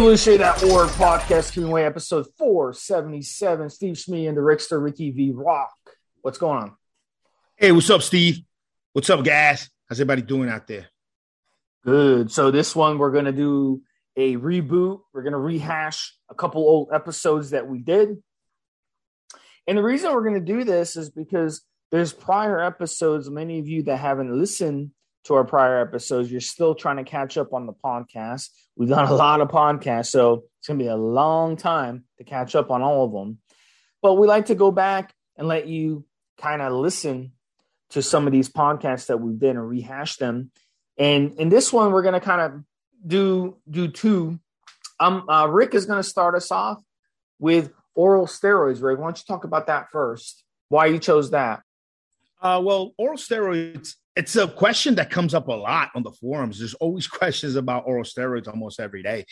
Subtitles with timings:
[0.00, 3.68] Evolutionary.org podcast, Human Way, episode 477.
[3.68, 5.32] Steve Smee and the Rickster, Ricky V.
[5.34, 5.76] Rock.
[6.22, 6.76] What's going on?
[7.54, 8.38] Hey, what's up, Steve?
[8.94, 9.68] What's up, guys?
[9.86, 10.86] How's everybody doing out there?
[11.84, 12.32] Good.
[12.32, 13.82] So, this one, we're going to do
[14.16, 15.02] a reboot.
[15.12, 18.22] We're going to rehash a couple old episodes that we did.
[19.66, 23.68] And the reason we're going to do this is because there's prior episodes, many of
[23.68, 24.92] you that haven't listened
[25.24, 28.48] to our prior episodes, you're still trying to catch up on the podcast.
[28.76, 32.24] We've done a lot of podcasts, so it's going to be a long time to
[32.24, 33.38] catch up on all of them.
[34.02, 36.04] But we like to go back and let you
[36.38, 37.32] kind of listen
[37.90, 40.50] to some of these podcasts that we've done and rehash them.
[40.96, 42.64] And in this one, we're going to kind of
[43.06, 44.38] do do two.
[44.98, 46.82] Um, uh, Rick is going to start us off
[47.38, 48.82] with oral steroids.
[48.82, 50.44] Rick, why don't you talk about that first?
[50.68, 51.62] Why you chose that?
[52.40, 56.58] Uh, well, oral steroids it's a question that comes up a lot on the forums.
[56.58, 59.24] There's always questions about oral steroids almost every day,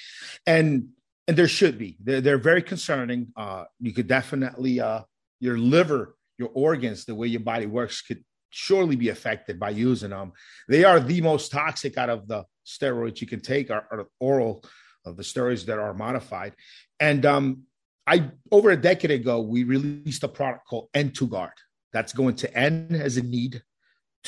[0.47, 0.89] and
[1.27, 1.97] and there should be.
[2.03, 3.29] They're, they're very concerning.
[3.37, 5.03] Uh, you could definitely uh,
[5.41, 10.11] your liver, your organs, the way your body works could surely be affected by using
[10.11, 10.33] them.
[10.69, 14.65] They are the most toxic out of the steroids you can take are, are oral
[15.05, 16.55] of the steroids that are modified.
[17.01, 17.65] And um,
[18.07, 21.53] I over a decade ago we released a product called N2Guard.
[21.93, 23.63] That's going to N as a need,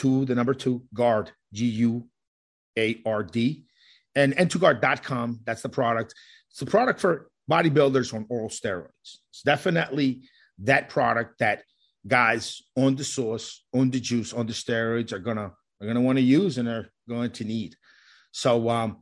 [0.00, 2.06] to the number two guard, G U
[2.78, 3.64] A R D,
[4.14, 5.40] and n2guard.com.
[5.44, 6.14] That's the product.
[6.50, 9.18] It's the product for bodybuilders on oral steroids.
[9.30, 10.22] It's definitely
[10.60, 11.64] that product that
[12.06, 16.16] guys on the source, on the juice, on the steroids are gonna are gonna want
[16.16, 17.76] to use and are going to need.
[18.32, 18.98] So um,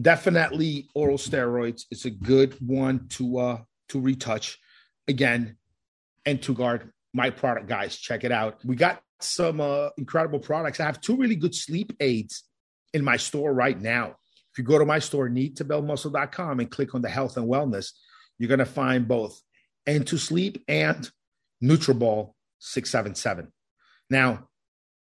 [0.00, 1.82] definitely oral steroids.
[1.90, 3.58] It's a good one to uh
[3.88, 4.58] to retouch.
[5.08, 5.56] Again,
[6.24, 7.96] N2Guard, my product, guys.
[7.96, 8.64] Check it out.
[8.64, 10.80] We got some uh, incredible products.
[10.80, 12.44] I have two really good sleep aids
[12.92, 14.16] in my store right now.
[14.52, 17.92] If you go to my store, needtobuildmuscle.com, and click on the health and wellness,
[18.38, 19.40] you're going to find both
[19.86, 21.08] N2Sleep and
[21.62, 23.52] Nutrabol 677.
[24.08, 24.48] Now,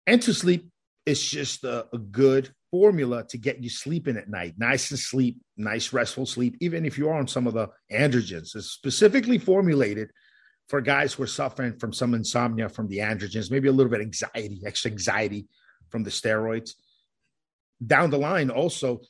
[0.08, 0.70] N2Sleep
[1.06, 5.40] is just a, a good formula to get you sleeping at night, nice and sleep,
[5.58, 8.56] nice restful sleep, even if you are on some of the androgens.
[8.56, 10.12] It's specifically formulated
[10.70, 14.02] for guys who are suffering from some insomnia from the androgens, maybe a little bit
[14.02, 15.48] anxiety, extra anxiety
[15.90, 16.76] from the steroids.
[17.86, 19.02] Down the line, also,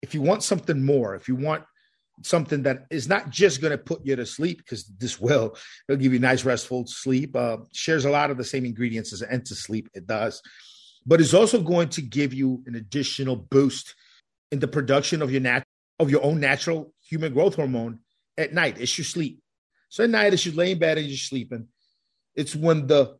[0.00, 1.64] if you want something more, if you want
[2.22, 5.56] something that is not just going to put you to sleep, because this will,
[5.88, 7.34] it'll give you nice restful sleep.
[7.34, 9.88] Uh, shares a lot of the same ingredients as N2Sleep.
[9.94, 10.40] It does,
[11.04, 13.94] but it's also going to give you an additional boost
[14.52, 15.64] in the production of your nat-
[15.98, 17.98] of your own natural human growth hormone
[18.36, 18.76] at night.
[18.78, 19.40] It's your sleep.
[19.88, 21.68] So at night, as you're laying bed and you're sleeping,
[22.34, 23.16] it's when the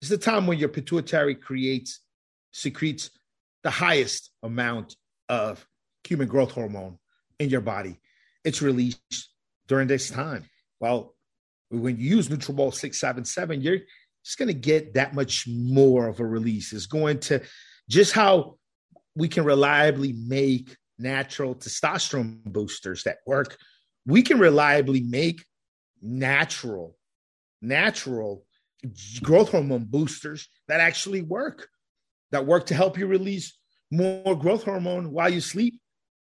[0.00, 2.00] it's the time when your pituitary creates
[2.52, 3.10] secretes
[3.62, 4.96] the highest amount
[5.28, 5.66] of
[6.06, 6.98] human growth hormone
[7.38, 7.98] in your body.
[8.44, 9.30] It's released
[9.66, 10.44] during this time.
[10.80, 11.14] Well,
[11.70, 13.78] when you use Nutrabol 677, you're
[14.24, 16.72] just going to get that much more of a release.
[16.72, 17.42] It's going to
[17.88, 18.58] just how
[19.16, 23.56] we can reliably make natural testosterone boosters that work.
[24.06, 25.44] We can reliably make
[26.04, 26.96] natural,
[27.62, 28.44] natural
[29.22, 31.68] growth hormone boosters that actually work,
[32.30, 33.58] that work to help you release
[33.90, 35.80] more growth hormone while you sleep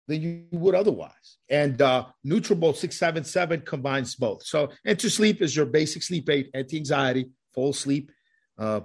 [0.08, 1.38] than you would otherwise.
[1.50, 4.46] And uh, Nutrabol 677 combines both.
[4.46, 8.12] So, N2Sleep is your basic sleep aid, anti anxiety, full sleep,
[8.59, 8.82] uh,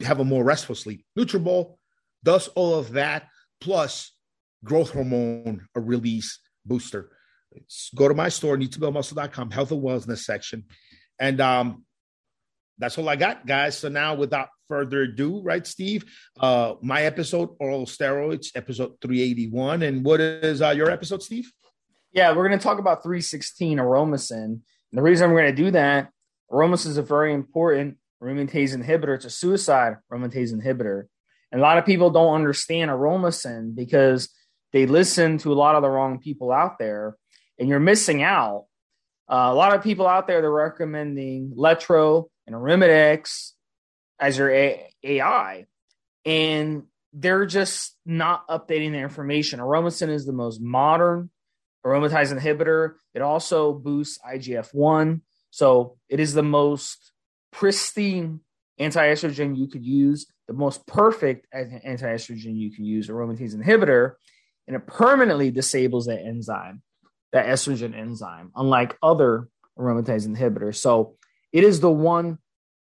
[0.00, 1.04] have a more restful sleep.
[1.18, 1.76] Nutrabol
[2.22, 3.28] does all of that,
[3.60, 4.12] plus
[4.64, 7.10] growth hormone a release booster
[7.94, 10.64] go to my store, needtobuildmuscle.com, health and wellness section.
[11.18, 11.84] And um,
[12.78, 13.78] that's all I got, guys.
[13.78, 16.04] So now, without further ado, right, Steve?
[16.38, 19.82] Uh, my episode, Oral Steroids, episode 381.
[19.82, 21.50] And what is uh, your episode, Steve?
[22.12, 24.44] Yeah, we're going to talk about 316 aromasin.
[24.44, 24.62] And
[24.92, 26.10] the reason we're going to do that,
[26.50, 29.14] aromasin is a very important aromatase inhibitor.
[29.16, 31.04] It's a suicide aromatase inhibitor.
[31.52, 34.28] And a lot of people don't understand aromasin because
[34.72, 37.16] they listen to a lot of the wrong people out there
[37.58, 38.66] and you're missing out.
[39.28, 43.52] Uh, a lot of people out there they're recommending Letro and Arimidex
[44.18, 45.66] as your A- AI,
[46.24, 49.60] and they're just not updating the information.
[49.60, 51.30] Aromasin is the most modern
[51.84, 52.94] aromatase inhibitor.
[53.14, 55.22] It also boosts IGF 1.
[55.50, 57.12] So it is the most
[57.52, 58.40] pristine
[58.78, 64.14] anti-estrogen you could use, the most perfect anti-estrogen you can use, aromatase inhibitor,
[64.66, 66.82] and it permanently disables that enzyme
[67.34, 70.76] that estrogen enzyme, unlike other aromatase inhibitors.
[70.76, 71.16] So
[71.52, 72.38] it is the one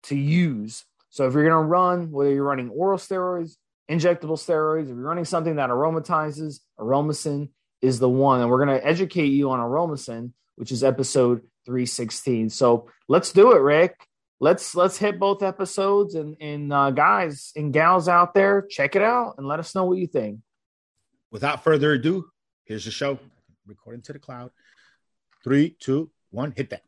[0.05, 0.85] to use.
[1.09, 3.57] So if you're going to run, whether you're running oral steroids,
[3.91, 7.49] injectable steroids, if you're running something that aromatizes, aromasin
[7.81, 8.43] is the one.
[8.43, 12.51] And we're going to educate you on Aromasin, which is episode 316.
[12.51, 13.97] So let's do it, Rick.
[14.41, 19.01] Let's let's hit both episodes and and uh, guys and gals out there, check it
[19.01, 20.41] out and let us know what you think.
[21.31, 22.27] Without further ado,
[22.67, 23.19] here's the show.
[23.67, 24.51] Recording to the cloud.
[25.43, 26.83] Three, two, one, hit that.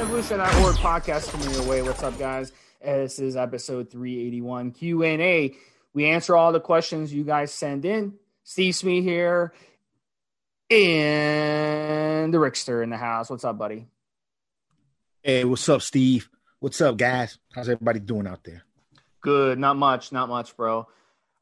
[0.00, 1.80] Evolutionary.org podcast coming your way.
[1.80, 2.52] What's up, guys?
[2.82, 5.54] This is episode 381 Q&A.
[5.94, 8.14] We answer all the questions you guys send in.
[8.42, 9.54] Steve Smee here
[10.70, 13.30] and the Rickster in the house.
[13.30, 13.86] What's up, buddy?
[15.22, 16.28] Hey, what's up, Steve?
[16.64, 17.36] What's up, guys?
[17.54, 18.64] How's everybody doing out there?
[19.20, 19.58] Good.
[19.58, 20.12] Not much.
[20.12, 20.88] Not much, bro.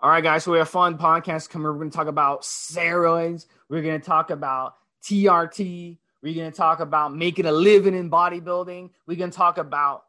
[0.00, 0.42] All right, guys.
[0.42, 1.68] So we have fun podcast coming.
[1.68, 3.46] We're going to talk about steroids.
[3.68, 4.74] We're going to talk about
[5.04, 5.98] TRT.
[6.24, 8.90] We're going to talk about making a living in bodybuilding.
[9.06, 10.02] We're going to talk about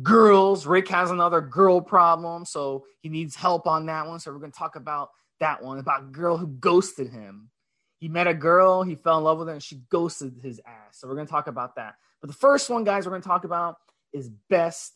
[0.00, 0.64] girls.
[0.64, 4.20] Rick has another girl problem, so he needs help on that one.
[4.20, 5.10] So we're going to talk about
[5.40, 7.50] that one about a girl who ghosted him.
[7.98, 10.98] He met a girl, he fell in love with her, and she ghosted his ass.
[10.98, 11.96] So we're going to talk about that.
[12.20, 13.78] But the first one, guys, we're going to talk about
[14.12, 14.92] is best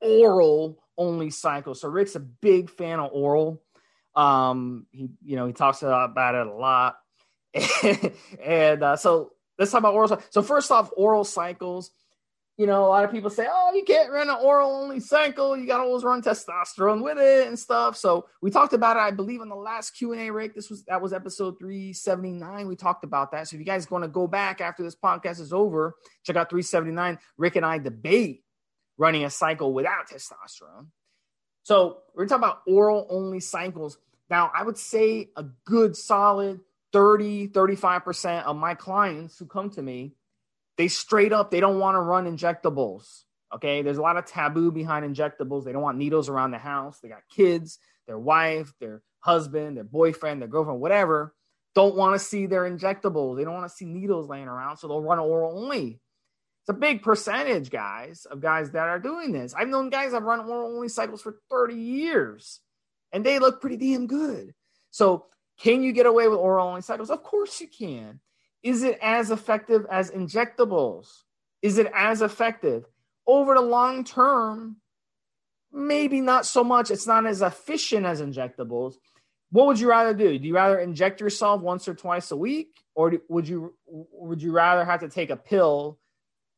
[0.00, 1.74] oral only cycle.
[1.74, 3.62] So Rick's a big fan of oral.
[4.14, 6.96] Um, he, you know, he talks about it a lot.
[8.44, 10.20] and uh, so let's talk about oral.
[10.30, 11.90] So first off, oral cycles.
[12.58, 15.56] You know, a lot of people say, "Oh, you can't run an oral only cycle.
[15.56, 19.00] You got to always run testosterone with it and stuff." So we talked about it,
[19.00, 20.30] I believe, in the last Q and A.
[20.30, 22.66] Rick, this was that was episode three seventy nine.
[22.66, 23.46] We talked about that.
[23.46, 25.94] So if you guys want to go back after this podcast is over,
[26.24, 27.18] check out three seventy nine.
[27.36, 28.42] Rick and I debate
[28.98, 30.88] running a cycle without testosterone.
[31.62, 33.98] So we're talking about oral only cycles.
[34.28, 36.60] Now, I would say a good solid
[36.92, 40.14] 30, 35% of my clients who come to me,
[40.78, 43.24] they straight up, they don't want to run injectables.
[43.54, 43.82] Okay.
[43.82, 45.64] There's a lot of taboo behind injectables.
[45.64, 47.00] They don't want needles around the house.
[47.00, 51.34] They got kids, their wife, their husband, their boyfriend, their girlfriend, whatever,
[51.74, 53.36] don't want to see their injectables.
[53.36, 54.78] They don't want to see needles laying around.
[54.78, 56.00] So they'll run oral only.
[56.62, 59.54] It's a big percentage, guys, of guys that are doing this.
[59.54, 62.60] I've known guys that run oral only cycles for 30 years
[63.12, 64.54] and they look pretty damn good.
[64.90, 65.26] So
[65.60, 67.10] can you get away with oral only cycles?
[67.10, 68.20] Of course you can.
[68.62, 71.22] Is it as effective as injectables?
[71.62, 72.84] Is it as effective?
[73.26, 74.76] Over the long term,
[75.72, 76.90] maybe not so much.
[76.90, 78.94] It's not as efficient as injectables.
[79.50, 80.38] What would you rather do?
[80.38, 84.52] Do you rather inject yourself once or twice a week, or would you would you
[84.52, 85.98] rather have to take a pill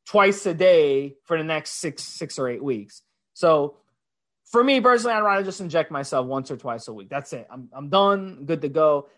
[0.07, 3.03] twice a day for the next six six or eight weeks?
[3.35, 3.77] So
[4.51, 7.09] for me personally, I'd rather just inject myself once or twice a week.
[7.09, 7.47] That's it.
[7.51, 9.09] I'm, I'm done, good to go.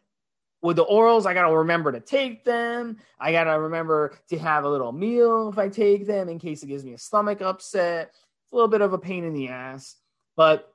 [0.62, 2.99] With the orals, I got to remember to take them.
[3.19, 6.62] I got to remember to have a little meal if I take them in case
[6.62, 8.11] it gives me a stomach upset.
[8.11, 9.97] It's a little bit of a pain in the ass.
[10.37, 10.73] But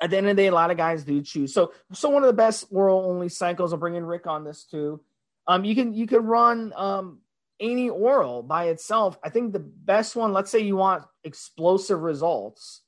[0.00, 1.52] at the end of the day, a lot of guys do choose.
[1.52, 4.64] So, so one of the best oral only cycles, I'll bring in Rick on this
[4.64, 5.00] too.
[5.46, 7.18] Um, you can you can run um,
[7.60, 9.18] any oral by itself.
[9.22, 12.82] I think the best one, let's say you want explosive results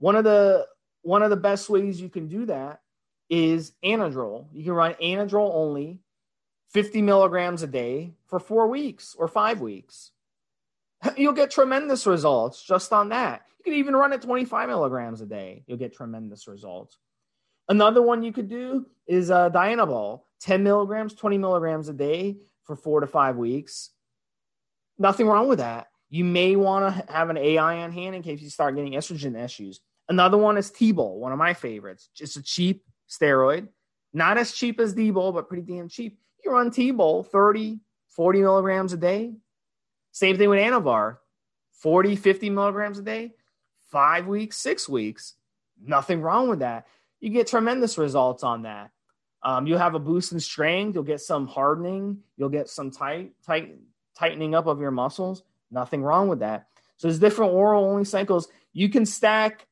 [0.00, 0.66] one of the
[1.02, 2.80] one of the best ways you can do that
[3.30, 4.46] is Anadrol.
[4.52, 6.00] You can run Anadrol only,
[6.72, 10.10] 50 milligrams a day for four weeks or five weeks.
[11.16, 13.42] You'll get tremendous results just on that.
[13.58, 15.64] You can even run it 25 milligrams a day.
[15.66, 16.98] You'll get tremendous results.
[17.68, 22.74] Another one you could do is uh, Dianabol, 10 milligrams, 20 milligrams a day for
[22.74, 23.90] four to five weeks.
[24.98, 25.86] Nothing wrong with that.
[26.08, 29.40] You may want to have an AI on hand in case you start getting estrogen
[29.40, 29.80] issues.
[30.08, 32.10] Another one is T-Bol, one of my favorites.
[32.14, 33.68] Just a cheap steroid.
[34.12, 36.18] Not as cheap as D-Bol, but pretty damn cheap.
[36.44, 39.34] You run T-Bol 30, 40 milligrams a day.
[40.12, 41.18] Same thing with Anavar
[41.72, 43.32] 40, 50 milligrams a day,
[43.90, 45.34] five weeks, six weeks.
[45.82, 46.86] Nothing wrong with that.
[47.20, 48.90] You get tremendous results on that.
[49.42, 50.94] Um, you'll have a boost in strength.
[50.94, 52.18] You'll get some hardening.
[52.36, 53.76] You'll get some tight, tight,
[54.18, 55.42] tightening up of your muscles.
[55.70, 56.66] Nothing wrong with that.
[56.98, 58.48] So there's different oral only cycles.
[58.74, 59.66] You can stack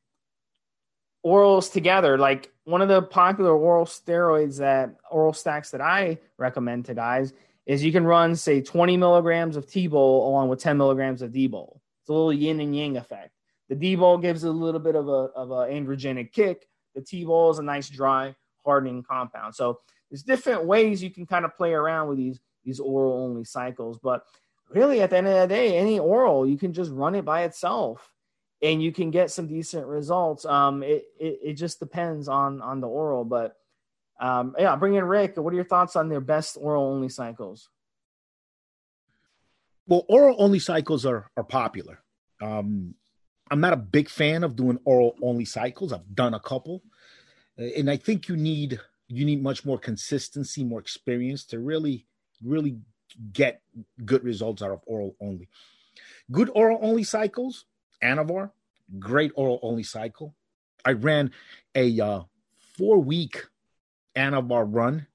[1.24, 2.16] orals together.
[2.16, 7.32] Like one of the popular oral steroids that oral stacks that I recommend to guys
[7.64, 11.80] is you can run, say, 20 milligrams of T-Bol along with 10 milligrams of D-Bol.
[12.02, 13.30] It's a little yin and yang effect.
[13.70, 16.68] The D-Bol gives a little bit of a of an androgenic kick.
[16.94, 19.54] The T-Bol is a nice dry hardening compound.
[19.54, 23.44] So there's different ways you can kind of play around with these these oral only
[23.44, 23.98] cycles.
[24.02, 24.24] But
[24.68, 27.44] really, at the end of the day, any oral you can just run it by
[27.44, 28.12] itself
[28.62, 30.44] and you can get some decent results.
[30.44, 33.56] Um, it, it, it just depends on on the oral, but
[34.20, 35.36] um, yeah, bring in Rick.
[35.36, 37.68] What are your thoughts on their best oral only cycles?
[39.86, 42.02] Well, oral only cycles are are popular.
[42.42, 42.94] Um,
[43.50, 45.92] I'm not a big fan of doing oral only cycles.
[45.92, 46.82] I've done a couple,
[47.56, 52.06] and I think you need you need much more consistency, more experience to really
[52.44, 52.78] really
[53.32, 53.62] get
[54.04, 55.48] good results out of oral only.
[56.30, 57.64] Good oral only cycles,
[58.02, 58.50] Anavar,
[58.98, 60.34] great oral only cycle.
[60.84, 61.32] I ran
[61.74, 62.22] a uh,
[62.76, 63.44] four week
[64.16, 65.06] Anavar run,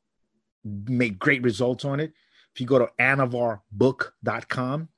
[0.64, 2.14] made great results on it.
[2.54, 4.90] If you go to anavarbook.com,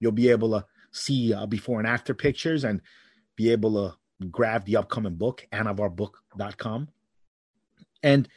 [0.00, 2.80] you'll be able to see uh, before and after pictures and
[3.36, 6.88] be able to grab the upcoming book, anavarbook.com.
[8.02, 8.28] And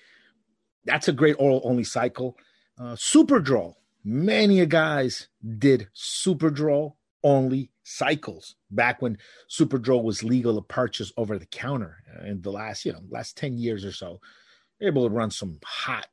[0.86, 2.38] that's a great oral only cycle.
[2.80, 3.76] Uh, Superdrol.
[4.04, 9.18] Many guys did Superdrol only cycles back when
[9.50, 13.58] Superdrol was legal to purchase over the counter in the last, you know, last 10
[13.58, 14.20] years or so.
[14.82, 16.08] able to run some hot,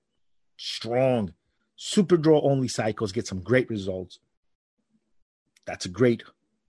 [0.56, 1.34] strong
[1.82, 4.20] Superdrol only cycles, get some great results.
[5.66, 6.22] That's a great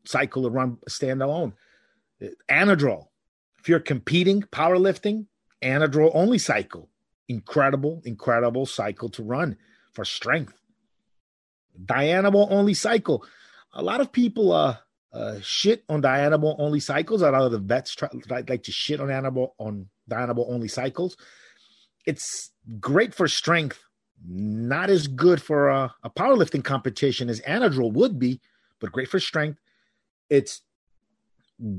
[0.06, 1.54] cycle to run standalone.
[2.50, 3.08] Anadrol,
[3.60, 5.28] if you're competing, powerlifting,
[5.62, 6.90] Anadrol only cycle.
[7.30, 9.56] Incredible, incredible cycle to run
[9.94, 10.60] for strength.
[11.86, 13.24] Dianabol only cycle.
[13.74, 14.78] A lot of people uh,
[15.14, 17.22] uh shit on Dianabol only cycles.
[17.22, 21.16] A lot of the vets try, like to shit on Anabol on Dianabol only cycles.
[22.06, 23.84] It's great for strength,
[24.28, 28.42] not as good for a, a powerlifting competition as Anadrol would be,
[28.80, 29.60] but great for strength.
[30.30, 30.62] It's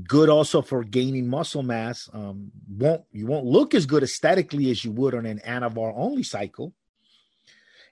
[0.07, 2.09] good also for gaining muscle mass.
[2.13, 6.23] Um, won't you won't look as good aesthetically as you would on an Anavar only
[6.23, 6.73] cycle,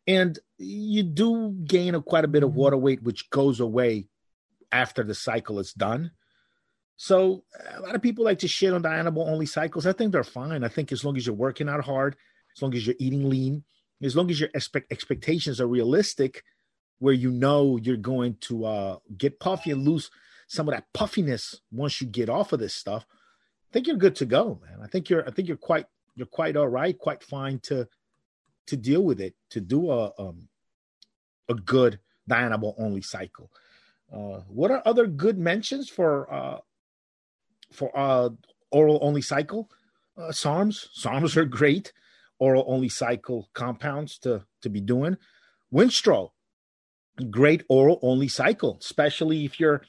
[0.08, 2.60] and you do gain a, quite a bit of mm-hmm.
[2.60, 4.08] water weight, which goes away
[4.74, 6.12] after the cycle is done.
[6.98, 7.44] So
[7.76, 9.86] a lot of people like to shit on the animal only cycles.
[9.86, 10.64] I think they're fine.
[10.64, 12.16] I think as long as you're working out hard,
[12.56, 13.64] as long as you're eating lean,
[14.02, 16.44] as long as your expect- expectations are realistic,
[17.00, 20.10] where you know you're going to uh, get puffy and lose
[20.48, 24.16] some of that puffiness once you get off of this stuff, I think you're good
[24.18, 24.80] to go, man.
[24.84, 27.88] I think you're I think you're quite you're quite all right, quite fine to
[28.68, 30.48] to deal with it, to do a um
[31.50, 32.00] a good
[32.30, 33.50] Dianabol only cycle.
[34.14, 36.60] Uh, what are other good mentions for uh
[37.72, 38.30] for uh
[38.72, 39.70] oral only cycle?
[40.16, 41.92] Uh, SARMs, SARMs are great
[42.38, 45.18] oral only cycle compounds to to be doing.
[45.74, 46.32] Winstrol,
[47.32, 49.82] great oral only cycle, especially if you're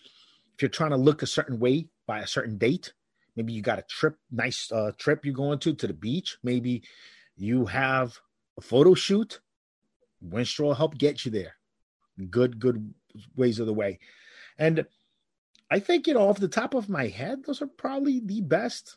[0.54, 2.94] if you're trying to look a certain way by a certain date.
[3.36, 6.38] Maybe you got a trip, nice uh, trip you're going to to the beach.
[6.42, 6.84] Maybe
[7.36, 8.18] you have
[8.56, 9.40] a photo shoot.
[10.24, 11.56] Winstrol help get you there.
[12.30, 12.94] Good, good
[13.36, 13.98] ways of the way.
[14.58, 14.86] And
[15.70, 18.96] I think, you know, off the top of my head, those are probably the best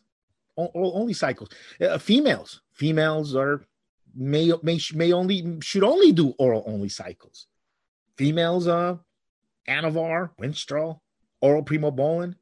[0.56, 1.48] only cycles.
[1.80, 3.64] Uh, females, females are
[4.14, 7.46] may may may only should only do oral only cycles.
[8.16, 8.96] Females, uh,
[9.68, 11.00] Anavar, Winstrol,
[11.40, 12.34] oral primobolan.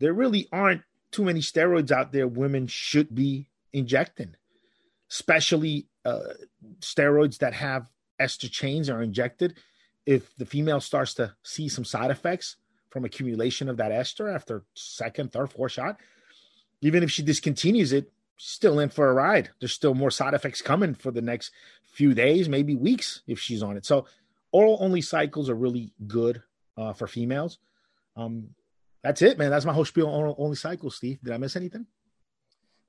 [0.00, 0.82] There really aren't
[1.12, 4.34] too many steroids out there women should be injecting,
[5.10, 6.34] especially uh,
[6.80, 9.56] steroids that have ester chains are injected.
[10.06, 12.56] If the female starts to see some side effects
[12.90, 15.98] from accumulation of that ester after second, third, fourth shot,
[16.80, 19.50] even if she discontinues it, still in for a ride.
[19.60, 21.50] There's still more side effects coming for the next
[21.92, 23.86] few days, maybe weeks if she's on it.
[23.86, 24.06] So
[24.52, 26.42] oral only cycles are really good
[26.76, 27.58] uh, for females.
[28.16, 28.50] Um,
[29.02, 29.50] that's it, man.
[29.50, 30.96] That's my whole spiel on oral only cycles.
[30.96, 31.86] Steve, did I miss anything?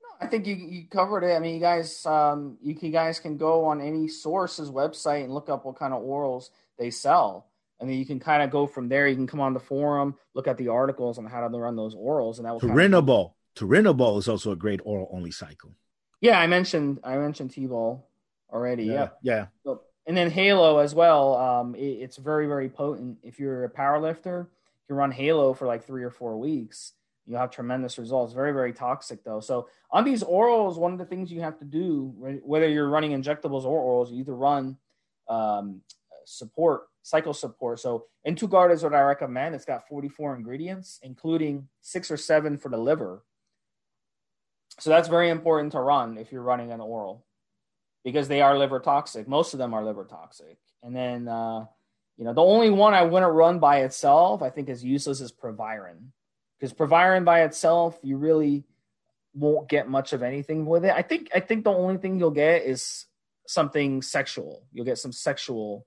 [0.02, 1.34] No, I think you, you covered it.
[1.34, 5.32] I mean, you guys, um, you, you guys can go on any source's website and
[5.32, 7.48] look up what kind of orals they sell.
[7.80, 9.06] I mean, you can kind of go from there.
[9.06, 11.94] You can come on the forum, look at the articles on how to run those
[11.94, 12.60] orals, and that will.
[12.60, 13.32] Turinabol.
[13.56, 15.74] Turinabol is also a great oral only cycle.
[16.20, 18.08] Yeah, I mentioned I mentioned T-Bol
[18.52, 18.84] already.
[18.84, 18.92] Yeah,
[19.22, 19.34] yeah.
[19.34, 19.46] yeah.
[19.64, 21.36] So, and then Halo as well.
[21.36, 23.18] Um, it, it's very very potent.
[23.22, 24.48] If you're a power lifter,
[24.88, 26.92] you run Halo for like three or four weeks.
[27.26, 28.32] You'll have tremendous results.
[28.32, 29.40] Very very toxic though.
[29.40, 33.12] So on these orals, one of the things you have to do, whether you're running
[33.12, 34.76] injectables or orals, you either run
[35.28, 35.82] um,
[36.28, 37.80] support cycle support.
[37.80, 39.54] So N2Guard is what I recommend.
[39.54, 43.22] It's got 44 ingredients, including six or seven for the liver
[44.78, 47.24] so that's very important to run if you're running an oral
[48.04, 49.26] because they are liver toxic.
[49.26, 50.58] Most of them are liver toxic.
[50.82, 51.66] And then, uh,
[52.16, 55.32] you know, the only one I wouldn't run by itself, I think is useless is
[55.32, 56.12] Proviron
[56.58, 58.64] because Proviron by itself, you really
[59.34, 60.92] won't get much of anything with it.
[60.92, 63.06] I think, I think the only thing you'll get is
[63.46, 64.64] something sexual.
[64.72, 65.86] You'll get some sexual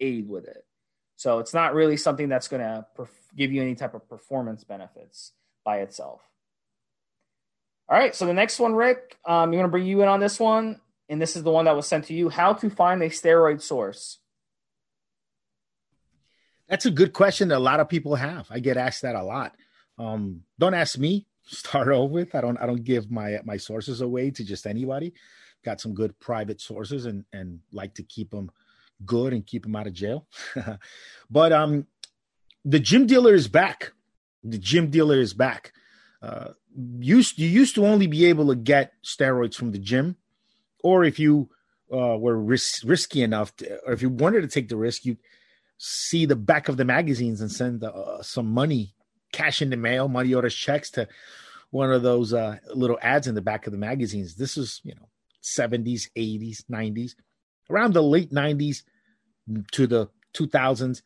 [0.00, 0.64] aid with it.
[1.16, 4.64] So it's not really something that's going to perf- give you any type of performance
[4.64, 5.32] benefits
[5.64, 6.20] by itself.
[7.88, 8.14] All right.
[8.14, 10.80] So the next one, Rick, um, you want to bring you in on this one,
[11.08, 13.62] and this is the one that was sent to you: how to find a steroid
[13.62, 14.18] source.
[16.68, 18.48] That's a good question that a lot of people have.
[18.50, 19.54] I get asked that a lot.
[19.98, 21.26] Um, don't ask me.
[21.46, 22.34] Start off with.
[22.34, 22.58] I don't.
[22.58, 25.14] I don't give my my sources away to just anybody.
[25.64, 28.50] Got some good private sources and and like to keep them
[29.04, 30.26] good and keep him out of jail.
[31.30, 31.86] but um,
[32.64, 33.92] the gym dealer is back.
[34.42, 35.72] The gym dealer is back.
[36.22, 36.52] Uh,
[36.98, 40.16] used you used to only be able to get steroids from the gym,
[40.82, 41.50] or if you
[41.92, 45.16] uh, were ris- risky enough, to, or if you wanted to take the risk, you
[45.78, 48.94] see the back of the magazines and send uh, some money
[49.32, 51.06] cash in the mail, money orders checks to
[51.70, 54.36] one of those uh, little ads in the back of the magazines.
[54.36, 55.08] This is, you know,
[55.42, 57.12] 70s, 80s, 90s.
[57.70, 58.82] Around the late 90s
[59.72, 61.02] to the 2000s,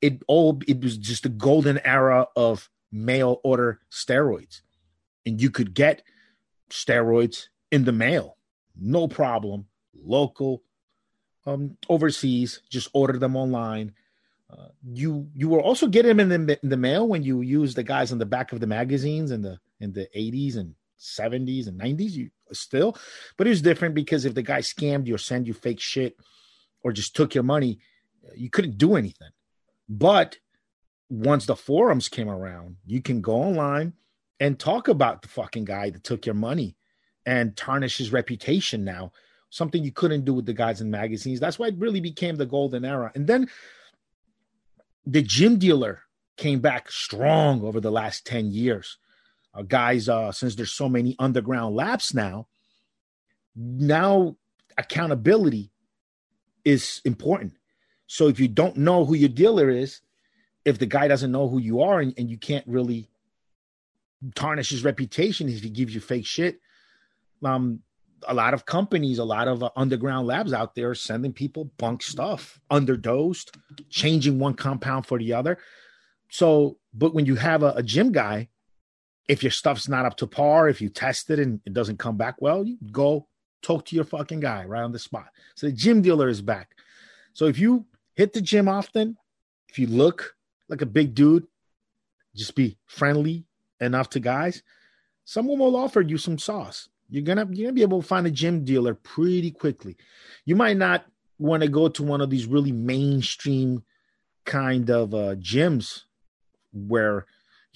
[0.00, 4.62] it all it was just a golden era of mail order steroids.
[5.24, 6.02] And you could get
[6.70, 8.36] steroids in the mail,
[8.78, 10.62] no problem, local,
[11.46, 13.94] um, overseas, just order them online.
[14.50, 17.74] Uh, you you were also getting them in the, in the mail when you use
[17.74, 21.68] the guys on the back of the magazines in the in the 80s and 70s
[21.68, 22.96] and 90s you still
[23.36, 26.16] but it was different because if the guy scammed you or sent you fake shit
[26.82, 27.78] or just took your money
[28.34, 29.30] you couldn't do anything.
[29.88, 30.38] But
[31.08, 33.92] once the forums came around you can go online
[34.40, 36.76] and talk about the fucking guy that took your money
[37.24, 39.12] and tarnish his reputation now.
[39.50, 41.40] Something you couldn't do with the guys in magazines.
[41.40, 43.12] That's why it really became the golden era.
[43.14, 43.48] And then
[45.06, 46.02] the gym dealer
[46.36, 48.98] came back strong over the last 10 years.
[49.56, 52.46] Uh, guys, uh, since there's so many underground labs now,
[53.54, 54.36] now
[54.76, 55.70] accountability
[56.64, 57.54] is important.
[58.06, 60.00] So if you don't know who your dealer is,
[60.64, 63.08] if the guy doesn't know who you are and, and you can't really
[64.34, 66.60] tarnish his reputation if he gives you fake shit,
[67.44, 67.80] um,
[68.28, 72.02] a lot of companies, a lot of uh, underground labs out there sending people bunk
[72.02, 73.56] stuff, underdosed,
[73.88, 75.58] changing one compound for the other.
[76.30, 78.48] So, but when you have a, a gym guy,
[79.28, 82.16] if your stuff's not up to par, if you test it and it doesn't come
[82.16, 83.26] back well, you go
[83.62, 85.26] talk to your fucking guy right on the spot.
[85.54, 86.70] So the gym dealer is back.
[87.32, 89.16] So if you hit the gym often,
[89.68, 90.36] if you look
[90.68, 91.46] like a big dude,
[92.34, 93.44] just be friendly
[93.80, 94.62] enough to guys,
[95.24, 96.88] someone will offer you some sauce.
[97.08, 99.96] You're gonna you're gonna be able to find a gym dealer pretty quickly.
[100.44, 101.06] You might not
[101.38, 103.84] want to go to one of these really mainstream
[104.44, 106.02] kind of uh, gyms
[106.72, 107.26] where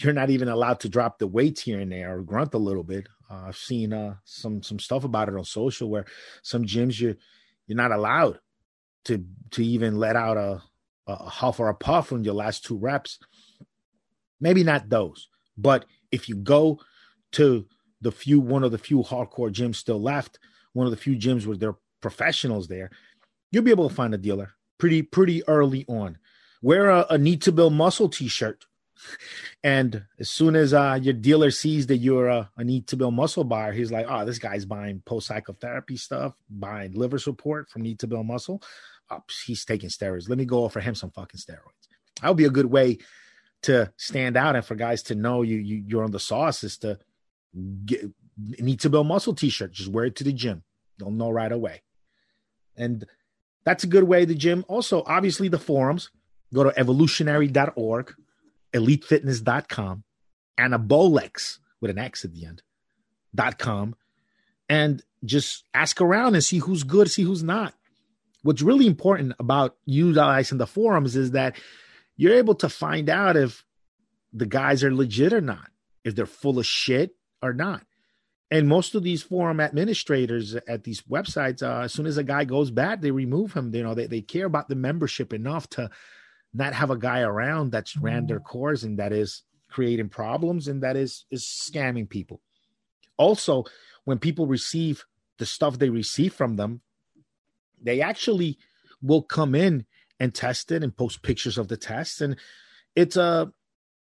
[0.03, 2.83] you're not even allowed to drop the weights here and there or grunt a little
[2.83, 3.07] bit.
[3.31, 6.07] Uh, I've seen uh, some some stuff about it on social where
[6.43, 7.17] some gyms you're
[7.67, 8.41] you're not allowed
[9.05, 10.63] to to even let out a
[11.07, 13.19] a huff or a puff on your last two reps.
[14.41, 16.81] Maybe not those, but if you go
[17.33, 17.67] to
[18.01, 20.39] the few one of the few hardcore gyms still left,
[20.73, 22.91] one of the few gyms where there are professionals there,
[23.51, 26.19] you'll be able to find a dealer pretty pretty early on.
[26.63, 28.65] Wear a, a need to build muscle t-shirt.
[29.63, 33.45] And as soon as uh, your dealer sees that you're a, need to build muscle
[33.45, 37.83] buyer, he's like, "Oh, this guy's buying post cycle therapy stuff, buying liver support from
[37.83, 38.63] need to build muscle.
[39.11, 40.29] Oh, he's taking steroids.
[40.29, 41.89] Let me go offer him some fucking steroids."
[42.23, 42.99] That would be a good way
[43.63, 46.79] to stand out and for guys to know you, you you're on the sauce is
[46.79, 46.99] to
[47.85, 49.73] get, need to build muscle t-shirt.
[49.73, 50.63] Just wear it to the gym.
[50.99, 51.83] They'll know right away.
[52.77, 53.05] And
[53.65, 54.65] that's a good way the gym.
[54.69, 56.11] Also, obviously, the forums.
[56.53, 58.15] Go to evolutionary.org,
[58.72, 60.04] elitefitness.com,
[60.59, 62.62] anabolex with an X at the end,
[63.35, 63.94] dot com,
[64.68, 67.74] and just ask around and see who's good, see who's not.
[68.42, 71.56] What's really important about utilizing the forums is that
[72.16, 73.64] you're able to find out if
[74.33, 75.70] the guys are legit or not,
[76.04, 77.83] if they're full of shit, or not.
[78.50, 82.44] And most of these forum administrators at these websites, uh, as soon as a guy
[82.44, 83.74] goes bad, they remove him.
[83.74, 85.90] You know, they, they care about the membership enough to
[86.53, 88.47] not have a guy around that's ran their mm-hmm.
[88.47, 92.41] course and that is creating problems and that is is scamming people.
[93.17, 93.65] Also,
[94.05, 95.05] when people receive
[95.39, 96.81] the stuff they receive from them,
[97.81, 98.59] they actually
[99.03, 99.87] will come in
[100.19, 102.21] and test it and post pictures of the tests.
[102.21, 102.37] And
[102.95, 103.53] it's a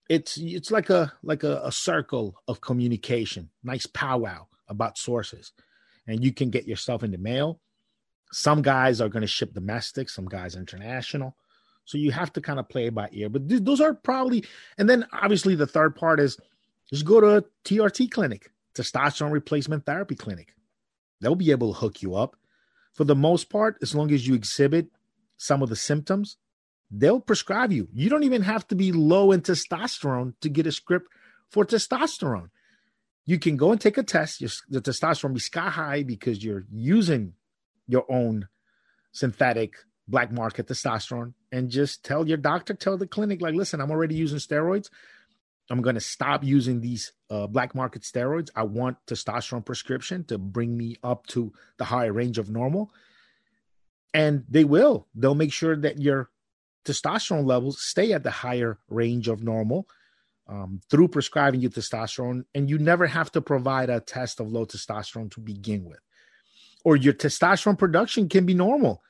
[0.10, 5.52] it's it's like a like a, a circle of communication, nice powwow about sources,
[6.08, 7.60] and you can get yourself in the mail.
[8.32, 11.36] Some guys are going to ship domestic, some guys international.
[11.86, 13.30] So you have to kind of play by ear.
[13.30, 14.44] But th- those are probably,
[14.78, 16.38] and then obviously the third part is
[16.90, 20.56] just go to a TRT clinic, testosterone replacement therapy clinic.
[21.22, 22.36] They'll be able to hook you up.
[22.94, 24.88] For the most part, as long as you exhibit
[25.38, 26.38] some of the symptoms,
[26.90, 27.88] they'll prescribe you.
[27.94, 31.08] You don't even have to be low in testosterone to get a script
[31.50, 32.50] for testosterone.
[33.26, 34.40] You can go and take a test.
[34.40, 37.34] Your, the testosterone be sky high because you're using
[37.88, 38.48] your own
[39.12, 39.76] synthetic
[40.08, 44.16] black market testosterone and just tell your doctor, tell the clinic, like, listen, I'm already
[44.16, 44.90] using steroids.
[45.70, 48.50] I'm going to stop using these uh, black market steroids.
[48.56, 52.92] I want testosterone prescription to bring me up to the higher range of normal.
[54.14, 55.08] And they will.
[55.16, 56.30] They'll make sure that your
[56.86, 59.88] testosterone levels stay at the higher range of normal
[60.48, 62.46] um, through prescribing you testosterone.
[62.54, 66.00] And you never have to provide a test of low testosterone to begin with.
[66.84, 69.02] Or your testosterone production can be normal,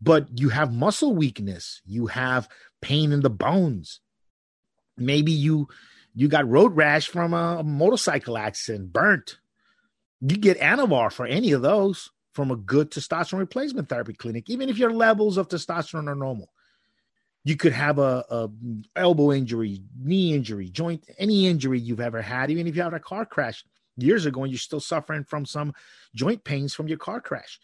[0.00, 2.48] but you have muscle weakness, you have
[2.80, 4.00] pain in the bones.
[4.96, 5.68] Maybe you
[6.14, 9.38] you got road rash from a motorcycle accident, burnt.
[10.20, 14.68] You get Anavar for any of those from a good testosterone replacement therapy clinic, even
[14.68, 16.52] if your levels of testosterone are normal.
[17.44, 18.50] You could have a, a
[18.96, 23.00] elbow injury, knee injury, joint, any injury you've ever had, even if you had a
[23.00, 23.64] car crash
[23.96, 25.72] years ago and you're still suffering from some
[26.14, 27.58] joint pains from your car crash.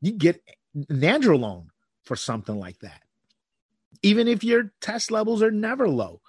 [0.00, 0.42] You get
[0.76, 1.66] nandrolone
[2.06, 3.02] for something like that.
[4.02, 6.22] Even if your test levels are never low.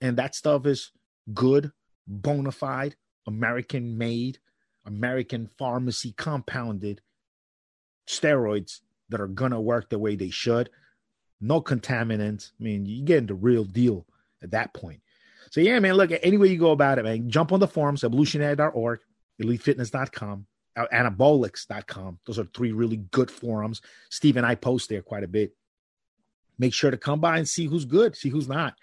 [0.00, 0.92] And that stuff is
[1.32, 1.72] good,
[2.06, 4.38] bona fide, American made,
[4.84, 7.00] American pharmacy compounded
[8.06, 10.70] steroids that are going to work the way they should.
[11.40, 12.52] No contaminants.
[12.60, 14.06] I mean, you get the real deal
[14.42, 15.00] at that point.
[15.50, 17.68] So, yeah, man, look, at any way you go about it, man, jump on the
[17.68, 19.00] forums, evolutionary.org,
[19.40, 22.18] elitefitness.com, anabolics.com.
[22.26, 23.80] Those are three really good forums.
[24.10, 25.54] Steve and I post there quite a bit.
[26.58, 28.74] Make sure to come by and see who's good, see who's not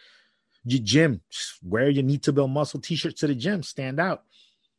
[0.66, 1.22] your gym,
[1.62, 4.24] wear your need to build muscle t-shirts to the gym, stand out.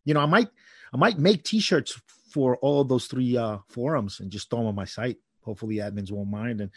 [0.05, 0.49] You know, I might
[0.93, 2.01] I might make t-shirts
[2.31, 5.19] for all those three uh forums and just throw them on my site.
[5.43, 6.61] Hopefully admins won't mind.
[6.61, 6.71] And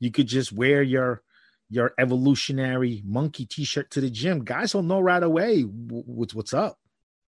[0.00, 1.22] you could just wear your
[1.70, 4.44] your evolutionary monkey t-shirt to the gym.
[4.44, 6.78] Guys will know right away what's what's up.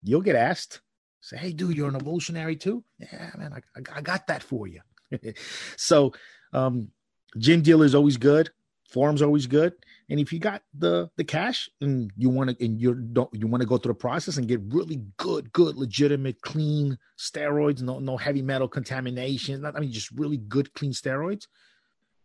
[0.03, 0.81] You'll get asked.
[1.21, 2.83] Say, hey, dude, you're an evolutionary too?
[2.99, 4.81] Yeah, man, I, I got that for you.
[5.77, 6.13] so
[6.53, 6.91] um
[7.39, 8.51] gym dealer is always good.
[8.93, 9.73] Forum's always good.
[10.09, 13.47] And if you got the the cash and you want to and you don't you
[13.47, 18.01] want to go through the process and get really good, good, legitimate, clean steroids, no
[18.01, 19.63] no heavy metal contamination.
[19.63, 21.47] Not, I mean, just really good, clean steroids.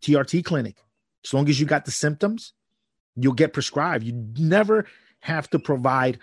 [0.01, 0.77] TRT clinic.
[1.23, 2.53] As long as you got the symptoms,
[3.15, 4.03] you'll get prescribed.
[4.03, 4.85] You never
[5.19, 6.19] have to provide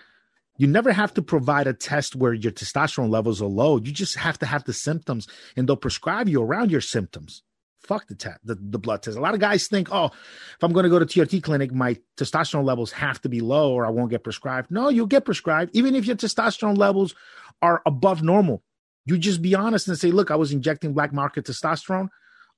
[0.57, 3.77] you never have to provide a test where your testosterone levels are low.
[3.77, 7.43] You just have to have the symptoms and they'll prescribe you around your symptoms
[7.83, 9.17] fuck the test, the, the blood test.
[9.17, 11.97] A lot of guys think, oh, if I'm going to go to TRT clinic, my
[12.17, 14.71] testosterone levels have to be low or I won't get prescribed.
[14.71, 17.13] No, you'll get prescribed, even if your testosterone levels
[17.61, 18.63] are above normal.
[19.05, 22.07] You just be honest and say, look, I was injecting black market testosterone.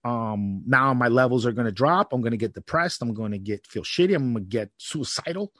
[0.04, 2.14] Um, now my levels are going to drop.
[2.14, 3.02] I'm going to get depressed.
[3.02, 4.16] I'm going to get feel shitty.
[4.16, 5.52] I'm going to get suicidal.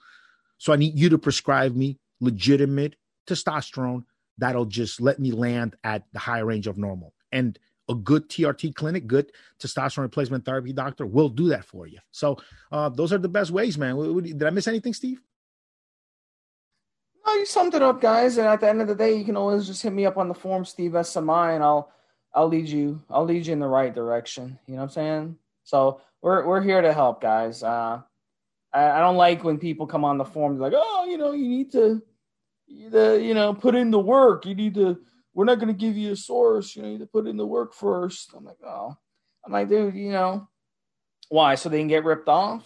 [0.60, 2.96] So I need you to prescribe me legitimate
[3.28, 4.04] testosterone
[4.38, 7.14] that'll just let me land at the high range of normal.
[7.32, 12.00] And a good TRT clinic, good testosterone replacement therapy doctor will do that for you.
[12.12, 12.38] So
[12.72, 14.24] uh, those are the best ways, man.
[14.24, 15.22] Did I miss anything, Steve?
[17.26, 18.38] No, you summed it up, guys.
[18.38, 20.28] And at the end of the day, you can always just hit me up on
[20.28, 21.92] the form, Steve SMI, and I'll
[22.34, 23.02] I'll lead you.
[23.10, 24.60] I'll lead you in the right direction.
[24.68, 25.38] You know what I'm saying?
[25.64, 27.64] So we're we're here to help, guys.
[27.64, 28.02] Uh,
[28.76, 31.48] I, I don't like when people come on the form like, oh, you know, you
[31.48, 32.04] need to,
[32.68, 34.46] the you know, put in the work.
[34.46, 35.00] You need to
[35.34, 36.76] we're not going to give you a source.
[36.76, 38.34] You know, you need to put in the work first.
[38.36, 38.96] I'm like, oh,
[39.46, 40.48] I'm like, dude, you know,
[41.30, 41.56] why?
[41.56, 42.64] So they can get ripped off?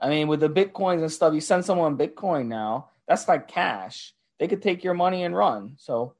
[0.00, 4.14] I mean, with the bitcoins and stuff, you send someone Bitcoin now, that's like cash.
[4.40, 5.74] They could take your money and run.
[5.78, 6.14] So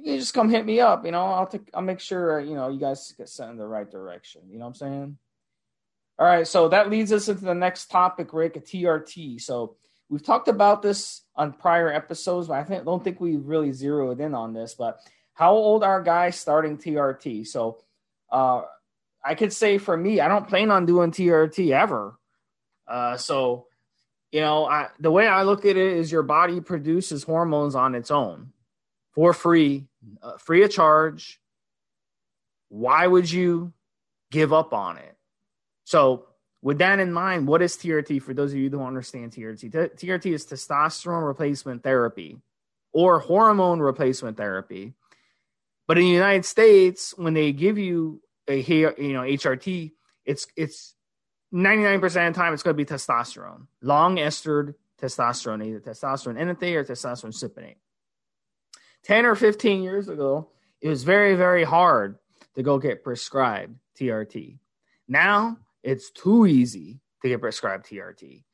[0.00, 1.04] you just come hit me up.
[1.04, 3.66] You know, I'll take, I'll make sure you know you guys get sent in the
[3.66, 4.42] right direction.
[4.48, 5.18] You know what I'm saying?
[6.18, 9.40] All right, so that leads us into the next topic, Rick, a TRT.
[9.40, 9.76] So
[10.08, 14.20] we've talked about this on prior episodes, but I think, don't think we really zeroed
[14.20, 14.74] in on this.
[14.74, 15.00] But
[15.34, 17.46] how old are guys starting TRT?
[17.46, 17.78] So
[18.32, 18.62] uh,
[19.24, 22.18] I could say for me, I don't plan on doing TRT ever.
[22.88, 23.68] Uh, so
[24.32, 27.94] you know, I, the way I look at it is your body produces hormones on
[27.94, 28.52] its own
[29.12, 29.86] for free,
[30.22, 31.40] uh, free of charge.
[32.68, 33.72] Why would you
[34.30, 35.16] give up on it?
[35.88, 36.26] So
[36.60, 39.70] with that in mind, what is TRT for those of you who don't understand TRT?
[39.72, 42.42] TRT is testosterone replacement therapy
[42.92, 44.92] or hormone replacement therapy.
[45.86, 49.92] But in the United States, when they give you a you know HRT,
[50.26, 50.94] it's it's
[51.54, 56.76] 99% of the time it's going to be testosterone, long estered testosterone, either testosterone enanthate
[56.76, 57.76] or testosterone cypionate.
[59.04, 60.50] 10 or 15 years ago,
[60.82, 62.18] it was very, very hard
[62.56, 64.58] to go get prescribed TRT.
[65.08, 65.56] Now
[65.88, 68.44] it's too easy to get prescribed TRT.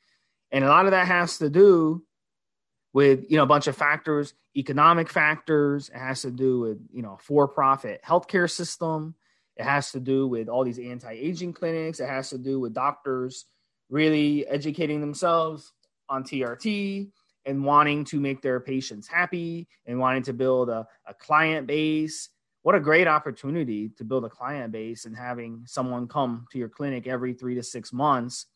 [0.53, 2.05] And a lot of that has to do
[2.93, 5.89] with, you know, a bunch of factors, economic factors.
[5.89, 9.15] It has to do with, you know, for-profit healthcare system.
[9.57, 12.01] It has to do with all these anti-aging clinics.
[12.01, 13.47] It has to do with doctors
[13.91, 15.73] really educating themselves
[16.09, 17.11] on TRT
[17.47, 22.31] and wanting to make their patients happy and wanting to build a, a client base.
[22.65, 26.71] What a great opportunity to build a client base and having someone come to your
[26.71, 28.47] clinic every three to six months,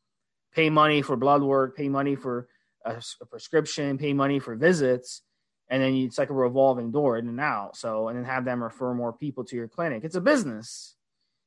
[0.54, 2.48] pay money for blood work, pay money for
[2.86, 5.20] a, a prescription, pay money for visits,
[5.68, 7.76] and then you, it's like a revolving door in and out.
[7.76, 10.04] So, and then have them refer more people to your clinic.
[10.04, 10.94] It's a business.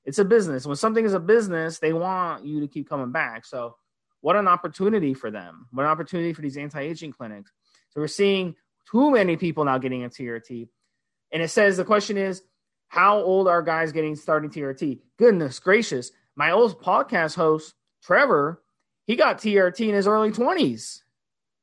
[0.06, 0.68] It's a business.
[0.68, 3.44] When something is a business, they want you to keep coming back.
[3.44, 3.76] So,
[4.20, 5.66] what an opportunity for them.
[5.72, 7.52] What an opportunity for these anti-aging clinics.
[7.90, 8.56] So we're seeing
[8.92, 10.70] too many people now getting a TRT.
[11.32, 12.44] And it says the question is,
[12.92, 15.00] how old are guys getting starting TRT?
[15.18, 16.12] Goodness gracious.
[16.36, 17.74] My old podcast host,
[18.04, 18.62] Trevor,
[19.08, 21.00] he got TRT in his early 20s,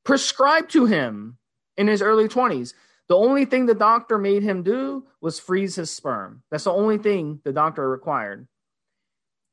[0.04, 1.36] prescribed to him
[1.76, 2.72] in his early 20s.
[3.08, 6.42] The only thing the doctor made him do was freeze his sperm.
[6.50, 8.48] That's the only thing the doctor required.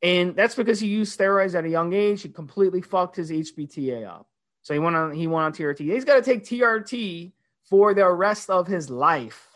[0.01, 2.21] And that's because he used steroids at a young age.
[2.21, 4.29] He completely fucked his HPTA up.
[4.61, 5.79] So he went on he went on TRT.
[5.79, 7.33] He's got to take TRT
[7.69, 9.54] for the rest of his life.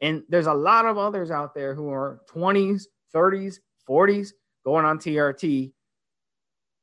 [0.00, 4.32] And there's a lot of others out there who are 20s, 30s, 40s
[4.64, 5.72] going on TRT.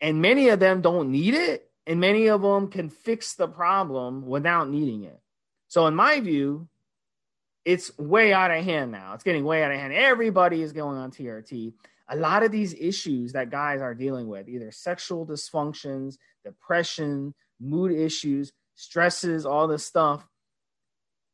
[0.02, 1.70] And many of them don't need it.
[1.86, 5.20] And many of them can fix the problem without needing it.
[5.68, 6.68] So, in my view,
[7.66, 9.14] it's way out of hand now.
[9.14, 9.94] It's getting way out of hand.
[9.94, 11.74] Everybody is going on TRT
[12.10, 17.92] a lot of these issues that guys are dealing with, either sexual dysfunctions, depression, mood
[17.92, 20.26] issues, stresses, all this stuff,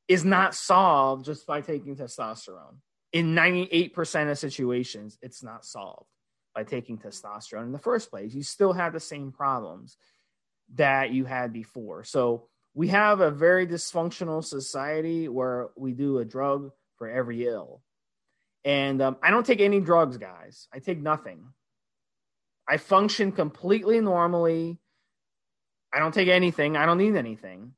[0.09, 2.75] is not solved just by taking testosterone.
[3.13, 6.09] In 98% of situations, it's not solved
[6.55, 8.33] by taking testosterone in the first place.
[8.33, 9.97] You still have the same problems
[10.75, 12.03] that you had before.
[12.03, 17.81] So we have a very dysfunctional society where we do a drug for every ill.
[18.65, 20.67] And um, I don't take any drugs, guys.
[20.73, 21.45] I take nothing.
[22.67, 24.79] I function completely normally.
[25.93, 26.77] I don't take anything.
[26.77, 27.73] I don't need anything.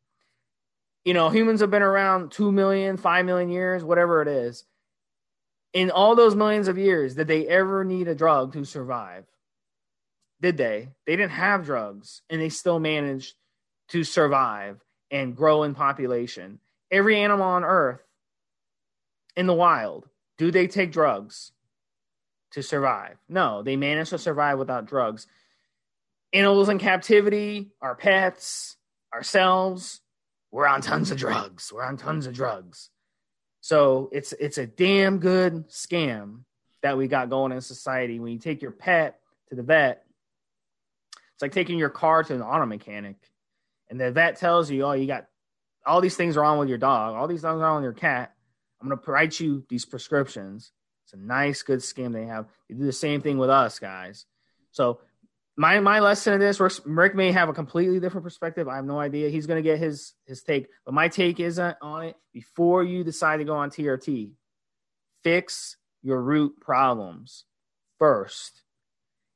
[1.03, 4.65] You know, humans have been around 2 million, 5 million years, whatever it is.
[5.73, 9.25] In all those millions of years, did they ever need a drug to survive?
[10.41, 10.89] Did they?
[11.05, 13.35] They didn't have drugs and they still managed
[13.89, 16.59] to survive and grow in population.
[16.89, 18.01] Every animal on earth
[19.35, 21.51] in the wild do they take drugs
[22.51, 23.17] to survive?
[23.29, 25.27] No, they manage to survive without drugs.
[26.33, 28.77] Animals in captivity, our pets,
[29.13, 30.01] ourselves,
[30.51, 31.71] we're on tons of drugs.
[31.73, 32.89] We're on tons of drugs.
[33.61, 36.41] So it's it's a damn good scam
[36.81, 38.19] that we got going in society.
[38.19, 40.03] When you take your pet to the vet,
[41.33, 43.17] it's like taking your car to an auto mechanic,
[43.89, 45.27] and the vet tells you, "Oh, you got
[45.85, 48.33] all these things wrong with your dog, all these things wrong with your cat."
[48.81, 50.71] I'm to write you these prescriptions.
[51.05, 52.47] It's a nice, good scam they have.
[52.67, 54.25] You do the same thing with us, guys.
[54.71, 55.01] So
[55.57, 56.81] my my lesson in this, works.
[56.85, 58.67] Rick may have a completely different perspective.
[58.67, 59.29] I have no idea.
[59.29, 62.15] He's going to get his his take, but my take is on it.
[62.33, 64.31] Before you decide to go on TRT,
[65.23, 67.45] fix your root problems
[67.99, 68.63] first,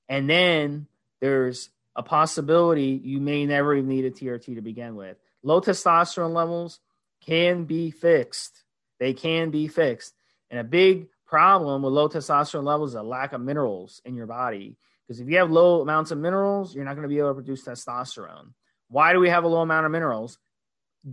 [0.08, 0.88] and then
[1.20, 5.18] there's a possibility you may never even need a TRT to begin with.
[5.44, 6.80] Low testosterone levels
[7.26, 8.64] can be fixed.
[9.00, 10.14] They can be fixed.
[10.50, 14.28] And a big problem with low testosterone levels is a lack of minerals in your
[14.28, 14.78] body.
[15.08, 17.36] Because if you have low amounts of minerals, you're not going to be able to
[17.36, 18.54] produce testosterone.
[18.90, 20.40] Why do we have a low amount of minerals?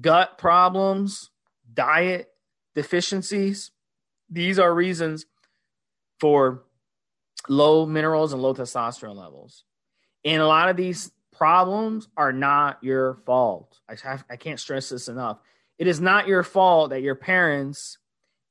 [0.00, 1.31] Gut problems,
[1.72, 2.28] diet
[2.74, 3.70] deficiencies.
[4.31, 5.26] These are reasons
[6.20, 6.64] for
[7.48, 9.64] low minerals and low testosterone levels.
[10.24, 13.81] And a lot of these problems are not your fault.
[13.88, 15.38] I, have, I can't stress this enough.
[15.78, 17.98] It is not your fault that your parents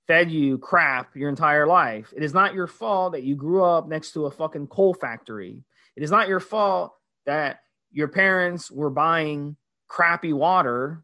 [0.07, 2.13] fed you crap your entire life.
[2.15, 5.63] It is not your fault that you grew up next to a fucking coal factory.
[5.95, 6.93] It is not your fault
[7.25, 7.59] that
[7.91, 9.55] your parents were buying
[9.87, 11.03] crappy water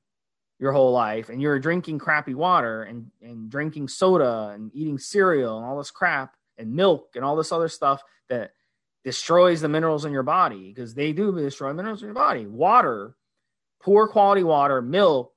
[0.59, 5.57] your whole life and you're drinking crappy water and, and drinking soda and eating cereal
[5.57, 8.51] and all this crap and milk and all this other stuff that
[9.03, 12.47] destroys the minerals in your body because they do destroy minerals in your body.
[12.47, 13.15] Water,
[13.81, 15.33] poor quality water, milk,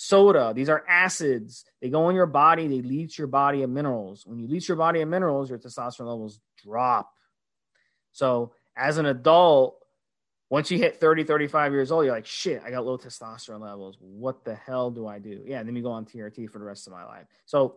[0.00, 0.52] soda.
[0.56, 1.66] These are acids.
[1.82, 4.24] They go in your body, they leach your body of minerals.
[4.24, 7.12] When you leach your body of minerals, your testosterone levels drop.
[8.12, 9.76] So, as an adult,
[10.48, 13.98] once you hit 30, 35 years old, you're like, shit, I got low testosterone levels.
[14.00, 15.42] What the hell do I do?
[15.44, 17.26] Yeah, then you go on TRT for the rest of my life.
[17.44, 17.76] So,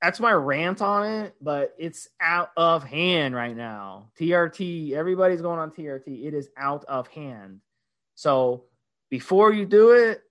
[0.00, 4.10] that's my rant on it, but it's out of hand right now.
[4.20, 6.24] TRT, everybody's going on TRT.
[6.24, 7.62] It is out of hand.
[8.14, 8.66] So,
[9.10, 10.22] before you do it,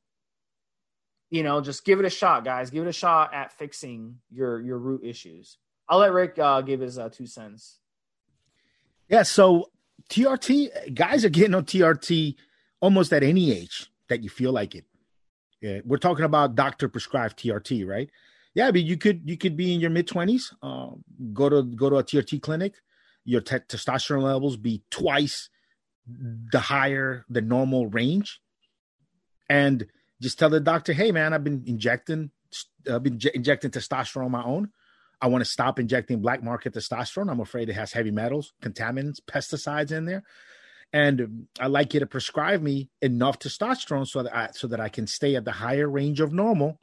[1.36, 2.70] you know, just give it a shot, guys.
[2.70, 5.58] Give it a shot at fixing your your root issues.
[5.90, 7.80] I'll let Rick uh, give his uh, two cents.
[9.10, 9.70] Yeah, so
[10.10, 12.36] TRT guys are getting on TRT
[12.80, 13.92] almost at any age.
[14.08, 14.86] that you feel like it.
[15.62, 18.10] Yeah, we're talking about doctor prescribed TRT, right?
[18.54, 20.92] Yeah, but you could you could be in your mid twenties, uh,
[21.34, 22.76] go to go to a TRT clinic,
[23.26, 25.50] your te- testosterone levels be twice
[26.08, 28.40] the higher the normal range,
[29.50, 29.88] and
[30.22, 32.32] just tell the doctor, hey man, I've been injecting,
[32.92, 34.72] I've been j- injecting testosterone on my own.
[35.22, 37.32] I want to stop injecting black market testosterone.
[37.32, 40.24] I'm afraid it has heavy metals, contaminants, pesticides in there
[40.94, 44.90] and I'd like you to prescribe me enough testosterone so that I, so that I
[44.90, 46.80] can stay at the higher range of normal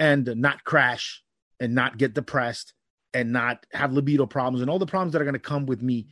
[0.00, 1.22] and not crash
[1.60, 2.74] and not get depressed
[3.14, 5.82] and not have libido problems and all the problems that are going to come with
[5.82, 6.08] me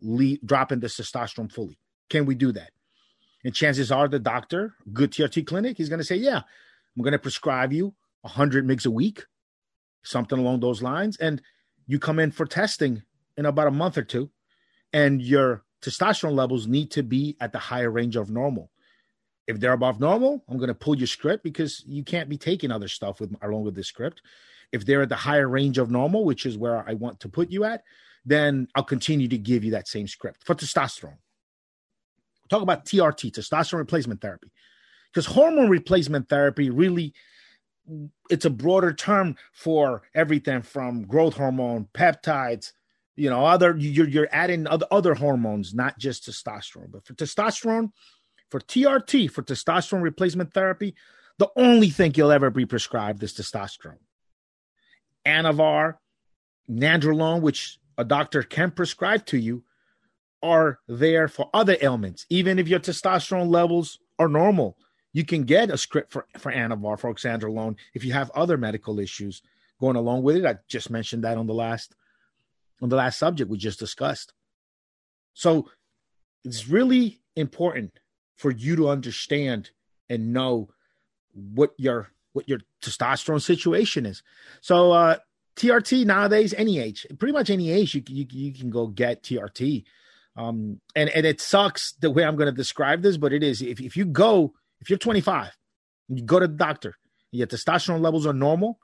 [0.00, 1.78] le- dropping the testosterone fully.
[2.08, 2.70] Can we do that?
[3.46, 7.12] And chances are the doctor, good TRT clinic, he's going to say, yeah, I'm going
[7.12, 9.24] to prescribe you 100 mgs a week,
[10.02, 11.16] something along those lines.
[11.18, 11.40] And
[11.86, 13.04] you come in for testing
[13.36, 14.30] in about a month or two,
[14.92, 18.72] and your testosterone levels need to be at the higher range of normal.
[19.46, 22.72] If they're above normal, I'm going to pull your script because you can't be taking
[22.72, 24.22] other stuff with along with this script.
[24.72, 27.52] If they're at the higher range of normal, which is where I want to put
[27.52, 27.84] you at,
[28.24, 31.18] then I'll continue to give you that same script for testosterone.
[32.48, 34.50] Talk about TRT, testosterone replacement therapy,
[35.12, 37.14] because hormone replacement therapy really
[38.28, 42.72] it's a broader term for everything from growth hormone, peptides,
[43.16, 46.92] you know other you're you're adding other other hormones not just testosterone.
[46.92, 47.90] But for testosterone
[48.50, 50.94] for trt for testosterone replacement therapy
[51.38, 53.98] the only thing you'll ever be prescribed is testosterone.
[55.26, 55.96] Anavar
[56.70, 59.64] nandrolone which a doctor can prescribe to you
[60.46, 64.76] are there for other ailments even if your testosterone levels are normal
[65.12, 68.98] you can get a script for for anavar for oxandrolone if you have other medical
[68.98, 69.42] issues
[69.80, 71.94] going along with it i just mentioned that on the last
[72.82, 74.32] on the last subject we just discussed.
[75.34, 75.70] So
[76.44, 77.98] it's really important
[78.36, 79.70] for you to understand
[80.08, 80.68] and know
[81.32, 84.22] what your what your testosterone situation is.
[84.60, 85.16] So uh
[85.56, 89.84] TRT nowadays, any age, pretty much any age, you you, you can go get TRT.
[90.36, 93.62] Um, and and it sucks the way I'm going to describe this, but it is
[93.62, 95.56] if if you go if you're 25,
[96.08, 96.96] you go to the doctor,
[97.32, 98.78] your testosterone levels are normal,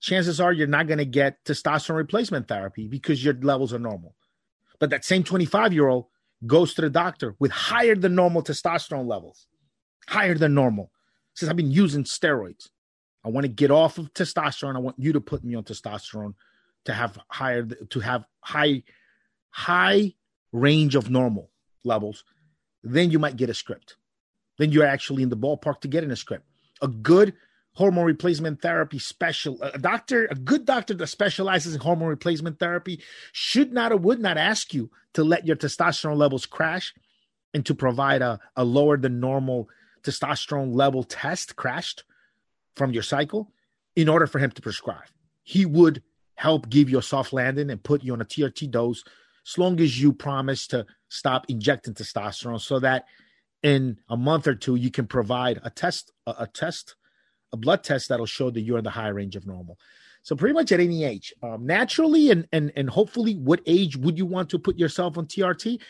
[0.00, 4.14] chances are you're not going to get testosterone replacement therapy because your levels are normal.
[4.78, 6.06] But that same 25 year old
[6.46, 9.46] goes to the doctor with higher than normal testosterone levels,
[10.08, 10.90] higher than normal.
[11.34, 12.68] Says, I've been using steroids.
[13.24, 14.76] I want to get off of testosterone.
[14.76, 16.34] I want you to put me on testosterone
[16.84, 18.82] to have higher, to have high,
[19.50, 20.14] high
[20.54, 21.50] range of normal
[21.82, 22.24] levels.
[22.82, 23.96] Then you might get a script.
[24.56, 26.46] Then you're actually in the ballpark to getting a script.
[26.80, 27.34] A good
[27.74, 33.00] hormone replacement therapy special a doctor a good doctor that specializes in hormone replacement therapy
[33.32, 36.94] should not or would not ask you to let your testosterone levels crash
[37.52, 39.68] and to provide a, a lower than normal
[40.04, 42.04] testosterone level test crashed
[42.76, 43.50] from your cycle
[43.96, 45.08] in order for him to prescribe
[45.42, 46.00] he would
[46.36, 49.02] help give you a soft landing and put you on a trt dose
[49.46, 53.04] as long as you promise to stop injecting testosterone so that
[53.62, 56.96] in a month or two you can provide a test a, a test
[57.54, 59.78] a blood test that'll show that you're in the high range of normal.
[60.22, 64.18] So pretty much at any age, um, naturally, and and and hopefully, what age would
[64.18, 65.80] you want to put yourself on TRT?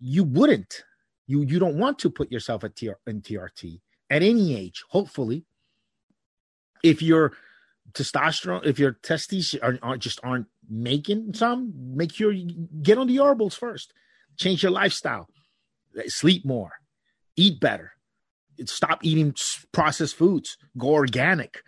[0.00, 0.84] You wouldn't.
[1.26, 4.82] You you don't want to put yourself at TR, in TRT at any age.
[4.88, 5.46] Hopefully,
[6.82, 7.32] if your
[7.92, 13.06] testosterone, if your testes are, are just aren't making some, make sure you get on
[13.06, 13.92] the herbals first.
[14.38, 15.28] Change your lifestyle,
[16.06, 16.72] sleep more,
[17.36, 17.92] eat better,
[18.64, 19.34] stop eating
[19.72, 20.56] processed foods.
[20.76, 21.62] Go organic.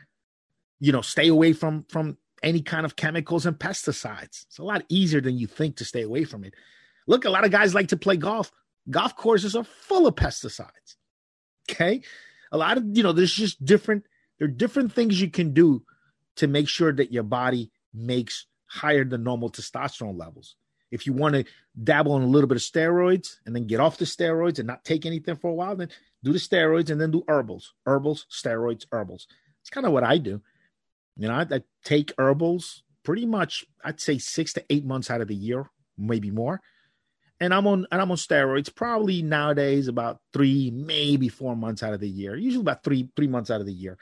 [0.80, 4.44] You know stay away from from any kind of chemicals and pesticides.
[4.46, 6.54] It's a lot easier than you think to stay away from it.
[7.06, 8.50] Look a lot of guys like to play golf.
[8.90, 10.96] Golf courses are full of pesticides.
[11.70, 12.02] Okay?
[12.52, 14.04] A lot of you know there's just different
[14.38, 15.82] there are different things you can do
[16.36, 20.56] to make sure that your body makes higher than normal testosterone levels
[20.94, 21.44] if you want to
[21.82, 24.84] dabble in a little bit of steroids and then get off the steroids and not
[24.84, 25.88] take anything for a while, then
[26.22, 29.26] do the steroids and then do herbals, herbals, steroids, herbals.
[29.60, 30.40] It's kind of what I do.
[31.16, 35.20] You know, I, I take herbals pretty much, I'd say six to eight months out
[35.20, 35.68] of the year,
[35.98, 36.60] maybe more.
[37.40, 41.92] And I'm on and I'm on steroids probably nowadays about three, maybe four months out
[41.92, 42.36] of the year.
[42.36, 43.98] Usually about three, three months out of the year.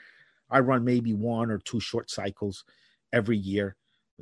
[0.53, 2.63] I run maybe one or two short cycles
[3.11, 3.75] every year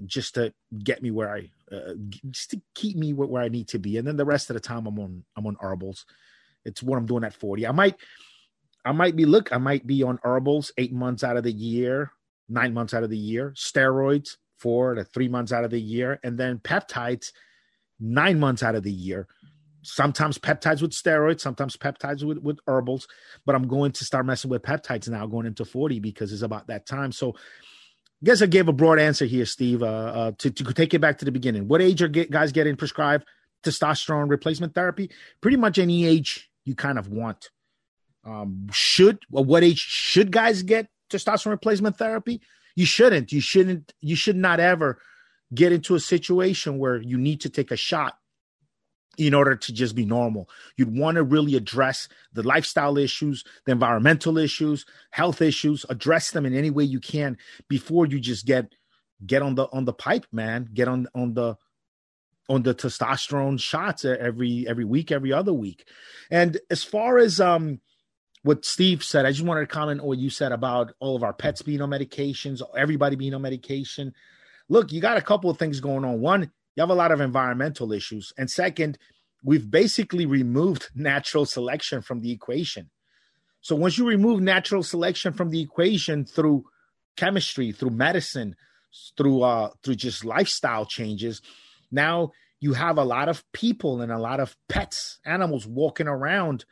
[0.05, 0.53] just to
[0.84, 1.93] get me where I uh,
[2.29, 3.97] just to keep me where I need to be.
[3.97, 6.05] And then the rest of the time I'm on I'm on herbals.
[6.65, 7.67] It's what I'm doing at 40.
[7.67, 7.95] I might
[8.84, 12.11] I might be look, I might be on herbals eight months out of the year,
[12.49, 16.19] nine months out of the year, steroids four to three months out of the year,
[16.23, 17.32] and then peptides
[17.99, 19.27] nine months out of the year.
[19.84, 23.07] Sometimes peptides with steroids, sometimes peptides with, with herbals,
[23.45, 26.67] but I'm going to start messing with peptides now going into 40 because it's about
[26.67, 27.11] that time.
[27.11, 30.93] So I guess I gave a broad answer here, Steve, uh, uh, to, to take
[30.93, 31.67] it back to the beginning.
[31.67, 33.25] What age are get, guys getting prescribed
[33.63, 35.09] testosterone replacement therapy?
[35.41, 37.49] Pretty much any age you kind of want.
[38.23, 42.41] Um, should, what age should guys get testosterone replacement therapy?
[42.75, 43.32] You shouldn't.
[43.32, 43.93] You shouldn't.
[43.99, 45.01] You should not ever
[45.53, 48.15] get into a situation where you need to take a shot
[49.18, 50.49] in order to just be normal.
[50.78, 56.45] You'd want to really address the lifestyle issues, the environmental issues, health issues, address them
[56.45, 57.38] in any way you can
[57.68, 58.74] before you just get
[59.26, 60.70] get on the on the pipe, man.
[60.74, 61.55] Get on on the
[62.49, 65.88] on the testosterone shots every every week, every other week.
[66.30, 67.80] And as far as um
[68.43, 71.24] what Steve said, I just wanted to comment on what you said about all of
[71.24, 74.14] our pets being on medications, everybody being on medication.
[74.68, 76.22] Look, you got a couple of things going on.
[76.22, 78.32] One, you have a lot of environmental issues.
[78.38, 78.97] And second,
[79.43, 82.89] we've basically removed natural selection from the equation.
[83.61, 86.65] So once you remove natural selection from the equation through
[87.15, 88.55] chemistry, through medicine,
[89.15, 91.41] through uh through just lifestyle changes,
[91.91, 96.65] now you have a lot of people and a lot of pets, animals walking around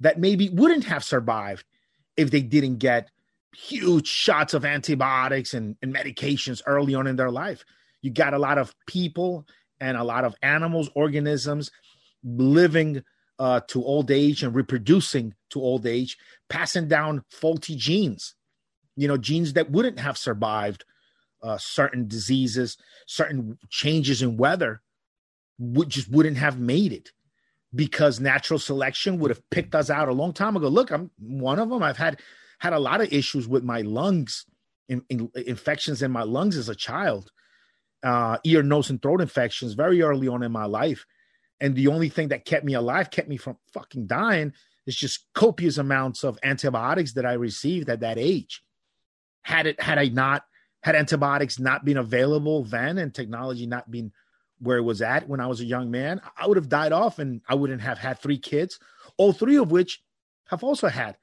[0.00, 1.64] that maybe wouldn't have survived
[2.16, 3.10] if they didn't get
[3.56, 7.64] huge shots of antibiotics and, and medications early on in their life.
[8.02, 9.46] You got a lot of people
[9.80, 11.70] and a lot of animals, organisms
[12.24, 13.02] living
[13.38, 16.16] uh, to old age and reproducing to old age,
[16.48, 18.34] passing down faulty genes,
[18.96, 20.84] you know, genes that wouldn't have survived
[21.42, 22.76] uh, certain diseases,
[23.06, 24.80] certain changes in weather,
[25.58, 27.10] would just wouldn't have made it
[27.74, 30.68] because natural selection would have picked us out a long time ago.
[30.68, 31.82] Look, I'm one of them.
[31.82, 32.20] I've had
[32.58, 34.46] had a lot of issues with my lungs,
[34.88, 37.30] in, in, infections in my lungs as a child,
[38.06, 41.04] uh, ear, nose, and throat infections very early on in my life.
[41.60, 44.52] And the only thing that kept me alive, kept me from fucking dying,
[44.86, 48.62] is just copious amounts of antibiotics that I received at that age.
[49.42, 50.44] Had it, had I not
[50.84, 54.12] had antibiotics not been available then, and technology not been
[54.60, 57.18] where it was at when I was a young man, I would have died off,
[57.18, 58.78] and I wouldn't have had three kids,
[59.16, 60.00] all three of which
[60.44, 61.16] have also had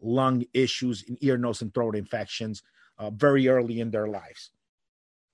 [0.00, 2.64] lung issues and ear, nose, and throat infections
[2.98, 4.50] uh, very early in their lives.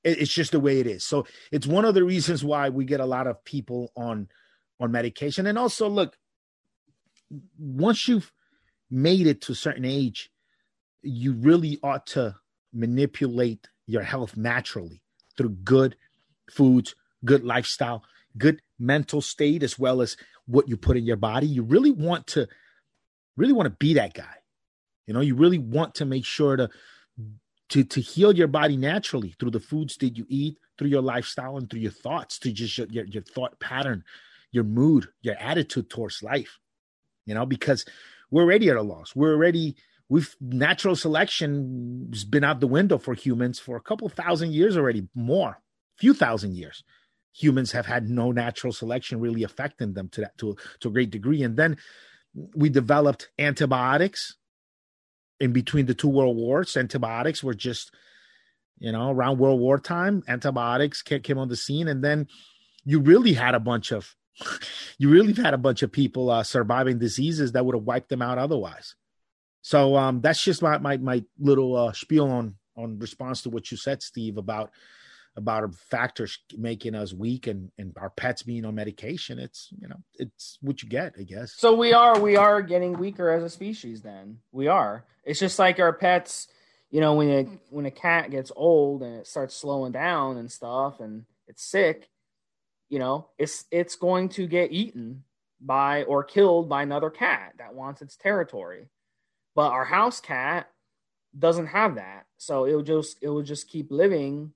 [0.04, 1.04] It's just the way it is.
[1.04, 4.28] So it's one of the reasons why we get a lot of people on
[4.80, 5.46] on medication.
[5.46, 6.16] And also, look,
[7.58, 8.32] once you've
[8.90, 10.30] made it to a certain age,
[11.02, 12.36] you really ought to
[12.72, 15.02] manipulate your health naturally
[15.36, 15.96] through good
[16.50, 16.94] foods,
[17.24, 18.02] good lifestyle,
[18.36, 21.46] good mental state, as well as what you put in your body.
[21.46, 22.48] You really want to
[23.36, 24.34] really want to be that guy.
[25.06, 26.68] You know, you really want to make sure to
[27.72, 31.56] to to heal your body naturally through the foods that you eat, through your lifestyle,
[31.56, 34.04] and through your thoughts, to just your, your, your thought pattern,
[34.50, 36.58] your mood, your attitude towards life.
[37.24, 37.86] You know, because
[38.30, 39.16] we're already at a loss.
[39.16, 39.76] We're already
[40.10, 44.76] we've natural selection has been out the window for humans for a couple thousand years
[44.76, 45.58] already, more,
[45.96, 46.84] few thousand years.
[47.34, 51.10] Humans have had no natural selection really affecting them to that to, to a great
[51.10, 51.42] degree.
[51.42, 51.78] And then
[52.54, 54.36] we developed antibiotics
[55.42, 56.76] in between the two world wars.
[56.76, 57.92] Antibiotics were just,
[58.78, 62.28] you know, around World War time, antibiotics came on the scene, and then
[62.84, 64.14] you really had a bunch of,
[64.98, 68.22] you really had a bunch of people uh, surviving diseases that would have wiped them
[68.22, 68.94] out otherwise.
[69.62, 73.70] So um, that's just my my my little uh, spiel on on response to what
[73.70, 74.70] you said, Steve, about
[75.36, 79.96] about factors making us weak and and our pets being on medication it's you know
[80.14, 81.54] it's what you get i guess.
[81.56, 84.38] So we are we are getting weaker as a species then.
[84.52, 85.04] We are.
[85.24, 86.48] It's just like our pets
[86.90, 90.52] you know when a when a cat gets old and it starts slowing down and
[90.52, 92.08] stuff and it's sick
[92.88, 95.24] you know it's it's going to get eaten
[95.62, 98.88] by or killed by another cat that wants its territory.
[99.54, 100.68] But our house cat
[101.38, 102.26] doesn't have that.
[102.36, 104.52] So it will just it will just keep living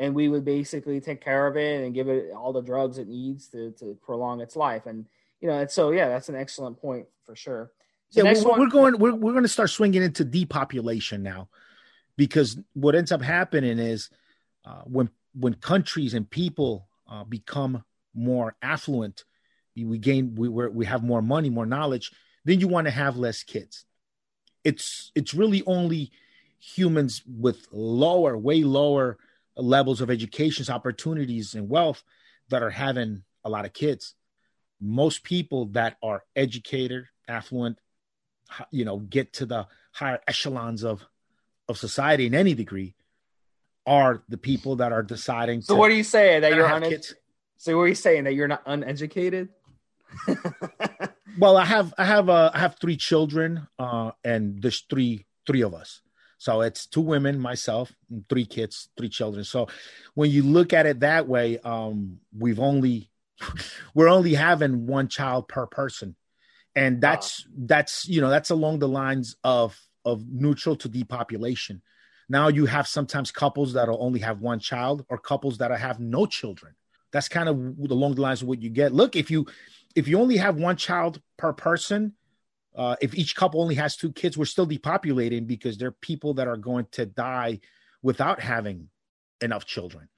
[0.00, 3.06] and we would basically take care of it and give it all the drugs it
[3.06, 4.86] needs to, to prolong its life.
[4.86, 5.06] And
[5.40, 7.70] you know, and so yeah, that's an excellent point for sure.
[8.08, 11.48] So yeah, we're, we're going we're we're going to start swinging into depopulation now,
[12.16, 14.10] because what ends up happening is
[14.64, 17.84] uh, when when countries and people uh, become
[18.14, 19.24] more affluent,
[19.76, 22.10] we gain we we have more money, more knowledge.
[22.44, 23.84] Then you want to have less kids.
[24.64, 26.10] It's it's really only
[26.58, 29.18] humans with lower, way lower
[29.56, 32.02] levels of educations, opportunities, and wealth
[32.48, 34.14] that are having a lot of kids.
[34.80, 37.78] Most people that are educated, affluent,
[38.70, 41.04] you know, get to the higher echelons of
[41.68, 42.94] of society in any degree
[43.86, 45.62] are the people that are deciding.
[45.62, 47.16] So, what are you saying that you're uneducated?
[47.56, 49.50] So, what are you saying that you're not uneducated?
[51.38, 55.62] well, I have I have uh, I have three children, uh, and there's three three
[55.62, 56.00] of us.
[56.40, 57.92] So it's two women, myself,
[58.30, 59.44] three kids, three children.
[59.44, 59.68] So
[60.14, 63.10] when you look at it that way, um, we've only
[63.94, 66.16] we're only having one child per person,
[66.74, 67.52] and that's wow.
[67.66, 71.82] that's you know that's along the lines of of neutral to depopulation.
[72.30, 76.24] Now you have sometimes couples that'll only have one child, or couples that have no
[76.24, 76.74] children.
[77.12, 77.56] That's kind of
[77.90, 78.94] along the lines of what you get.
[78.94, 79.44] Look, if you
[79.94, 82.14] if you only have one child per person,
[82.76, 86.34] uh, if each couple only has two kids, we're still depopulating because there are people
[86.34, 87.60] that are going to die
[88.02, 88.88] without having
[89.40, 90.08] enough children.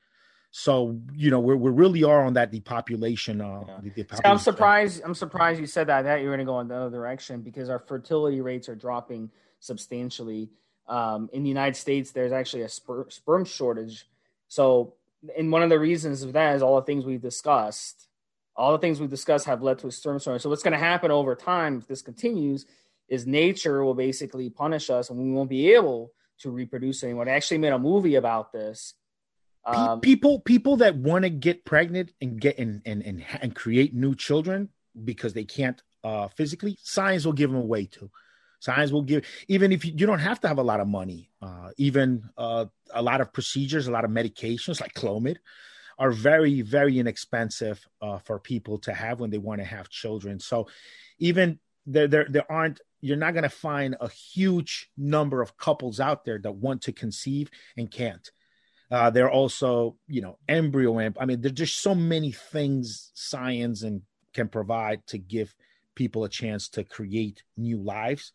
[0.55, 3.41] So you know we're we really are on that depopulation.
[3.41, 3.91] Uh, yeah.
[3.95, 5.03] depopulation I'm surprised.
[5.03, 6.03] I'm surprised you said that.
[6.03, 9.31] That you're going to go in the other direction because our fertility rates are dropping
[9.61, 10.51] substantially.
[10.89, 14.07] Um, in the United States, there's actually a sper- sperm shortage.
[14.49, 14.95] So,
[15.39, 18.09] and one of the reasons of that is all the things we've discussed
[18.57, 20.39] all the things we've discussed have led to a storm storm.
[20.39, 22.67] So what's going to happen over time if this continues
[23.09, 27.29] is nature will basically punish us and we won't be able to reproduce anymore.
[27.29, 28.95] I actually made a movie about this.
[29.65, 33.95] Um, people people that want to get pregnant and get and, and and and create
[33.95, 34.71] new children
[35.05, 38.11] because they can't uh physically, science will give them away to.
[38.59, 41.31] Science will give even if you, you don't have to have a lot of money,
[41.41, 45.37] uh, even uh, a lot of procedures, a lot of medications like Clomid
[46.03, 50.41] are very very inexpensive uh, for people to have when they want to have children.
[50.41, 50.67] So
[51.21, 56.01] even there there, there aren't you're not going to find a huge number of couples
[56.01, 58.33] out there that want to conceive and can't.
[58.91, 64.03] Uh, they're also you know embryo i mean there's just so many things science and
[64.35, 65.55] can provide to give
[65.95, 68.33] people a chance to create new lives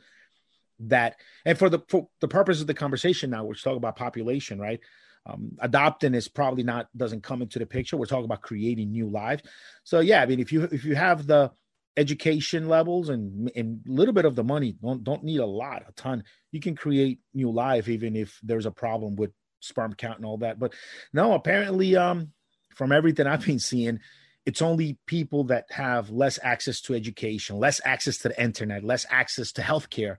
[0.80, 4.58] that and for the for the purpose of the conversation now we're talking about population
[4.58, 4.80] right
[5.28, 7.98] um, adopting is probably not doesn't come into the picture.
[7.98, 9.44] We're talking about creating new lives.
[9.84, 11.52] So yeah, I mean, if you if you have the
[11.98, 15.84] education levels and and a little bit of the money, don't don't need a lot,
[15.88, 16.24] a ton.
[16.52, 20.38] You can create new life even if there's a problem with sperm count and all
[20.38, 20.60] that.
[20.60, 20.74] But
[21.14, 22.32] no, apparently, um,
[22.76, 24.00] from everything I've been seeing,
[24.46, 29.06] it's only people that have less access to education, less access to the internet, less
[29.10, 30.18] access to healthcare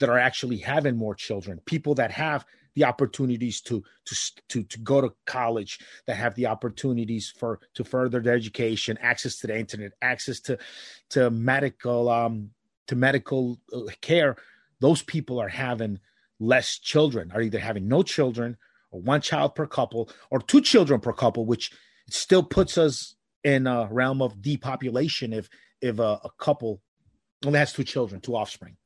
[0.00, 1.60] that are actually having more children.
[1.64, 2.44] People that have
[2.74, 4.16] the opportunities to to
[4.48, 9.36] to to go to college, that have the opportunities for to further their education, access
[9.38, 10.58] to the internet, access to
[11.10, 12.50] to medical um
[12.88, 14.36] to medical uh, care.
[14.80, 16.00] Those people are having
[16.40, 18.56] less children, are either having no children
[18.90, 21.72] or one child per couple or two children per couple, which
[22.10, 25.48] still puts us in a realm of depopulation if
[25.80, 26.80] if a, a couple
[27.44, 28.76] only has two children, two offspring.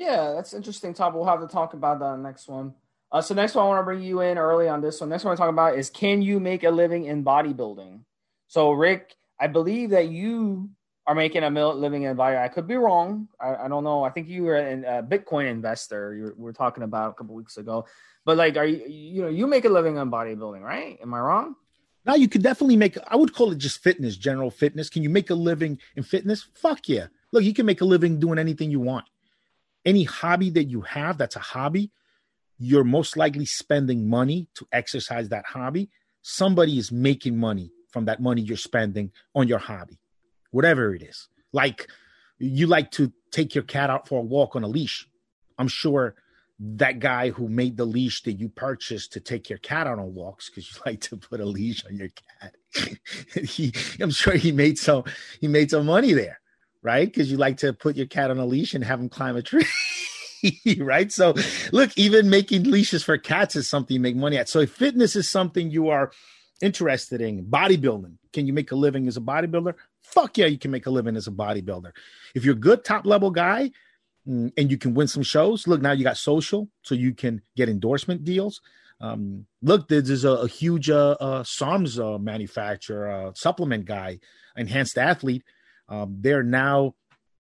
[0.00, 1.16] Yeah, that's interesting topic.
[1.16, 2.72] We'll have to talk about that next one.
[3.12, 5.10] Uh, so next one, I want to bring you in early on this one.
[5.10, 8.00] Next one I talk about is can you make a living in bodybuilding?
[8.48, 10.70] So Rick, I believe that you
[11.06, 12.38] are making a living in body.
[12.38, 13.28] I could be wrong.
[13.38, 14.02] I, I don't know.
[14.02, 16.14] I think you were a Bitcoin investor.
[16.14, 17.84] You were, we were talking about a couple weeks ago.
[18.24, 20.98] But like, are you you know you make a living in bodybuilding, right?
[21.02, 21.56] Am I wrong?
[22.06, 22.96] Now you could definitely make.
[23.06, 24.88] I would call it just fitness, general fitness.
[24.88, 26.46] Can you make a living in fitness?
[26.54, 27.08] Fuck yeah!
[27.32, 29.04] Look, you can make a living doing anything you want
[29.84, 31.90] any hobby that you have that's a hobby,
[32.58, 35.90] you're most likely spending money to exercise that hobby.
[36.22, 39.98] Somebody is making money from that money you're spending on your hobby,
[40.50, 41.28] whatever it is.
[41.52, 41.88] Like
[42.38, 45.08] you like to take your cat out for a walk on a leash.
[45.58, 46.14] I'm sure
[46.58, 50.14] that guy who made the leash that you purchased to take your cat out on
[50.14, 52.08] walks because you like to put a leash on your
[52.40, 52.54] cat.
[53.44, 55.04] he, I'm sure he made some
[55.40, 56.39] he made some money there
[56.82, 57.06] right?
[57.06, 59.42] Because you like to put your cat on a leash and have him climb a
[59.42, 59.66] tree.
[60.78, 61.12] right.
[61.12, 61.34] So,
[61.72, 64.48] look, even making leashes for cats is something you make money at.
[64.48, 66.12] So, if fitness is something you are
[66.62, 69.74] interested in, bodybuilding, can you make a living as a bodybuilder?
[70.02, 71.92] Fuck yeah, you can make a living as a bodybuilder.
[72.34, 73.70] If you're a good top level guy
[74.26, 77.42] mm, and you can win some shows, look, now you got social, so you can
[77.56, 78.60] get endorsement deals.
[79.00, 84.18] Um, look, there's a, a huge uh, uh, SARMs uh, manufacturer, uh, supplement guy,
[84.56, 85.42] enhanced athlete
[85.90, 86.94] um, they're now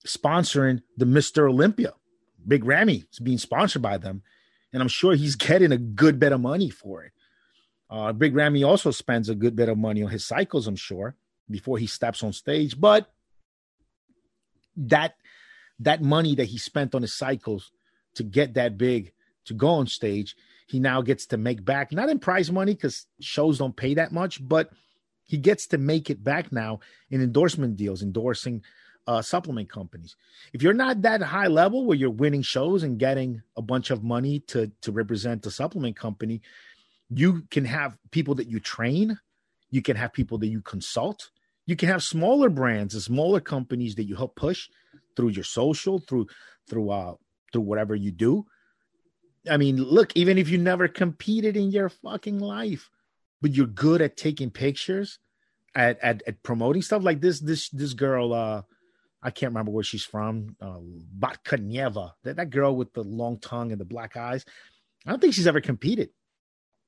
[0.06, 1.48] sponsoring the Mr.
[1.48, 1.94] Olympia.
[2.46, 4.22] Big Ramy is being sponsored by them,
[4.72, 7.12] and I'm sure he's getting a good bit of money for it.
[7.88, 11.14] Uh, Big Ramy also spends a good bit of money on his cycles, I'm sure,
[11.48, 12.78] before he steps on stage.
[12.80, 13.12] But
[14.76, 15.14] that
[15.78, 17.70] that money that he spent on his cycles
[18.14, 19.12] to get that big
[19.44, 20.36] to go on stage,
[20.66, 24.12] he now gets to make back not in prize money because shows don't pay that
[24.12, 24.70] much, but
[25.24, 28.62] he gets to make it back now in endorsement deals, endorsing
[29.06, 30.16] uh, supplement companies.
[30.52, 34.02] If you're not that high level where you're winning shows and getting a bunch of
[34.02, 36.40] money to to represent the supplement company,
[37.10, 39.18] you can have people that you train,
[39.70, 41.30] you can have people that you consult,
[41.66, 44.68] You can have smaller brands and smaller companies that you help push
[45.16, 46.26] through your social, through
[46.68, 47.14] through uh
[47.52, 48.46] through whatever you do.
[49.50, 52.88] I mean, look, even if you never competed in your fucking life,
[53.42, 55.18] but you're good at taking pictures,
[55.74, 57.40] at at, at promoting stuff like this.
[57.40, 58.62] This this girl, uh,
[59.22, 60.78] I can't remember where she's from, uh,
[61.18, 64.46] Batkanieva, that that girl with the long tongue and the black eyes.
[65.04, 66.10] I don't think she's ever competed,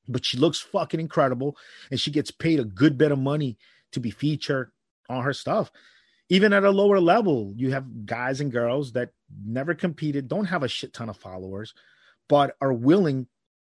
[0.08, 1.56] but she looks fucking incredible,
[1.90, 3.58] and she gets paid a good bit of money
[3.92, 4.70] to be featured
[5.10, 5.70] on her stuff.
[6.30, 9.10] Even at a lower level, you have guys and girls that
[9.44, 11.74] never competed, don't have a shit ton of followers,
[12.28, 13.26] but are willing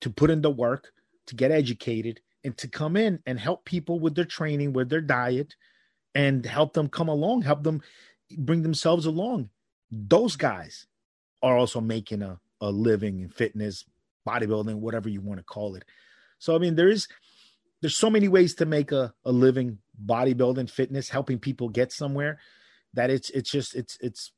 [0.02, 0.92] to put in the work
[1.26, 5.00] to get educated and to come in and help people with their training, with their
[5.00, 5.56] diet,
[6.14, 7.82] and help them come along, help them
[8.38, 9.48] bring themselves along.
[9.90, 10.86] Those guys
[11.42, 13.84] are also making a, a living in fitness,
[14.26, 15.84] bodybuilding, whatever you want to call it.
[16.38, 17.08] So I mean, there is
[17.80, 22.38] there's so many ways to make a, a living bodybuilding, fitness, helping people get somewhere
[22.94, 24.32] that it's it's just it's it's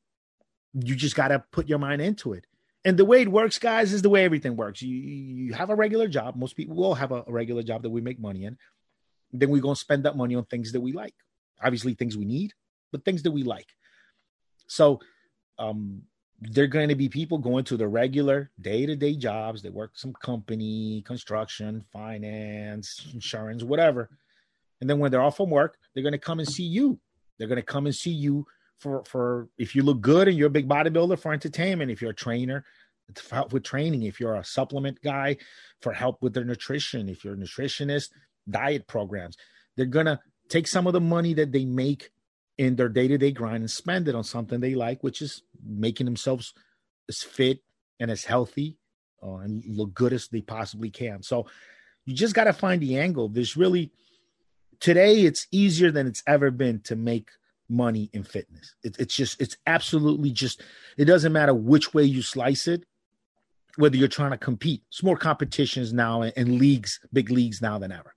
[0.73, 2.45] you just gotta put your mind into it.
[2.87, 4.81] And the way it works, guys, is the way everything works.
[4.81, 6.37] You you have a regular job.
[6.37, 8.57] Most people will have a, regular job that we make money in.
[9.33, 11.13] Then we're gonna spend that money on things that we like.
[11.61, 12.53] Obviously, things we need,
[12.93, 13.67] but things that we like.
[14.67, 15.01] So
[15.59, 16.03] um
[16.39, 21.01] they're going to be people going to the regular day-to-day jobs they work some company
[21.01, 24.07] construction finance insurance whatever
[24.79, 26.99] and then when they're off from work they're going to come and see you
[27.37, 28.45] they're going to come and see you
[28.79, 32.11] for for if you look good and you're a big bodybuilder for entertainment if you're
[32.11, 32.63] a trainer
[33.31, 34.03] help with training.
[34.03, 35.37] If you're a supplement guy
[35.81, 37.09] for help with their nutrition.
[37.09, 38.09] If you're a nutritionist
[38.49, 39.37] diet programs.
[39.75, 40.19] They're to
[40.49, 42.11] take some of the money that they make
[42.57, 46.55] in their day-to-day grind and spend it on something they like which is making themselves
[47.07, 47.59] as fit
[47.99, 48.77] and as healthy
[49.21, 51.21] uh, and look good as they possibly can.
[51.21, 51.45] So
[52.05, 53.29] you just got to find the angle.
[53.29, 53.91] There's really
[54.79, 57.29] today it's easier than it's ever been to make
[57.69, 58.75] money in fitness.
[58.83, 60.61] It, it's just, it's absolutely just,
[60.97, 62.85] it doesn't matter which way you slice it,
[63.75, 64.83] whether you're trying to compete.
[64.89, 68.13] It's more competitions now and, and leagues, big leagues now than ever.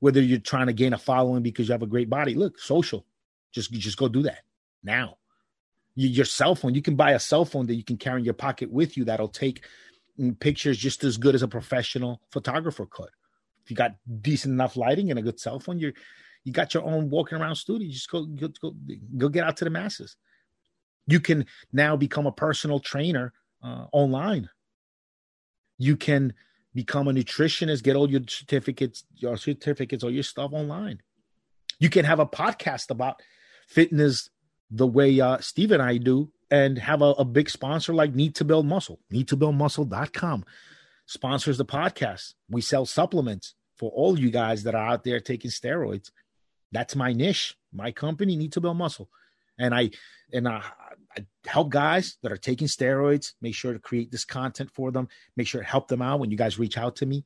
[0.00, 3.06] Whether you're trying to gain a following because you have a great body, look, social,
[3.52, 4.40] just just go do that
[4.84, 5.16] now.
[5.94, 8.24] You, your cell phone, you can buy a cell phone that you can carry in
[8.24, 9.64] your pocket with you that'll take
[10.20, 13.08] mm, pictures just as good as a professional photographer could.
[13.64, 15.94] If you got decent enough lighting and a good cell phone, you're
[16.46, 17.90] you got your own walking around studio.
[17.90, 18.72] Just go, go, go,
[19.18, 20.16] go get out to the masses.
[21.08, 23.32] You can now become a personal trainer
[23.64, 24.48] uh, online.
[25.76, 26.34] You can
[26.72, 31.02] become a nutritionist, get all your certificates, your certificates, all your stuff online.
[31.80, 33.20] You can have a podcast about
[33.66, 34.30] fitness
[34.70, 38.36] the way uh, Steve and I do and have a, a big sponsor like Need
[38.36, 39.00] to Build Muscle.
[39.12, 40.44] needtobuildmuscle.com
[41.06, 42.34] sponsors the podcast.
[42.48, 46.12] We sell supplements for all you guys that are out there taking steroids
[46.76, 47.56] that's my niche.
[47.72, 49.08] My company need to build muscle,
[49.58, 49.90] and I
[50.34, 50.62] and I,
[51.16, 53.32] I, help guys that are taking steroids.
[53.40, 55.08] Make sure to create this content for them.
[55.38, 57.24] Make sure to help them out when you guys reach out to me,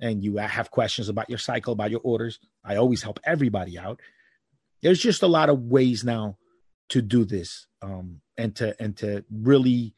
[0.00, 2.38] and you have questions about your cycle, about your orders.
[2.64, 4.00] I always help everybody out.
[4.80, 6.38] There's just a lot of ways now
[6.90, 9.92] to do this, um, and to and to really,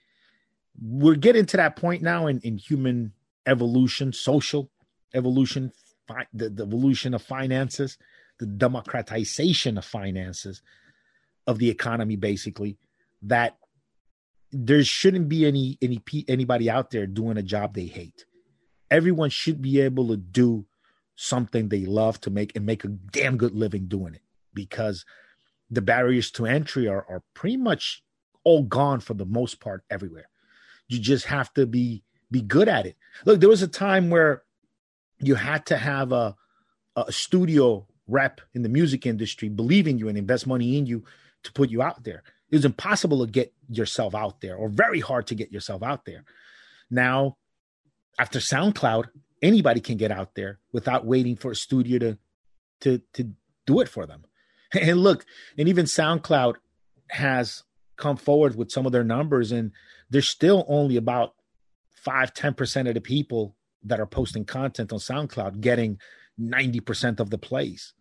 [0.80, 3.12] we're getting to that point now in in human
[3.44, 4.70] evolution, social
[5.12, 5.70] evolution,
[6.08, 7.98] fi- the, the evolution of finances
[8.38, 10.62] the democratization of finances
[11.46, 12.76] of the economy basically
[13.22, 13.56] that
[14.52, 18.24] there shouldn't be any any anybody out there doing a job they hate.
[18.90, 20.66] Everyone should be able to do
[21.16, 24.22] something they love to make and make a damn good living doing it
[24.54, 25.04] because
[25.70, 28.02] the barriers to entry are, are pretty much
[28.44, 30.28] all gone for the most part everywhere.
[30.88, 32.96] You just have to be be good at it.
[33.24, 34.42] Look there was a time where
[35.18, 36.36] you had to have a
[36.94, 41.04] a studio rep in the music industry believe in you and invest money in you
[41.42, 42.22] to put you out there.
[42.50, 46.04] It was impossible to get yourself out there or very hard to get yourself out
[46.04, 46.24] there.
[46.90, 47.36] Now,
[48.18, 49.06] after SoundCloud,
[49.42, 52.18] anybody can get out there without waiting for a studio to
[52.80, 53.32] to to
[53.66, 54.24] do it for them.
[54.72, 55.24] And look,
[55.56, 56.56] and even SoundCloud
[57.08, 57.62] has
[57.96, 59.70] come forward with some of their numbers and
[60.10, 61.34] there's still only about
[61.94, 65.98] 5 10% of the people that are posting content on SoundCloud getting
[66.38, 67.94] 90% of the plays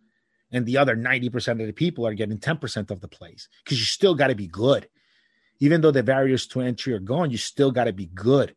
[0.55, 3.83] and the other 90% of the people are getting 10% of the plays because you
[3.83, 4.87] still got to be good.
[5.59, 8.55] Even though the barriers to entry are gone, you still got to be good.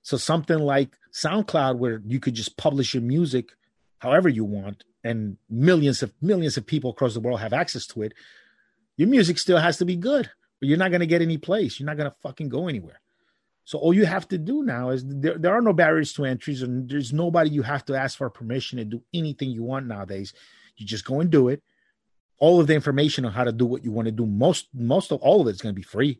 [0.00, 3.50] So something like SoundCloud, where you could just publish your music
[3.98, 8.02] however you want, and millions of millions of people across the world have access to
[8.02, 8.14] it,
[8.96, 10.30] your music still has to be good.
[10.60, 11.78] But you're not going to get any place.
[11.78, 13.00] You're not going to fucking go anywhere.
[13.64, 16.62] So all you have to do now is there, there are no barriers to entries,
[16.62, 20.32] and there's nobody you have to ask for permission to do anything you want nowadays.
[20.76, 21.62] You just go and do it.
[22.38, 24.26] all of the information on how to do what you want to do.
[24.26, 26.18] Most most of all of it's going to be free.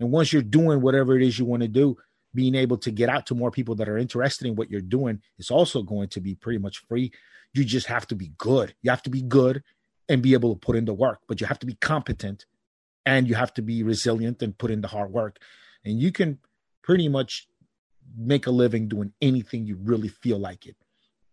[0.00, 1.96] And once you're doing whatever it is you want to do,
[2.34, 5.20] being able to get out to more people that are interested in what you're doing
[5.38, 7.12] is also going to be pretty much free.
[7.52, 8.74] You just have to be good.
[8.82, 9.62] You have to be good
[10.08, 12.46] and be able to put in the work, but you have to be competent
[13.06, 15.38] and you have to be resilient and put in the hard work.
[15.84, 16.38] And you can
[16.82, 17.48] pretty much
[18.16, 20.76] make a living doing anything you really feel like it,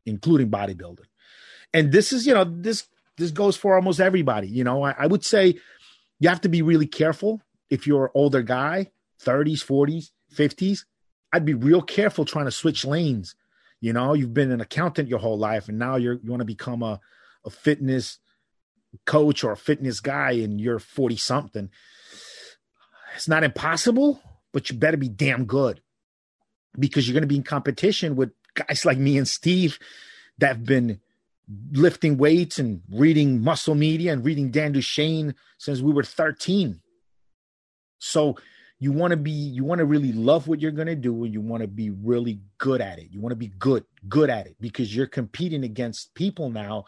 [0.05, 1.10] including bodybuilding.
[1.73, 4.47] And this is, you know, this this goes for almost everybody.
[4.47, 5.59] You know, I, I would say
[6.19, 8.91] you have to be really careful if you're an older guy,
[9.23, 10.85] 30s, 40s, 50s.
[11.33, 13.35] I'd be real careful trying to switch lanes.
[13.79, 16.45] You know, you've been an accountant your whole life, and now you're you want to
[16.45, 16.99] become a,
[17.45, 18.19] a fitness
[19.05, 21.69] coach or a fitness guy, and you're 40 something.
[23.15, 25.81] It's not impossible, but you better be damn good
[26.77, 29.79] because you're going to be in competition with guys like me and Steve
[30.37, 30.99] that have been
[31.71, 36.81] lifting weights and reading muscle media and reading Dan Duchaine since we were 13.
[37.99, 38.37] So
[38.81, 41.31] you want to be you want to really love what you're going to do and
[41.31, 44.47] you want to be really good at it you want to be good good at
[44.47, 46.83] it because you're competing against people now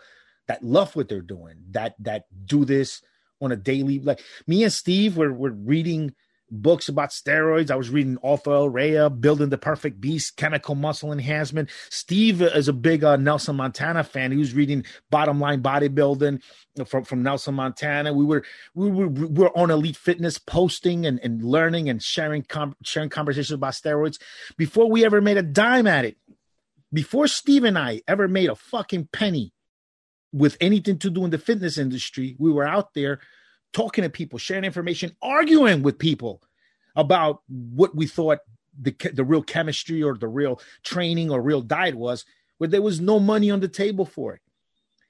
[0.48, 3.02] that love what they're doing that that do this
[3.40, 6.12] on a daily like me and steve were, were reading
[6.54, 7.72] books about steroids.
[7.72, 8.70] I was reading L.
[8.70, 11.70] Rea, Building the Perfect Beast, Chemical Muscle Enhancement.
[11.90, 14.32] Steve is a big uh, Nelson Montana fan.
[14.32, 16.42] He was reading Bottom Line Bodybuilding
[16.86, 18.14] from, from Nelson Montana.
[18.14, 18.44] We were
[18.76, 23.10] we were, we were on Elite Fitness posting and, and learning and sharing com- sharing
[23.10, 24.20] conversations about steroids
[24.56, 26.18] before we ever made a dime at it.
[26.92, 29.52] Before Steve and I ever made a fucking penny
[30.32, 33.20] with anything to do in the fitness industry, we were out there
[33.74, 36.42] talking to people, sharing information, arguing with people
[36.96, 38.40] about what we thought
[38.80, 42.26] the the real chemistry or the real training or real diet was,
[42.58, 44.42] where there was no money on the table for it.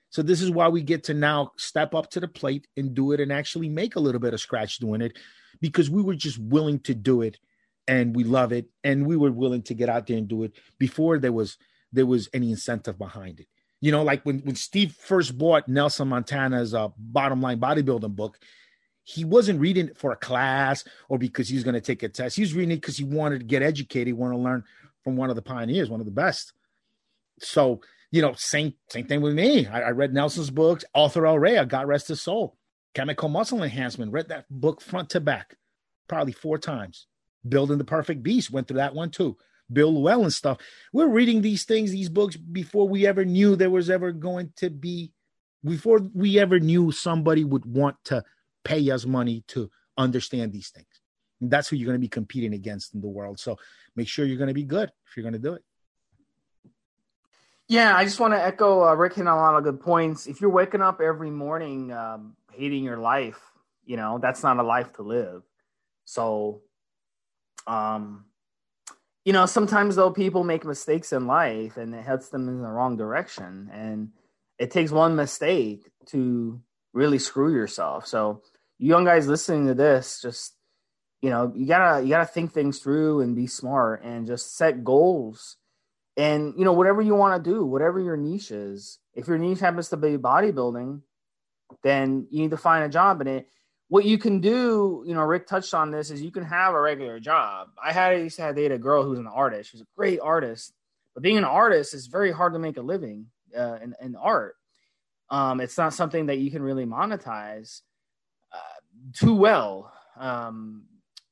[0.09, 3.14] So this is why we get to now step up to the plate and do
[3.14, 5.18] it and actually make a little bit of scratch doing it
[5.59, 7.39] because we were just willing to do it
[7.88, 10.53] and we love it and we were willing to get out there and do it
[10.78, 11.57] before there was
[11.91, 13.47] there was any incentive behind it.
[13.84, 18.39] You know, like when, when Steve first bought Nelson Montana's uh, bottom line bodybuilding book,
[19.03, 22.07] he wasn't reading it for a class or because he was going to take a
[22.07, 22.38] test.
[22.38, 24.63] He was reading it because he wanted to get educated, he wanted to learn
[25.03, 26.53] from one of the pioneers, one of the best.
[27.41, 29.67] So, you know, same same thing with me.
[29.67, 31.38] I, I read Nelson's books, Arthur L.
[31.38, 32.55] Rea, God rest his soul,
[32.93, 34.13] Chemical Muscle Enhancement.
[34.13, 35.57] Read that book front to back,
[36.07, 37.07] probably four times.
[37.45, 39.36] Building the Perfect Beast went through that one too.
[39.74, 40.59] Bill Llewellyn stuff.
[40.91, 44.69] We're reading these things, these books, before we ever knew there was ever going to
[44.69, 45.11] be,
[45.63, 48.24] before we ever knew somebody would want to
[48.63, 50.88] pay us money to understand these things.
[51.41, 53.39] And that's who you're going to be competing against in the world.
[53.39, 53.57] So
[53.95, 55.63] make sure you're going to be good if you're going to do it.
[57.67, 60.28] Yeah, I just want to echo uh, Rick hit on a lot of good points.
[60.28, 63.39] If you're waking up every morning um, hating your life,
[63.86, 65.43] you know that's not a life to live.
[66.05, 66.61] So,
[67.65, 68.26] um,
[69.26, 72.69] you know, sometimes though people make mistakes in life and it heads them in the
[72.69, 74.09] wrong direction, and
[74.59, 76.61] it takes one mistake to
[76.93, 78.05] really screw yourself.
[78.05, 78.41] So,
[78.80, 80.55] you young guys listening to this, just
[81.21, 84.84] you know, you gotta you gotta think things through and be smart and just set
[84.84, 85.55] goals.
[86.17, 88.99] And you know, whatever you want to do, whatever your niche is.
[89.13, 91.01] If your niche happens to be bodybuilding,
[91.82, 93.47] then you need to find a job in it
[93.93, 96.81] what you can do, you know, Rick touched on this, is you can have a
[96.81, 97.67] regular job.
[97.79, 99.69] I had I used to have a girl who's an artist.
[99.69, 100.73] She's a great artist,
[101.13, 104.55] but being an artist is very hard to make a living uh, in, in art.
[105.29, 107.81] Um, it's not something that you can really monetize
[108.51, 108.79] uh,
[109.13, 110.85] too well um,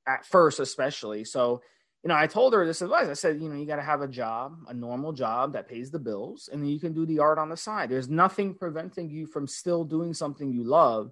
[0.05, 1.26] at first, especially.
[1.26, 1.64] So,
[2.03, 3.07] you know, I told her this advice.
[3.07, 5.89] I said, you know, you got to have a job, a normal job that pays
[5.89, 7.89] the bills, and then you can do the art on the side.
[7.89, 11.12] There's nothing preventing you from still doing something you love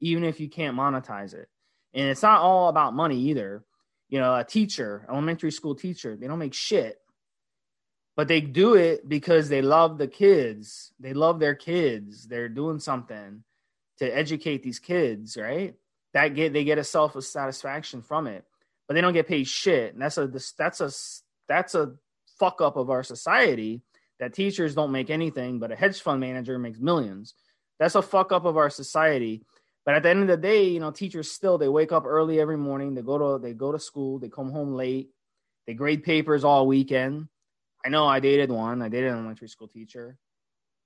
[0.00, 1.48] even if you can't monetize it.
[1.94, 3.64] And it's not all about money either.
[4.08, 6.98] You know, a teacher, elementary school teacher, they don't make shit,
[8.16, 10.92] but they do it because they love the kids.
[11.00, 12.26] They love their kids.
[12.26, 13.42] They're doing something
[13.98, 15.74] to educate these kids, right?
[16.14, 18.44] That get they get a self satisfaction from it,
[18.86, 19.92] but they don't get paid shit.
[19.92, 20.90] And that's a that's a
[21.48, 21.94] that's a
[22.38, 23.82] fuck up of our society
[24.18, 27.34] that teachers don't make anything, but a hedge fund manager makes millions.
[27.78, 29.42] That's a fuck up of our society
[29.86, 32.40] but at the end of the day, you know, teachers still they wake up early
[32.40, 32.94] every morning.
[32.94, 34.18] They go to they go to school.
[34.18, 35.10] They come home late.
[35.68, 37.28] They grade papers all weekend.
[37.84, 38.82] I know I dated one.
[38.82, 40.18] I dated an elementary school teacher.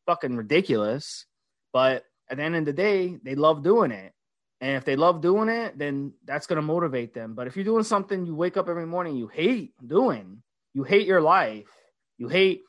[0.04, 1.24] Fucking ridiculous.
[1.72, 4.12] But at the end of the day, they love doing it.
[4.60, 7.34] And if they love doing it, then that's going to motivate them.
[7.34, 10.42] But if you're doing something you wake up every morning you hate doing,
[10.74, 11.70] you hate your life,
[12.18, 12.60] you hate,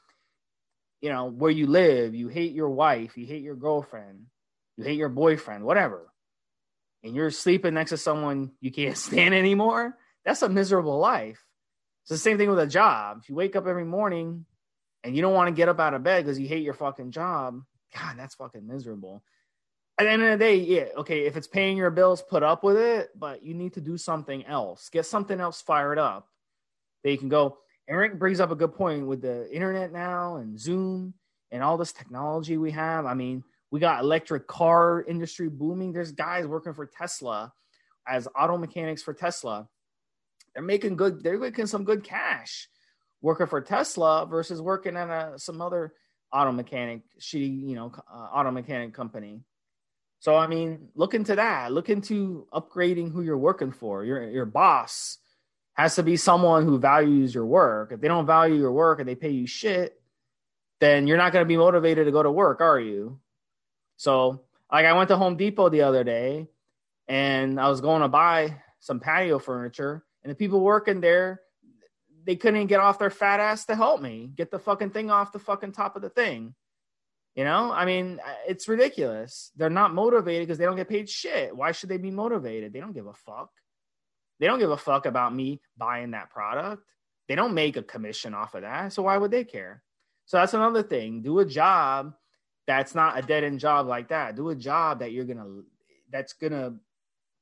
[1.02, 4.28] you know, where you live, you hate your wife, you hate your girlfriend,
[4.78, 6.11] you hate your boyfriend, whatever,
[7.04, 11.44] and you're sleeping next to someone you can't stand anymore, that's a miserable life.
[12.04, 13.20] It's the same thing with a job.
[13.22, 14.46] If you wake up every morning
[15.04, 17.12] and you don't want to get up out of bed because you hate your fucking
[17.12, 17.62] job,
[17.96, 19.24] God, that's fucking miserable.
[19.98, 22.64] At the end of the day, yeah, okay, if it's paying your bills, put up
[22.64, 24.90] with it, but you need to do something else.
[24.90, 26.28] Get something else fired up
[27.04, 27.58] that you can go.
[27.88, 31.14] Eric brings up a good point with the internet now and Zoom
[31.52, 33.06] and all this technology we have.
[33.06, 35.94] I mean, we got electric car industry booming.
[35.94, 37.54] There's guys working for Tesla
[38.08, 39.68] as auto mechanics for Tesla.
[40.54, 41.24] They're making good.
[41.24, 42.68] They're making some good cash
[43.22, 45.94] working for Tesla versus working at a, some other
[46.34, 49.42] auto mechanic, shitty, you know, uh, auto mechanic company.
[50.20, 51.72] So I mean, look into that.
[51.72, 54.04] Look into upgrading who you're working for.
[54.04, 55.18] Your your boss
[55.76, 57.94] has to be someone who values your work.
[57.94, 60.02] If they don't value your work and they pay you shit,
[60.82, 63.21] then you're not going to be motivated to go to work, are you?
[64.02, 64.42] So,
[64.72, 66.48] like, I went to Home Depot the other day
[67.08, 71.42] and I was going to buy some patio furniture, and the people working there,
[72.26, 75.32] they couldn't get off their fat ass to help me get the fucking thing off
[75.32, 76.56] the fucking top of the thing.
[77.36, 79.52] You know, I mean, it's ridiculous.
[79.56, 81.56] They're not motivated because they don't get paid shit.
[81.56, 82.74] Why should they be motivated?
[82.74, 83.52] They don't give a fuck.
[84.40, 86.82] They don't give a fuck about me buying that product.
[87.28, 88.94] They don't make a commission off of that.
[88.94, 89.84] So why would they care?
[90.26, 91.22] So that's another thing.
[91.22, 92.16] Do a job
[92.78, 94.36] that's not a dead end job like that.
[94.36, 95.62] Do a job that you're gonna
[96.12, 96.76] that's gonna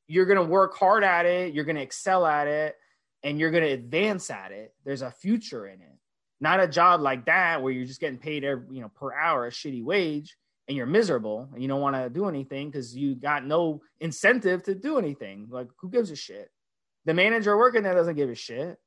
[0.07, 2.75] you're gonna work hard at it, you're gonna excel at it,
[3.23, 4.73] and you're gonna advance at it.
[4.83, 5.97] There's a future in it.
[6.41, 9.45] Not a job like that where you're just getting paid every, you know per hour
[9.45, 10.35] a shitty wage
[10.67, 14.63] and you're miserable and you don't want to do anything because you got no incentive
[14.63, 15.47] to do anything.
[15.49, 16.49] Like who gives a shit?
[17.05, 18.77] The manager working there doesn't give a shit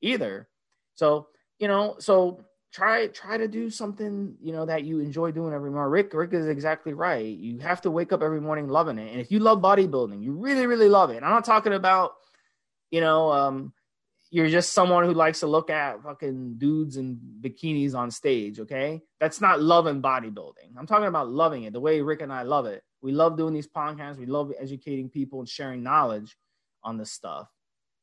[0.00, 0.48] either.
[0.94, 1.28] So,
[1.58, 5.70] you know, so try try to do something, you know, that you enjoy doing every
[5.70, 5.90] morning.
[5.90, 7.26] Rick, Rick is exactly right.
[7.26, 9.10] You have to wake up every morning loving it.
[9.10, 11.22] And if you love bodybuilding, you really, really love it.
[11.22, 12.12] I'm not talking about,
[12.90, 13.72] you know, um,
[14.30, 19.02] you're just someone who likes to look at fucking dudes in bikinis on stage, okay?
[19.18, 20.76] That's not loving bodybuilding.
[20.78, 22.82] I'm talking about loving it the way Rick and I love it.
[23.02, 24.18] We love doing these podcasts.
[24.18, 26.36] We love educating people and sharing knowledge
[26.82, 27.48] on this stuff,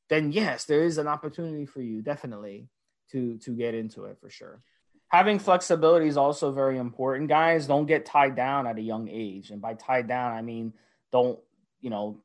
[0.09, 2.67] then yes, there is an opportunity for you definitely
[3.11, 4.61] to to get into it for sure.
[5.09, 7.65] Having flexibility is also very important, guys.
[7.65, 10.73] Don't get tied down at a young age, and by tied down, I mean
[11.11, 11.39] don't
[11.79, 12.21] you know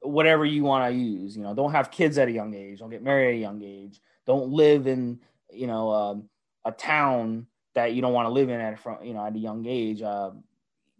[0.00, 1.36] whatever you want to use.
[1.36, 2.78] You know, don't have kids at a young age.
[2.78, 4.00] Don't get married at a young age.
[4.26, 5.20] Don't live in
[5.52, 6.28] you know um,
[6.64, 9.38] a town that you don't want to live in at from you know at a
[9.38, 10.02] young age.
[10.02, 10.30] Uh,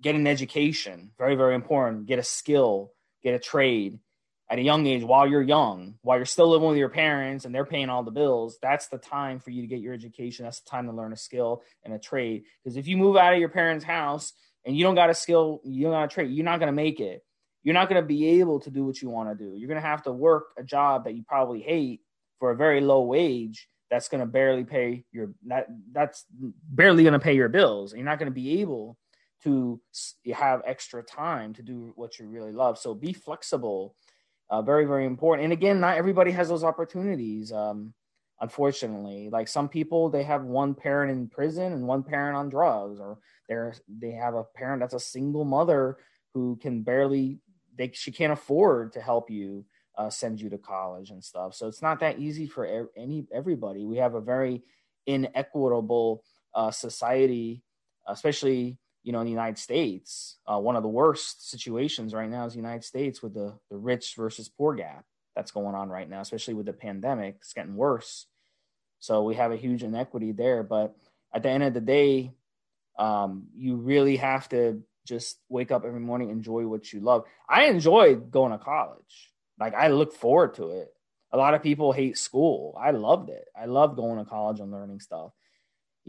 [0.02, 2.06] get an education, very very important.
[2.06, 2.92] Get a skill,
[3.22, 3.98] get a trade
[4.50, 7.54] at a young age while you're young, while you're still living with your parents and
[7.54, 10.44] they're paying all the bills, that's the time for you to get your education.
[10.44, 12.42] That's the time to learn a skill and a trade.
[12.62, 14.32] Because if you move out of your parents' house
[14.66, 16.72] and you don't got a skill, you don't got a trade, you're not going to
[16.72, 17.24] make it.
[17.62, 19.54] You're not going to be able to do what you want to do.
[19.56, 22.00] You're going to have to work a job that you probably hate
[22.40, 27.12] for a very low wage that's going to barely pay your that that's barely going
[27.12, 27.92] to pay your bills.
[27.92, 28.96] You're not going to be able
[29.44, 29.80] to
[30.34, 32.78] have extra time to do what you really love.
[32.78, 33.94] So be flexible
[34.50, 35.44] uh, very very important.
[35.44, 37.94] And again not everybody has those opportunities um,
[38.40, 39.28] unfortunately.
[39.30, 43.18] Like some people they have one parent in prison and one parent on drugs or
[43.48, 45.98] they're they have a parent that's a single mother
[46.34, 47.38] who can barely
[47.76, 49.64] they she can't afford to help you
[49.96, 51.54] uh, send you to college and stuff.
[51.54, 53.84] So it's not that easy for any everybody.
[53.84, 54.62] We have a very
[55.06, 56.24] inequitable
[56.54, 57.62] uh, society
[58.10, 62.44] especially you know, in the United States, uh, one of the worst situations right now
[62.44, 66.08] is the United States with the, the rich versus poor gap that's going on right
[66.08, 67.36] now, especially with the pandemic.
[67.40, 68.26] It's getting worse.
[68.98, 70.62] So we have a huge inequity there.
[70.62, 70.94] But
[71.32, 72.32] at the end of the day,
[72.98, 77.24] um, you really have to just wake up every morning, enjoy what you love.
[77.48, 79.32] I enjoyed going to college.
[79.58, 80.92] Like I look forward to it.
[81.32, 82.76] A lot of people hate school.
[82.78, 83.46] I loved it.
[83.58, 85.30] I loved going to college and learning stuff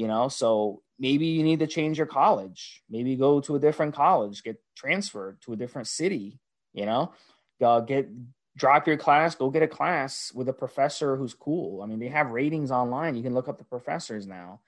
[0.01, 0.27] you know?
[0.29, 2.81] So maybe you need to change your college.
[2.89, 6.39] Maybe go to a different college get transferred to a different city
[6.73, 7.13] you know?
[7.61, 8.09] Uh, get
[8.57, 11.83] drop your class go get a class with a professor who's cool.
[11.83, 13.15] I mean they have ratings online.
[13.15, 14.61] You can look up the professors now.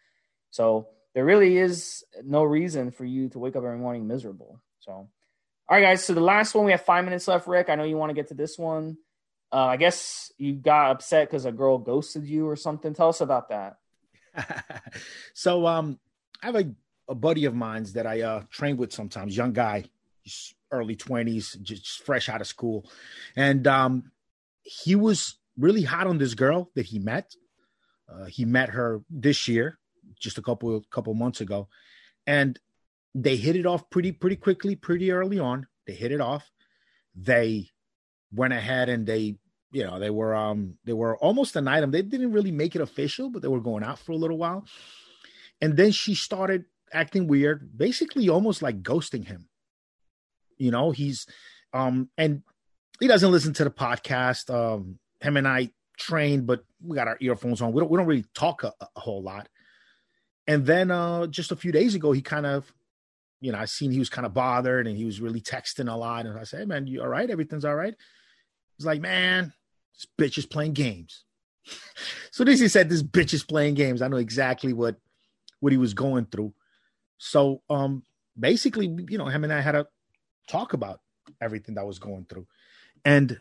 [0.51, 4.61] So there really is no reason for you to wake up every morning miserable.
[4.79, 5.09] So all
[5.69, 7.69] right guys so the last one we have five minutes left rick.
[7.69, 8.97] I know you want to get to this one.
[9.51, 12.93] Uh, i guess you got upset because a girl ghosted you or something.
[12.93, 13.77] Tell us about that
[15.33, 15.99] so um,
[16.41, 16.71] I have a,
[17.09, 19.85] a buddy of mine's that I uh, train with sometimes, young guy,
[20.71, 22.89] early 20s, just fresh out of school.
[23.35, 24.11] And um,
[24.61, 27.35] he was really hot on this girl that he met.
[28.11, 29.79] Uh, he met her this year,
[30.19, 31.67] just a couple couple months ago,
[32.27, 32.59] and
[33.15, 35.67] they hit it off pretty pretty quickly, pretty early on.
[35.87, 36.51] They hit it off.
[37.15, 37.69] They
[38.33, 39.37] went ahead and they,
[39.73, 41.91] you know, they were um they were almost an item.
[41.91, 44.65] They didn't really make it official, but they were going out for a little while.
[45.59, 49.49] And then she started acting weird, basically almost like ghosting him.
[50.57, 51.25] You know, he's
[51.73, 52.43] um and
[52.99, 54.53] he doesn't listen to the podcast.
[54.53, 57.73] Um him and I trained, but we got our earphones on.
[57.73, 59.49] We don't we don't really talk a, a whole lot.
[60.45, 62.71] And then uh just a few days ago, he kind of,
[63.41, 65.97] you know, I seen he was kind of bothered and he was really texting a
[65.97, 66.27] lot.
[66.27, 67.27] And I said, hey, man, you all right?
[67.27, 67.95] Everything's all right.
[68.77, 69.51] He's like, man,
[69.95, 71.25] this bitch is playing games.
[72.31, 74.01] so this he said, this bitch is playing games.
[74.01, 74.97] I know exactly what
[75.59, 76.53] what he was going through.
[77.17, 78.03] So um
[78.37, 79.87] basically, you know, him and I had a
[80.49, 80.99] talk about
[81.41, 82.47] everything that was going through.
[83.05, 83.39] And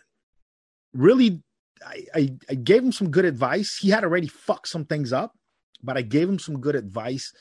[0.92, 1.42] really
[1.84, 3.78] I, I, I gave him some good advice.
[3.80, 5.34] He had already fucked some things up,
[5.82, 7.32] but I gave him some good advice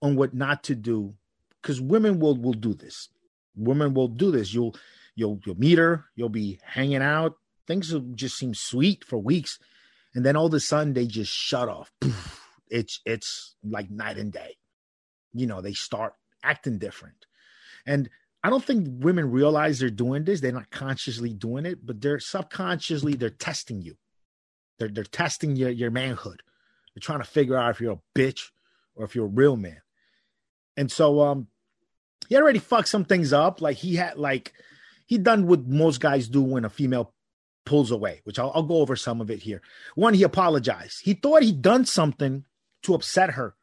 [0.00, 1.14] on what not to do
[1.60, 3.08] because women will will do this.
[3.54, 4.52] Women will do this.
[4.52, 4.74] You'll
[5.14, 6.06] you'll you'll meet her.
[6.16, 7.36] You'll be hanging out.
[7.72, 9.58] Things just seem sweet for weeks,
[10.14, 11.90] and then all of a sudden they just shut off.
[12.68, 14.56] It's it's like night and day.
[15.32, 17.26] You know they start acting different,
[17.86, 18.10] and
[18.42, 20.40] I don't think women realize they're doing this.
[20.40, 23.96] They're not consciously doing it, but they're subconsciously they're testing you.
[24.78, 26.42] They're they're testing your your manhood.
[26.94, 28.50] They're trying to figure out if you're a bitch
[28.94, 29.80] or if you're a real man.
[30.76, 31.46] And so um
[32.28, 33.62] he already fucked some things up.
[33.62, 34.52] Like he had like
[35.06, 37.14] he done what most guys do when a female
[37.64, 39.62] pulls away, which I'll, I'll go over some of it here.
[39.94, 41.00] One, he apologized.
[41.02, 42.44] He thought he'd done something
[42.82, 43.54] to upset her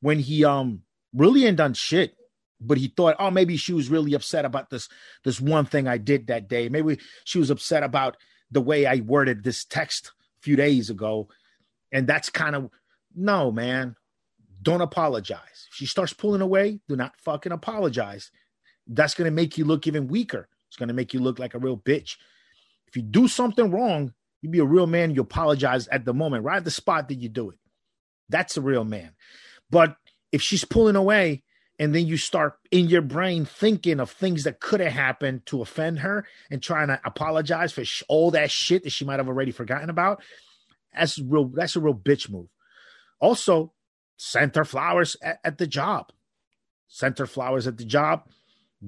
[0.00, 2.14] when he um really ain't done shit
[2.60, 4.88] but he thought, oh, maybe she was really upset about this
[5.24, 6.68] this one thing I did that day.
[6.68, 8.16] Maybe she was upset about
[8.50, 11.28] the way I worded this text a few days ago.
[11.92, 12.70] And that's kind of
[13.14, 13.96] no, man.
[14.60, 15.68] Don't apologize.
[15.70, 18.30] If she starts pulling away, do not fucking apologize.
[18.86, 20.48] That's gonna make you look even weaker.
[20.68, 22.16] It's gonna make you look like a real bitch.
[22.88, 24.12] If you do something wrong,
[24.42, 27.16] you be a real man, you apologize at the moment, right at the spot that
[27.16, 27.58] you do it.
[28.28, 29.12] That's a real man.
[29.70, 29.96] But
[30.32, 31.42] if she's pulling away,
[31.78, 35.62] and then you start in your brain thinking of things that could have happened to
[35.62, 39.28] offend her and trying to apologize for sh- all that shit that she might have
[39.28, 40.22] already forgotten about
[40.92, 42.48] that's real that's a real bitch move
[43.20, 43.72] also
[44.16, 46.10] sent her flowers at, at the job
[46.88, 48.24] sent her flowers at the job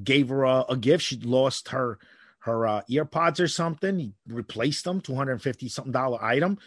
[0.02, 1.98] gave her a, a gift she lost her
[2.40, 6.58] her uh, earpods or something he replaced them 250 something dollar item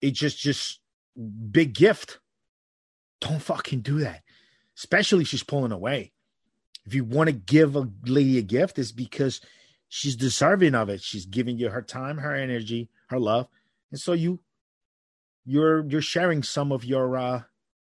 [0.00, 0.80] it just just
[1.50, 2.18] big gift
[3.20, 4.22] don't fucking do that
[4.76, 6.12] especially she's pulling away.
[6.84, 9.40] If you want to give a lady a gift, it's because
[9.88, 11.02] she's deserving of it.
[11.02, 13.48] She's giving you her time, her energy, her love,
[13.90, 14.40] and so you
[15.44, 17.42] you're you're sharing some of your uh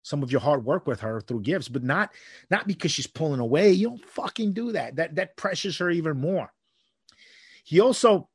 [0.03, 2.11] some of your hard work with her through gifts, but not
[2.51, 3.73] not because she's pulling away.
[3.73, 4.97] You don't fucking do that.
[4.97, 6.53] That that pressures her even more.
[7.69, 8.29] He also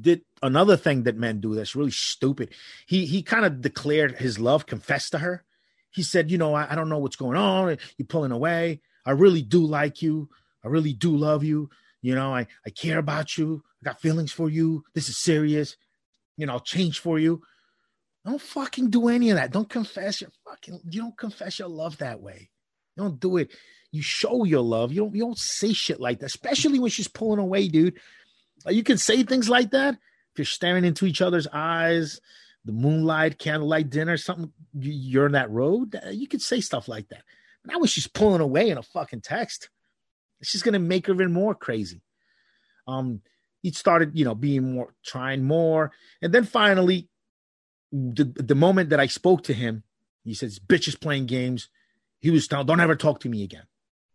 [0.00, 2.50] did another thing that men do that's really stupid.
[2.86, 5.44] He he kind of declared his love, confessed to her,
[5.90, 7.76] he said, you know, I, I don't know what's going on.
[7.96, 8.80] You're pulling away.
[9.04, 10.28] I really do like you.
[10.64, 11.70] I really do love you.
[12.00, 13.62] You know, I, I care about you.
[13.82, 14.84] I got feelings for you.
[14.94, 15.76] This is serious.
[16.36, 17.42] You know, I'll change for you.
[18.24, 19.52] Don't fucking do any of that.
[19.52, 22.50] Don't confess your fucking you don't confess your love that way.
[22.96, 23.50] Don't do it.
[23.92, 24.92] You show your love.
[24.92, 27.98] You don't you don't say shit like that, especially when she's pulling away, dude.
[28.68, 32.20] You can say things like that if you're staring into each other's eyes
[32.64, 37.22] the moonlight candlelight dinner, something you're in that road, you could say stuff like that.
[37.64, 39.70] Now when she's pulling away in a fucking text,
[40.40, 42.02] it's just gonna make her even more crazy.
[42.86, 43.22] Um,
[43.62, 45.92] he started, you know, being more trying more,
[46.22, 47.08] and then finally,
[47.92, 49.82] the the moment that I spoke to him,
[50.24, 51.68] he says, "Bitch is playing games."
[52.20, 53.64] He was telling, "Don't ever talk to me again.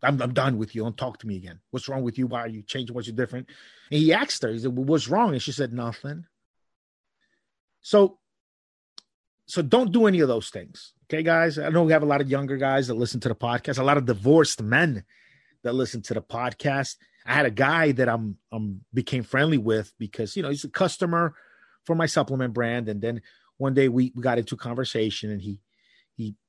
[0.06, 0.84] I'm I'm done with you.
[0.84, 1.60] Don't talk to me again.
[1.72, 2.28] What's wrong with you?
[2.28, 2.96] Why are you changing?
[2.96, 3.50] What's different?"
[3.92, 6.26] And he asked her, he said, well, "What's wrong?" And she said, "Nothing."
[7.82, 8.20] So
[9.48, 10.94] so don't do any of those things.
[11.06, 11.60] Okay, guys.
[11.60, 13.84] I know we have a lot of younger guys that listen to the podcast, a
[13.84, 15.04] lot of divorced men
[15.64, 16.96] that listen to the podcast.
[17.26, 20.70] I had a guy that I'm um became friendly with because you know he's a
[20.70, 21.36] customer
[21.86, 23.22] for my supplement brand, and then
[23.58, 25.60] one day we, we got into a conversation, and he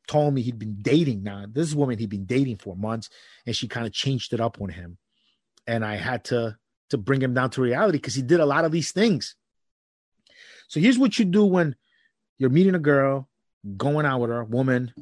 [0.06, 1.46] told me he'd been dating now.
[1.50, 3.10] This woman he'd been dating for months,
[3.44, 4.98] and she kind of changed it up on him,
[5.66, 6.56] and I had to
[6.90, 9.34] to bring him down to reality because he did a lot of these things.
[10.68, 11.74] So here's what you do when
[12.38, 13.28] you're meeting a girl,
[13.76, 14.92] going out with her, woman,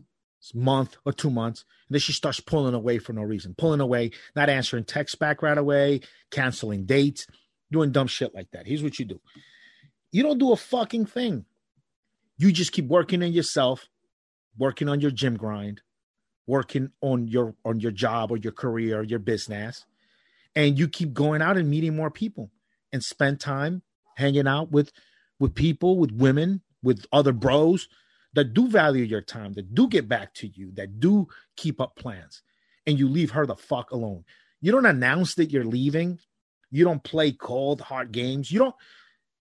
[0.55, 4.11] month or two months, and then she starts pulling away for no reason, pulling away,
[4.37, 6.01] not answering texts back right away,
[6.31, 7.27] canceling dates,
[7.71, 8.67] doing dumb shit like that.
[8.67, 9.21] Here's what you do
[10.13, 11.45] you don't do a fucking thing.
[12.37, 13.89] You just keep working on yourself,
[14.59, 15.83] working on your gym grind,
[16.47, 19.85] working on your on your job or your career or your business
[20.57, 22.51] and you keep going out and meeting more people
[22.93, 23.83] and spend time
[24.17, 24.93] hanging out with
[25.39, 27.89] with people with women with other bros
[28.35, 31.27] that do value your time that do get back to you that do
[31.57, 32.43] keep up plans
[32.87, 34.25] and you leave her the fuck alone.
[34.61, 36.19] You don't announce that you're leaving.
[36.71, 38.51] You don't play cold hard games.
[38.51, 38.75] You don't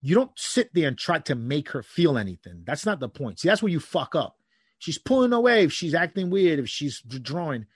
[0.03, 2.63] you don't sit there and try to make her feel anything.
[2.65, 3.41] That's not the point.
[3.41, 4.37] See that's where you fuck up
[4.79, 7.67] she's pulling away if she's acting weird if she's drawing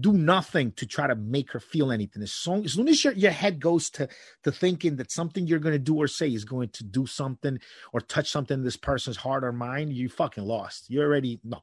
[0.00, 2.22] do nothing to try to make her feel anything.
[2.22, 4.08] As soon as, as your, your head goes to,
[4.44, 7.58] to thinking that something you're going to do or say is going to do something
[7.92, 10.90] or touch something in this person's heart or mind, you fucking lost.
[10.90, 11.60] You already, no,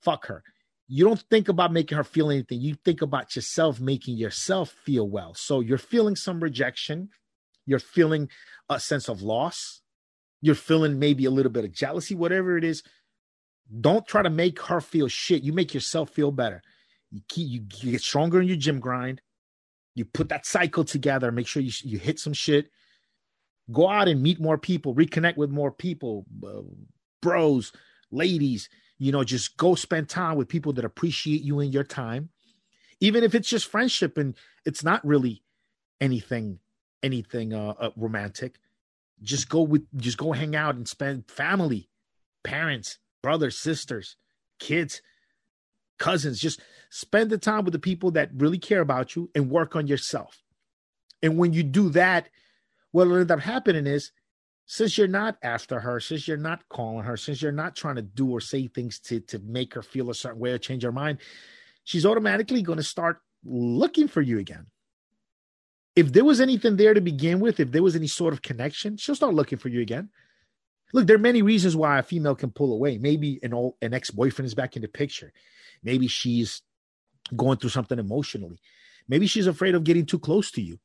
[0.00, 0.42] fuck her.
[0.86, 2.60] You don't think about making her feel anything.
[2.60, 5.34] You think about yourself making yourself feel well.
[5.34, 7.10] So you're feeling some rejection.
[7.66, 8.28] You're feeling
[8.68, 9.82] a sense of loss.
[10.40, 12.82] You're feeling maybe a little bit of jealousy, whatever it is.
[13.80, 15.42] Don't try to make her feel shit.
[15.42, 16.62] You make yourself feel better
[17.10, 19.20] you keep you, you get stronger in your gym grind.
[19.94, 21.32] You put that cycle together.
[21.32, 22.70] Make sure you you hit some shit.
[23.72, 24.94] Go out and meet more people.
[24.94, 26.62] Reconnect with more people, uh,
[27.20, 27.72] bros,
[28.10, 28.68] ladies.
[28.98, 32.30] You know, just go spend time with people that appreciate you in your time,
[33.00, 35.42] even if it's just friendship and it's not really
[36.00, 36.58] anything
[37.02, 38.58] anything uh, uh romantic.
[39.22, 41.88] Just go with just go hang out and spend family,
[42.44, 44.16] parents, brothers, sisters,
[44.58, 45.02] kids
[46.00, 46.40] cousins.
[46.40, 46.60] Just
[46.90, 50.42] spend the time with the people that really care about you and work on yourself.
[51.22, 52.28] And when you do that,
[52.90, 54.10] what'll end up happening is
[54.66, 58.02] since you're not after her, since you're not calling her, since you're not trying to
[58.02, 60.90] do or say things to, to make her feel a certain way or change her
[60.90, 61.18] mind,
[61.84, 64.66] she's automatically going to start looking for you again.
[65.96, 68.96] If there was anything there to begin with, if there was any sort of connection,
[68.96, 70.08] she'll start looking for you again.
[70.92, 72.98] Look, there are many reasons why a female can pull away.
[72.98, 75.32] Maybe an old an ex-boyfriend is back in the picture.
[75.82, 76.62] Maybe she's
[77.36, 78.60] going through something emotionally.
[79.08, 80.78] Maybe she's afraid of getting too close to you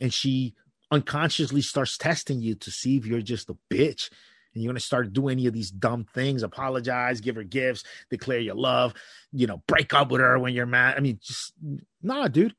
[0.00, 0.54] and she
[0.90, 4.10] unconsciously starts testing you to see if you're just a bitch
[4.52, 7.82] and you're going to start doing any of these dumb things apologize give her gifts
[8.10, 8.92] declare your love
[9.32, 11.54] you know break up with her when you're mad i mean just
[12.02, 12.54] nah dude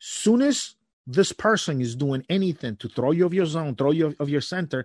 [0.00, 0.74] soon as
[1.06, 4.40] this person is doing anything to throw you off your zone throw you off your
[4.40, 4.84] center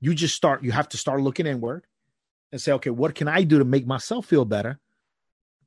[0.00, 1.84] you just start you have to start looking inward
[2.52, 4.80] and say okay what can i do to make myself feel better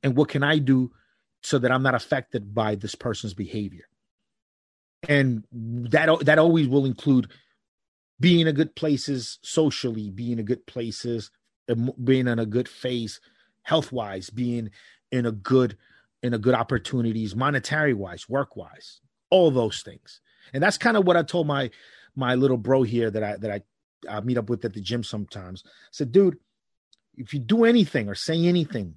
[0.04, 0.92] and what can I do
[1.42, 3.88] so that I'm not affected by this person's behavior?
[5.08, 7.30] And that that always will include
[8.20, 11.30] being in good places socially, being in good places,
[12.04, 13.20] being in a good phase
[13.62, 14.70] health wise, being
[15.10, 15.76] in a good
[16.22, 20.20] in a good opportunities, monetary wise, work wise, all those things.
[20.52, 21.70] And that's kind of what I told my
[22.14, 23.62] my little bro here that I that I,
[24.08, 25.62] I meet up with at the gym sometimes.
[25.66, 26.38] I said, dude,
[27.16, 28.96] if you do anything or say anything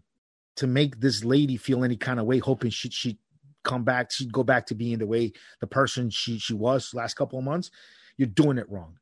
[0.55, 3.20] to make this lady feel any kind of way, hoping she she
[3.64, 7.16] come back, she'd go back to being the way the person she she was last
[7.16, 7.70] couple of months.
[8.18, 8.97] You're doing it wrong.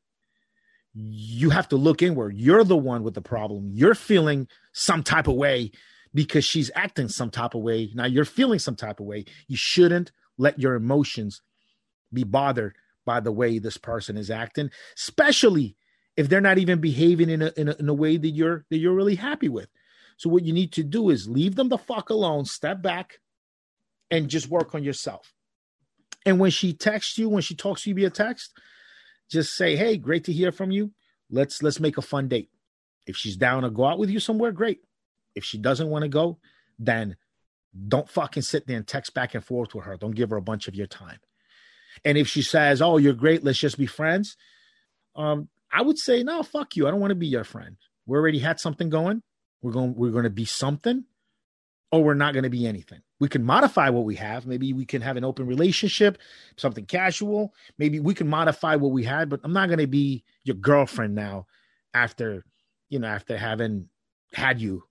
[0.92, 2.36] You have to look inward.
[2.36, 3.70] You're the one with the problem.
[3.72, 5.72] You're feeling some type of way
[6.14, 7.90] because she's acting some type of way.
[7.94, 9.26] Now you're feeling some type of way.
[9.48, 11.42] You shouldn't let your emotions
[12.12, 15.76] be bothered by the way this person is acting, especially
[16.16, 18.78] if they're not even behaving in a, in a, in a way that you're that
[18.78, 19.68] you're really happy with.
[20.16, 23.20] So what you need to do is leave them the fuck alone, step back,
[24.10, 25.34] and just work on yourself.
[26.24, 28.58] And when she texts you, when she talks to you via text,
[29.30, 30.92] just say, "Hey, great to hear from you.
[31.30, 32.50] Let's let's make a fun date."
[33.06, 34.80] If she's down to go out with you somewhere, great.
[35.34, 36.38] If she doesn't want to go,
[36.78, 37.16] then
[37.88, 39.96] don't fucking sit there and text back and forth with her.
[39.96, 41.18] Don't give her a bunch of your time.
[42.04, 44.36] And if she says, "Oh, you're great, let's just be friends,"
[45.14, 46.86] um, I would say, "No, fuck you.
[46.86, 47.76] I don't want to be your friend.
[48.06, 49.22] We already had something going.
[49.62, 51.04] We're going we're going to be something
[51.92, 53.00] or we're not going to be anything.
[53.20, 54.46] We can modify what we have.
[54.46, 56.18] Maybe we can have an open relationship,
[56.56, 57.54] something casual.
[57.78, 61.14] Maybe we can modify what we had, but I'm not going to be your girlfriend
[61.14, 61.46] now
[61.94, 62.44] after,
[62.88, 63.88] you know, after having
[64.32, 64.82] had you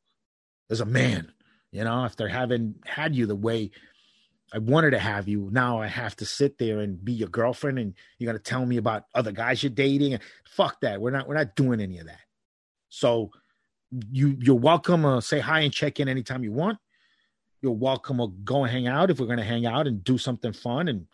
[0.70, 1.32] as a man,
[1.72, 3.72] you know, after having had you the way
[4.54, 5.50] I wanted to have you.
[5.52, 8.78] Now I have to sit there and be your girlfriend and you're to tell me
[8.78, 10.14] about other guys you're dating
[10.46, 11.02] fuck that.
[11.02, 12.22] We're not we're not doing any of that.
[12.90, 13.32] So
[14.12, 16.78] you you're welcome to say hi and check in anytime you want.
[17.62, 20.54] You're welcome to go and hang out if we're to hang out and do something
[20.54, 21.08] fun and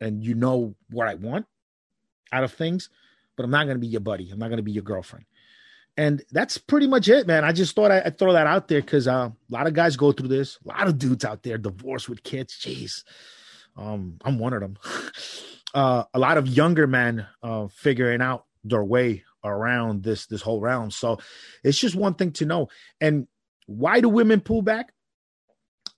[0.00, 1.46] and you know what I want
[2.32, 2.90] out of things.
[3.36, 4.30] But I'm not to be your buddy.
[4.30, 5.24] I'm not to be your girlfriend.
[5.96, 7.44] And that's pretty much it, man.
[7.44, 9.96] I just thought I, would throw that out there because uh, a lot of guys
[9.96, 10.58] go through this.
[10.64, 12.58] A lot of dudes out there divorced with kids.
[12.58, 13.04] Jeez,
[13.76, 14.78] um, I'm one of them.
[15.74, 20.60] uh, a lot of younger men uh, figuring out their way around this this whole
[20.60, 20.90] realm.
[20.90, 21.18] So
[21.64, 22.68] it's just one thing to know.
[23.00, 23.26] And
[23.66, 24.92] why do women pull back?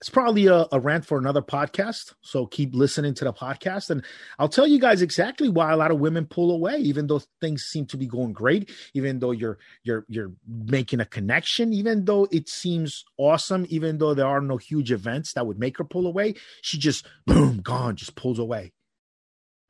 [0.03, 2.15] It's probably a, a, rant for another podcast.
[2.23, 3.89] So keep listening to the podcast.
[3.89, 4.03] And
[4.37, 7.63] I'll tell you guys exactly why a lot of women pull away, even though things
[7.63, 12.27] seem to be going great, even though you're you're you're making a connection, even though
[12.33, 16.09] it seems awesome, even though there are no huge events that would make her pull
[16.09, 18.73] away, she just boom, gone, just pulls away.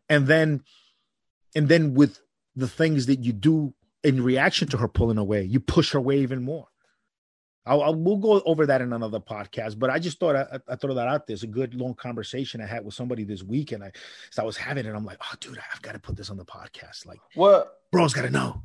[0.09, 0.63] And then
[1.55, 2.19] and then with
[2.57, 6.21] the things that you do in reaction to her pulling away, you push her away
[6.21, 6.69] even more.
[7.65, 10.77] I'll, I'll, we'll go over that in another podcast, but I just thought I, I
[10.77, 11.35] throw that out there.
[11.35, 13.93] It's a good long conversation I had with somebody this week, and I
[14.31, 14.95] so I was having it.
[14.95, 17.07] I'm like, oh, dude, I've got to put this on the podcast.
[17.07, 18.63] Like, what, bro's got to know.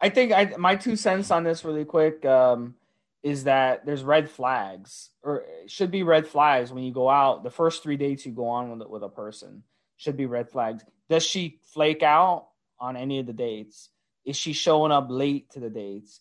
[0.00, 2.74] I think I my two cents on this really quick um,
[3.22, 7.44] is that there's red flags, or should be red flags when you go out.
[7.44, 9.62] The first three dates you go on with with a person
[9.96, 10.84] should be red flags.
[11.08, 12.48] Does she flake out
[12.80, 13.88] on any of the dates?
[14.24, 16.20] Is she showing up late to the dates?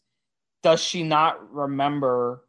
[0.63, 2.43] Does she not remember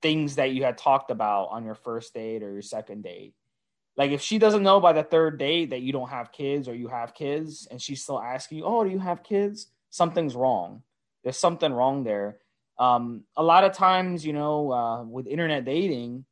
[0.00, 3.34] things that you had talked about on your first date or your second date?
[3.96, 6.74] Like if she doesn't know by the third date that you don't have kids or
[6.74, 10.82] you have kids and she's still asking you, "Oh, do you have kids?" Something's wrong.
[11.24, 12.38] There's something wrong there.
[12.78, 16.26] Um, a lot of times, you know, uh, with internet dating,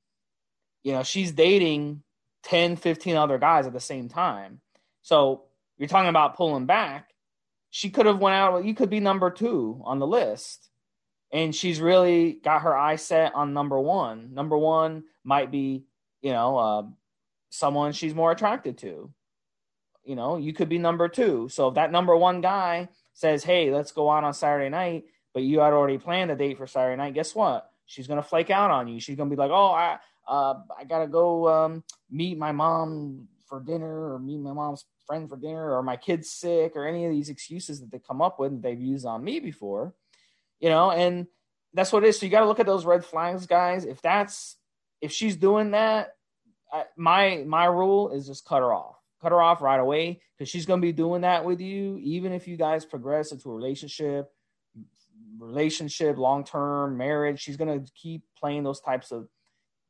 [0.84, 2.02] you know, she's dating
[2.44, 4.60] 10, 15 other guys at the same time.
[5.02, 7.10] So you're talking about pulling back.
[7.70, 8.64] She could have went out.
[8.64, 10.70] You could be number two on the list
[11.32, 14.32] and she's really got her eye set on number one.
[14.32, 15.84] Number one might be,
[16.22, 16.82] you know, uh,
[17.50, 19.12] someone she's more attracted to.
[20.04, 21.48] You know, you could be number two.
[21.48, 25.42] So if that number one guy says, "Hey, let's go out on Saturday night," but
[25.42, 27.70] you had already planned a date for Saturday night, guess what?
[27.86, 29.00] She's gonna flake out on you.
[29.00, 29.98] She's gonna be like, "Oh, I,
[30.28, 35.28] uh, I gotta go um, meet my mom for dinner, or meet my mom's friend
[35.28, 38.38] for dinner, or my kid's sick, or any of these excuses that they come up
[38.38, 39.92] with that they've used on me before."
[40.60, 41.26] You know, and
[41.74, 42.18] that's what it is.
[42.18, 43.84] So you got to look at those red flags, guys.
[43.84, 44.56] If that's
[45.00, 46.14] if she's doing that,
[46.72, 48.96] I, my my rule is just cut her off.
[49.20, 52.32] Cut her off right away because she's going to be doing that with you, even
[52.32, 54.30] if you guys progress into a relationship,
[55.38, 57.40] relationship, long term marriage.
[57.40, 59.28] She's going to keep playing those types of.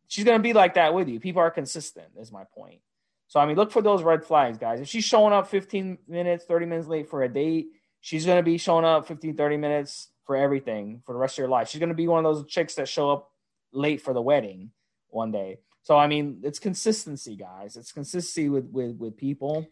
[0.09, 1.19] She's going to be like that with you.
[1.19, 2.09] People are consistent.
[2.19, 2.81] Is my point.
[3.29, 4.81] So I mean, look for those red flags, guys.
[4.81, 7.69] If she's showing up 15 minutes, 30 minutes late for a date,
[8.01, 11.39] she's going to be showing up 15, 30 minutes for everything for the rest of
[11.39, 11.69] your life.
[11.69, 13.31] She's going to be one of those chicks that show up
[13.73, 14.71] late for the wedding
[15.09, 15.59] one day.
[15.83, 17.77] So I mean, it's consistency, guys.
[17.77, 19.69] It's consistency with with with people.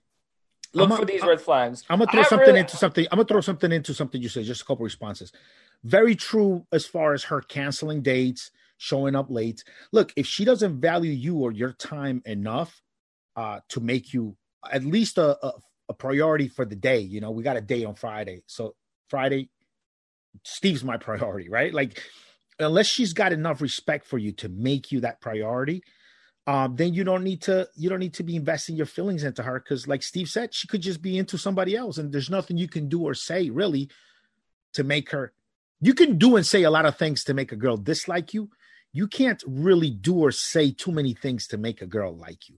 [0.73, 1.85] Look I'm for a, these red flags.
[1.91, 3.07] I'm gonna throw something really, into something.
[3.11, 4.45] I'm gonna throw something into something you said.
[4.45, 5.33] Just a couple responses.
[5.83, 9.65] Very true as far as her canceling dates, showing up late.
[9.93, 12.81] Look, if she doesn't value you or your time enough
[13.35, 14.37] uh, to make you
[14.71, 15.53] at least a, a,
[15.89, 18.75] a priority for the day, you know, we got a date on Friday, so
[19.09, 19.51] Friday
[20.43, 21.73] Steve's my priority, right?
[21.73, 22.03] Like,
[22.59, 25.83] unless she's got enough respect for you to make you that priority,
[26.47, 29.43] um, then you don't need to you don't need to be investing your feelings into
[29.43, 32.59] her because, like Steve said, she could just be into somebody else, and there's nothing
[32.59, 33.89] you can do or say really
[34.75, 35.33] to make her.
[35.81, 38.51] You can do and say a lot of things to make a girl dislike you.
[38.93, 42.57] You can't really do or say too many things to make a girl like you.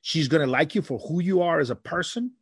[0.00, 2.32] She's gonna like you for who you are as a person,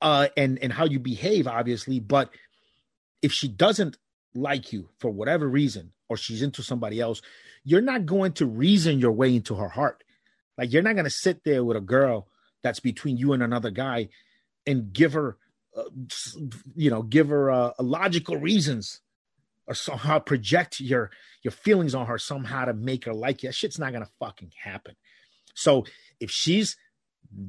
[0.00, 2.30] uh, and and how you behave, obviously, but
[3.22, 3.96] if she doesn't
[4.34, 7.22] like you for whatever reason or she's into somebody else,
[7.64, 10.04] you're not going to reason your way into her heart.
[10.58, 12.28] Like you're not going to sit there with a girl
[12.62, 14.08] that's between you and another guy
[14.66, 15.36] and give her,
[15.76, 15.84] uh,
[16.74, 19.00] you know, give her uh, logical reasons
[19.66, 21.10] or somehow project your
[21.42, 23.48] your feelings on her somehow to make her like you.
[23.48, 24.96] That shit's not gonna fucking happen.
[25.54, 25.84] So
[26.20, 26.76] if she's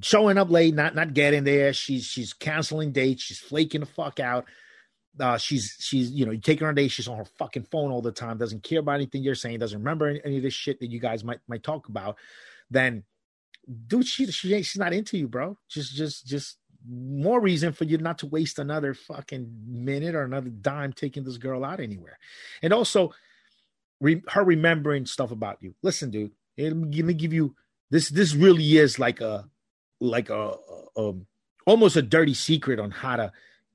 [0.01, 4.19] showing up late, not not getting there, she's she's canceling dates, she's flaking the fuck
[4.19, 4.45] out,
[5.19, 7.63] uh, she's she's you know you take her on a date she's on her fucking
[7.63, 10.43] phone all the time doesn't care about anything you're saying doesn't remember any, any of
[10.43, 12.17] this shit that you guys might might talk about
[12.71, 13.03] then
[13.87, 15.57] dude she she she's not into you bro.
[15.69, 16.57] Just just just
[16.89, 21.37] more reason for you not to waste another fucking minute or another dime taking this
[21.37, 22.19] girl out anywhere.
[22.61, 23.13] And also
[24.01, 25.75] re, her remembering stuff about you.
[25.81, 27.55] Listen dude let me, let me give you
[27.89, 29.47] this this really is like a
[29.99, 30.55] like a,
[30.97, 31.13] a, a
[31.65, 33.31] almost a dirty secret on how to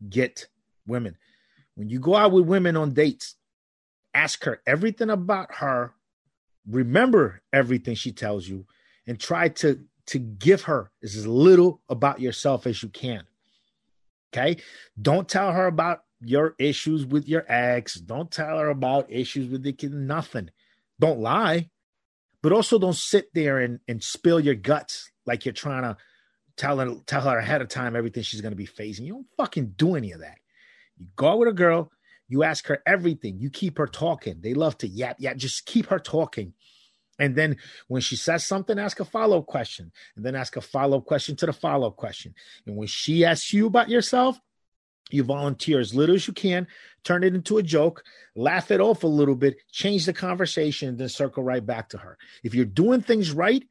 [0.08, 0.46] get
[0.86, 1.16] women
[1.78, 3.36] when you go out with women on dates,
[4.12, 5.94] ask her everything about her,
[6.68, 8.66] remember everything she tells you,
[9.06, 13.22] and try to to give her as little about yourself as you can.
[14.32, 14.60] Okay?
[15.00, 17.94] Don't tell her about your issues with your ex.
[17.94, 19.92] Don't tell her about issues with the kid.
[19.92, 20.50] Nothing.
[20.98, 21.70] Don't lie.
[22.42, 25.96] But also don't sit there and, and spill your guts like you're trying to
[26.56, 29.06] tell her tell her ahead of time everything she's gonna be facing.
[29.06, 30.38] You don't fucking do any of that.
[30.98, 31.90] You go out with a girl,
[32.28, 34.40] you ask her everything, you keep her talking.
[34.40, 36.52] They love to yap, yap, just keep her talking.
[37.18, 37.56] And then
[37.88, 39.90] when she says something, ask a follow up question.
[40.16, 42.34] And then ask a follow up question to the follow up question.
[42.66, 44.38] And when she asks you about yourself,
[45.10, 46.66] you volunteer as little as you can,
[47.02, 48.04] turn it into a joke,
[48.36, 51.98] laugh it off a little bit, change the conversation, and then circle right back to
[51.98, 52.18] her.
[52.44, 53.64] If you're doing things right,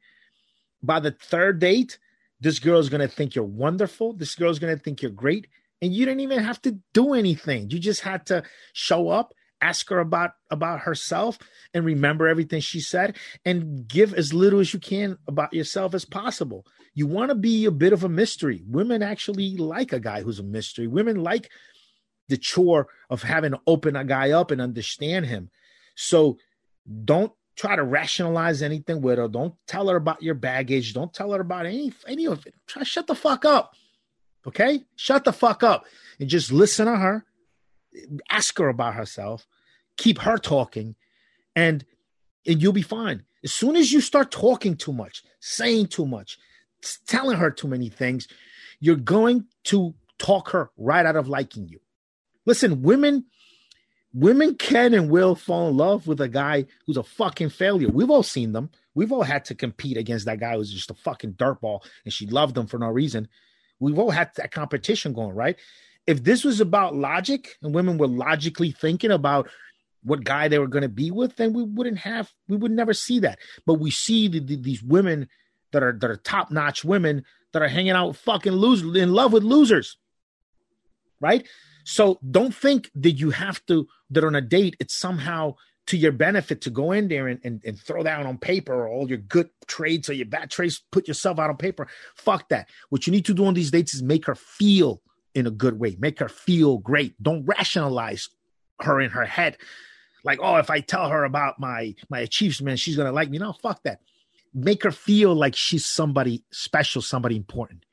[0.82, 1.98] by the third date,
[2.40, 4.12] this girl is going to think you're wonderful.
[4.12, 5.46] This girl is going to think you're great.
[5.80, 7.70] And you didn't even have to do anything.
[7.70, 8.42] You just had to
[8.72, 11.38] show up ask her about about herself
[11.74, 16.04] and remember everything she said and give as little as you can about yourself as
[16.04, 16.64] possible.
[16.94, 18.62] You want to be a bit of a mystery.
[18.66, 20.86] Women actually like a guy who's a mystery.
[20.86, 21.50] Women like
[22.28, 25.50] the chore of having to open a guy up and understand him.
[25.94, 26.38] So
[27.04, 29.28] don't try to rationalize anything with her.
[29.28, 30.94] Don't tell her about your baggage.
[30.94, 32.54] Don't tell her about any any of it.
[32.66, 33.74] Try shut the fuck up
[34.48, 35.86] okay shut the fuck up
[36.18, 37.24] and just listen to her
[38.30, 39.46] ask her about herself,
[39.96, 40.94] keep her talking,
[41.54, 41.84] and,
[42.46, 43.24] and you'll be fine.
[43.44, 46.38] As soon as you start talking too much, saying too much,
[47.06, 48.28] telling her too many things,
[48.80, 51.80] you're going to talk her right out of liking you.
[52.46, 53.26] Listen, women,
[54.12, 57.88] women can and will fall in love with a guy who's a fucking failure.
[57.88, 58.70] We've all seen them.
[58.94, 62.26] We've all had to compete against that guy who's just a fucking dirtball and she
[62.26, 63.28] loved him for no reason.
[63.80, 65.56] We've all had that competition going, right?
[66.08, 69.50] if this was about logic and women were logically thinking about
[70.02, 72.94] what guy they were going to be with, then we wouldn't have, we would never
[72.94, 73.38] see that.
[73.66, 75.28] But we see the, the, these women
[75.72, 79.34] that are that are top notch women that are hanging out fucking losers in love
[79.34, 79.98] with losers,
[81.20, 81.46] right?
[81.84, 85.56] So don't think that you have to that on a date it's somehow
[85.88, 89.08] to your benefit to go in there and, and, and throw down on paper all
[89.08, 91.88] your good trades or your bad trades, put yourself out on paper.
[92.14, 92.68] Fuck that.
[92.90, 95.00] What you need to do on these dates is make her feel
[95.34, 95.96] in a good way.
[95.98, 97.20] Make her feel great.
[97.22, 98.28] Don't rationalize
[98.80, 99.56] her in her head.
[100.24, 103.38] Like, oh, if I tell her about my my achievements, she's gonna like me.
[103.38, 104.00] No, fuck that.
[104.52, 107.84] Make her feel like she's somebody special, somebody important.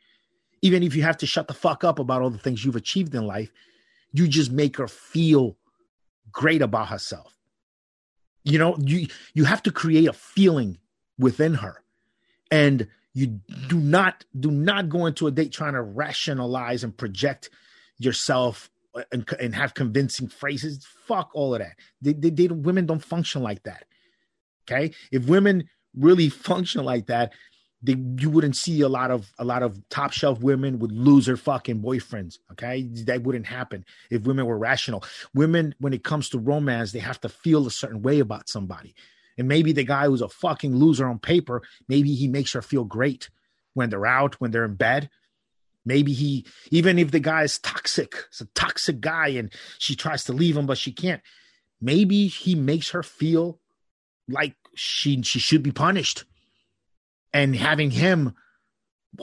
[0.61, 3.13] Even if you have to shut the fuck up about all the things you've achieved
[3.15, 3.51] in life,
[4.11, 5.55] you just make her feel
[6.31, 7.34] great about herself.
[8.45, 10.77] You know, you you have to create a feeling
[11.17, 11.83] within her.
[12.51, 17.49] And you do not do not go into a date trying to rationalize and project
[17.97, 18.69] yourself
[19.11, 20.85] and, and have convincing phrases.
[21.07, 21.75] Fuck all of that.
[22.01, 23.85] They, they, they, women don't function like that.
[24.63, 27.33] Okay, if women really function like that,
[27.85, 31.37] they, you wouldn't see a lot of a lot of top shelf women with loser
[31.37, 32.39] fucking boyfriends.
[32.51, 35.03] Okay, that wouldn't happen if women were rational.
[35.33, 38.95] Women, when it comes to romance, they have to feel a certain way about somebody.
[39.37, 42.85] And maybe the guy who's a fucking loser on paper, maybe he makes her feel
[42.85, 43.29] great
[43.73, 45.09] when they're out, when they're in bed.
[45.85, 50.23] Maybe he, even if the guy is toxic, it's a toxic guy and she tries
[50.23, 51.21] to leave him, but she can't.
[51.79, 53.59] Maybe he makes her feel
[54.27, 56.25] like she she should be punished.
[57.35, 58.33] And having him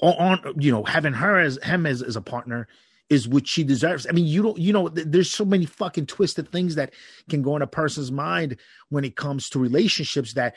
[0.03, 2.69] on, you know, having her as him as, as a partner
[3.09, 4.07] is what she deserves.
[4.07, 6.93] I mean, you don't, you know, there's so many fucking twisted things that
[7.31, 8.59] can go in a person's mind
[8.91, 10.57] when it comes to relationships that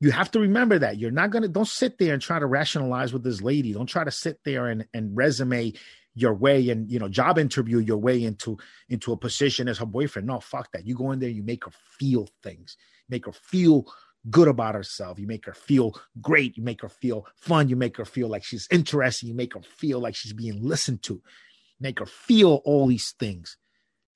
[0.00, 3.12] you have to remember that you're not gonna don't sit there and try to rationalize
[3.12, 3.74] with this lady.
[3.74, 5.74] Don't try to sit there and, and resume
[6.14, 8.56] your way and you know job interview your way into
[8.88, 10.26] into a position as her boyfriend.
[10.26, 10.86] No, fuck that.
[10.86, 12.78] You go in there, you make her feel things,
[13.08, 13.86] make her feel
[14.30, 15.18] good about herself.
[15.18, 16.56] You make her feel great.
[16.56, 17.68] You make her feel fun.
[17.68, 19.28] You make her feel like she's interesting.
[19.28, 21.22] You make her feel like she's being listened to
[21.80, 23.56] make her feel all these things.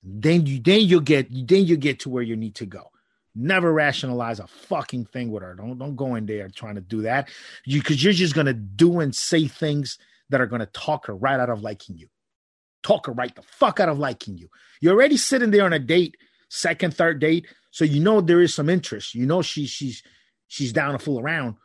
[0.03, 2.89] Then you then you'll get then you get to where you need to go.
[3.35, 5.53] Never rationalize a fucking thing with her.
[5.53, 7.29] Don't don't go in there trying to do that.
[7.65, 9.97] You because you're just gonna do and say things
[10.29, 12.07] that are gonna talk her right out of liking you.
[12.83, 14.49] Talk her right the fuck out of liking you.
[14.81, 16.17] You're already sitting there on a date,
[16.49, 19.15] second, third date, so you know there is some interest.
[19.15, 20.03] You know she's she's
[20.47, 21.55] she's down to fool around.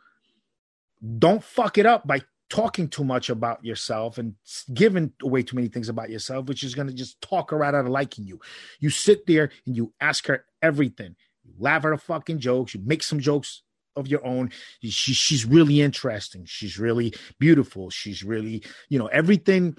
[1.19, 4.35] Don't fuck it up by talking too much about yourself and
[4.73, 7.73] giving away too many things about yourself, which is going to just talk her right
[7.73, 8.39] out of liking you.
[8.79, 11.15] You sit there and you ask her everything.
[11.43, 12.73] You laugh at her fucking jokes.
[12.73, 13.63] You make some jokes
[13.95, 14.51] of your own.
[14.81, 16.45] She, she's really interesting.
[16.45, 17.89] She's really beautiful.
[17.89, 19.75] She's really, you know, everything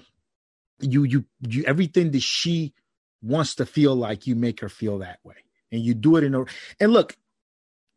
[0.79, 2.73] you, you, you, everything that she
[3.21, 5.35] wants to feel like you make her feel that way.
[5.71, 6.45] And you do it in a,
[6.79, 7.15] and look,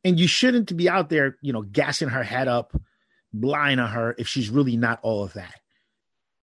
[0.05, 2.75] and you shouldn't be out there, you know, gassing her head up
[3.33, 5.55] lying on her if she's really not all of that.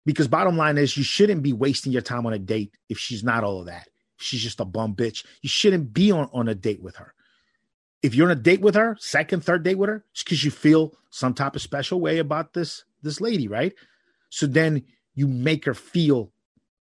[0.05, 3.23] Because bottom line is you shouldn't be wasting your time on a date if she's
[3.23, 3.87] not all of that.
[4.17, 5.25] She's just a bum bitch.
[5.41, 7.13] You shouldn't be on, on a date with her.
[8.01, 10.51] If you're on a date with her, second, third date with her, it's because you
[10.51, 13.73] feel some type of special way about this this lady, right?
[14.29, 14.83] So then
[15.15, 16.31] you make her feel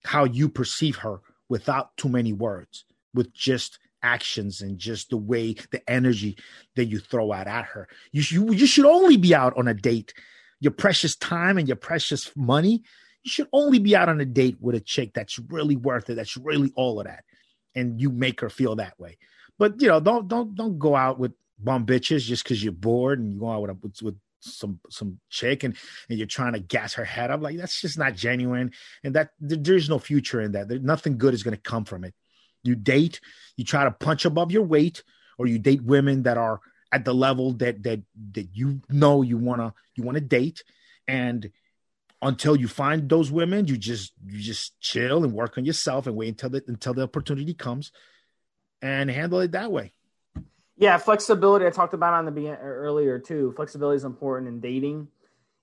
[0.05, 2.84] how you perceive her without too many words,
[3.14, 6.36] with just actions and just the way the energy
[6.76, 7.88] that you throw out at her.
[8.12, 10.14] You you, you should only be out on a date.
[10.60, 12.82] Your precious time and your precious money.
[13.22, 16.14] You should only be out on a date with a chick that's really worth it.
[16.14, 17.24] That's really all of that,
[17.74, 19.18] and you make her feel that way.
[19.58, 23.18] But you know, don't don't don't go out with bum bitches just because you're bored
[23.18, 25.76] and you go out with, with, with some some chick and
[26.08, 28.70] and you're trying to gas her head up like that's just not genuine
[29.02, 32.04] and that there's no future in that there, nothing good is going to come from
[32.04, 32.14] it
[32.69, 33.20] you date
[33.57, 35.03] you try to punch above your weight
[35.39, 36.61] or you date women that are
[36.93, 38.01] at the level that that
[38.32, 40.62] that you know you want to you want to date
[41.07, 41.51] and
[42.20, 46.15] until you find those women you just you just chill and work on yourself and
[46.15, 47.90] wait until the until the opportunity comes
[48.82, 49.93] and handle it that way
[50.78, 51.66] yeah, flexibility.
[51.66, 53.53] I talked about on the beginning earlier too.
[53.57, 55.09] Flexibility is important in dating.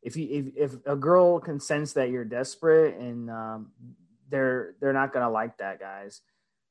[0.01, 3.71] If you if, if a girl can sense that you're desperate and um,
[4.29, 6.19] they're they're not gonna like that, guys.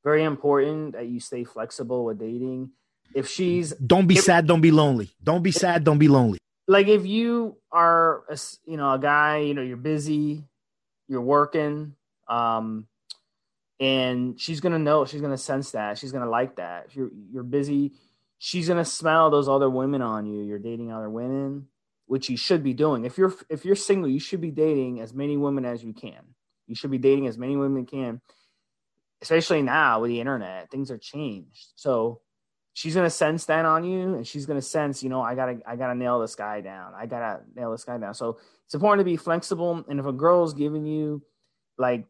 [0.04, 2.70] Very important that you stay flexible with dating.
[3.14, 5.14] If she's don't be if, sad, don't be lonely.
[5.22, 6.38] Don't be sad, don't be lonely.
[6.68, 10.44] Like if you are a, you know a guy, you know you're busy,
[11.08, 11.94] you're working,
[12.28, 12.86] um,
[13.80, 16.86] and she's gonna know, she's gonna sense that, she's gonna like that.
[16.88, 17.92] If you're you're busy,
[18.38, 20.42] she's gonna smell those other women on you.
[20.42, 21.68] You're dating other women,
[22.06, 23.04] which you should be doing.
[23.04, 26.34] If you're if you're single, you should be dating as many women as you can.
[26.66, 28.20] You should be dating as many women can.
[29.24, 31.72] Especially now with the internet, things are changed.
[31.76, 32.20] So
[32.74, 35.76] she's gonna sense that on you, and she's gonna sense, you know, I gotta I
[35.76, 36.92] gotta nail this guy down.
[36.94, 38.12] I gotta nail this guy down.
[38.12, 39.82] So it's important to be flexible.
[39.88, 41.22] And if a girl's giving you
[41.78, 42.04] like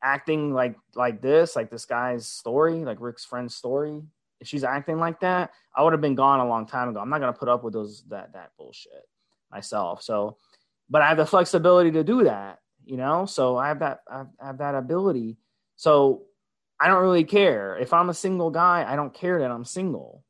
[0.00, 4.00] acting like like this, like this guy's story, like Rick's friend's story,
[4.38, 7.00] if she's acting like that, I would have been gone a long time ago.
[7.00, 9.08] I'm not gonna put up with those that that bullshit
[9.50, 10.02] myself.
[10.02, 10.36] So,
[10.88, 13.26] but I have the flexibility to do that, you know.
[13.26, 15.36] So I have that I have that ability.
[15.74, 16.26] So
[16.80, 18.84] I don't really care if I'm a single guy.
[18.86, 20.24] I don't care that I'm single.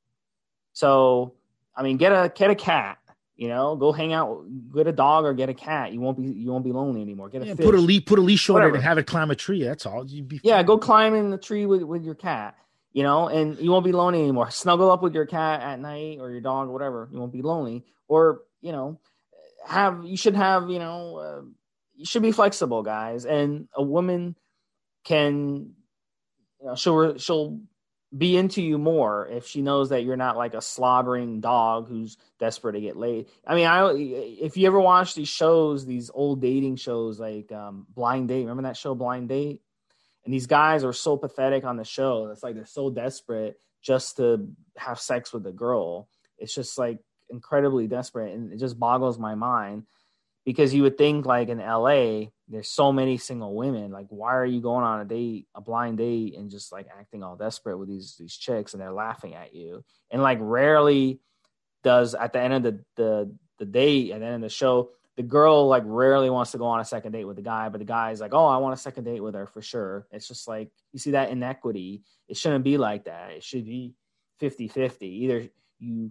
[0.72, 1.34] So
[1.76, 2.98] I mean, get a get a cat.
[3.36, 5.92] You know, go hang out, get a dog or get a cat.
[5.92, 7.28] You won't be you won't be lonely anymore.
[7.28, 9.30] Get a yeah, put a leash put a leash on it and have it climb
[9.30, 9.64] a tree.
[9.64, 10.06] That's all.
[10.06, 12.56] You'd be yeah, go climb in the tree with with your cat
[12.94, 14.50] you know, and you won't be lonely anymore.
[14.50, 17.08] Snuggle up with your cat at night or your dog, or whatever.
[17.12, 17.84] You won't be lonely.
[18.06, 19.00] Or, you know,
[19.66, 21.42] have you should have, you know, uh,
[21.96, 23.26] you should be flexible, guys.
[23.26, 24.36] And a woman
[25.02, 25.72] can,
[26.64, 27.60] you know, she'll she'll
[28.16, 32.16] be into you more if she knows that you're not like a slobbering dog who's
[32.40, 33.26] desperate to get laid.
[33.46, 37.86] I mean, I if you ever watch these shows, these old dating shows like um,
[37.94, 39.60] Blind Date, remember that show Blind Date?
[40.24, 42.28] And these guys are so pathetic on the show.
[42.32, 46.08] It's like they're so desperate just to have sex with a girl.
[46.38, 48.32] It's just like incredibly desperate.
[48.32, 49.84] And it just boggles my mind
[50.46, 53.90] because you would think like in LA, there's so many single women.
[53.90, 57.22] Like, why are you going on a date, a blind date, and just like acting
[57.22, 59.84] all desperate with these these chicks and they're laughing at you?
[60.10, 61.20] And like rarely
[61.82, 64.90] does at the end of the the the date, at the end of the show,
[65.16, 67.78] the girl like rarely wants to go on a second date with the guy, but
[67.78, 70.06] the guy's like, oh, I want a second date with her for sure.
[70.10, 72.02] It's just like you see that inequity.
[72.28, 73.30] It shouldn't be like that.
[73.30, 73.94] It should be
[74.40, 75.06] 50 50.
[75.06, 75.48] Either
[75.78, 76.10] you,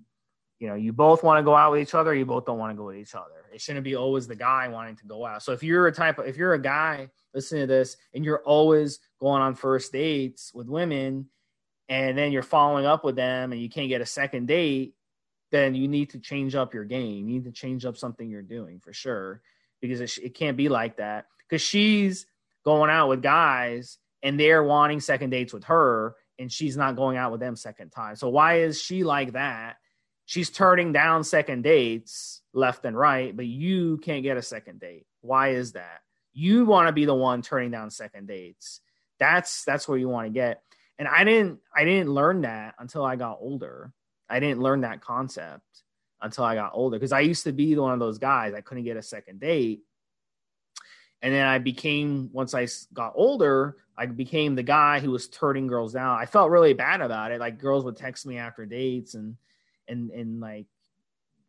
[0.60, 2.72] you know, you both want to go out with each other, you both don't want
[2.72, 3.43] to go with each other.
[3.54, 5.44] It shouldn't be always the guy wanting to go out.
[5.44, 8.44] So if you're a type of, if you're a guy listening to this and you're
[8.44, 11.28] always going on first dates with women
[11.90, 14.96] and then you're following up with them and you can't get a second date,
[15.52, 17.28] then you need to change up your game.
[17.28, 19.42] You need to change up something you're doing for sure
[19.82, 21.28] because it, it can't be like that.
[21.48, 22.26] Because she's
[22.66, 27.18] going out with guys and they're wanting second dates with her and she's not going
[27.18, 28.16] out with them second time.
[28.16, 29.78] So why is she like that?
[30.26, 35.06] She's turning down second dates left and right, but you can't get a second date.
[35.22, 36.02] Why is that?
[36.34, 38.82] You want to be the one turning down second dates.
[39.20, 40.64] That's that's where you want to get.
[40.98, 43.92] And I didn't I didn't learn that until I got older.
[44.30, 45.84] I didn't learn that concept
[46.22, 48.54] until I got older because I used to be one of those guys.
[48.54, 49.82] I couldn't get a second date.
[51.22, 55.68] And then I became, once I got older, I became the guy who was turning
[55.68, 56.20] girls down.
[56.20, 57.40] I felt really bad about it.
[57.40, 59.38] Like girls would text me after dates and,
[59.88, 60.68] and, and like,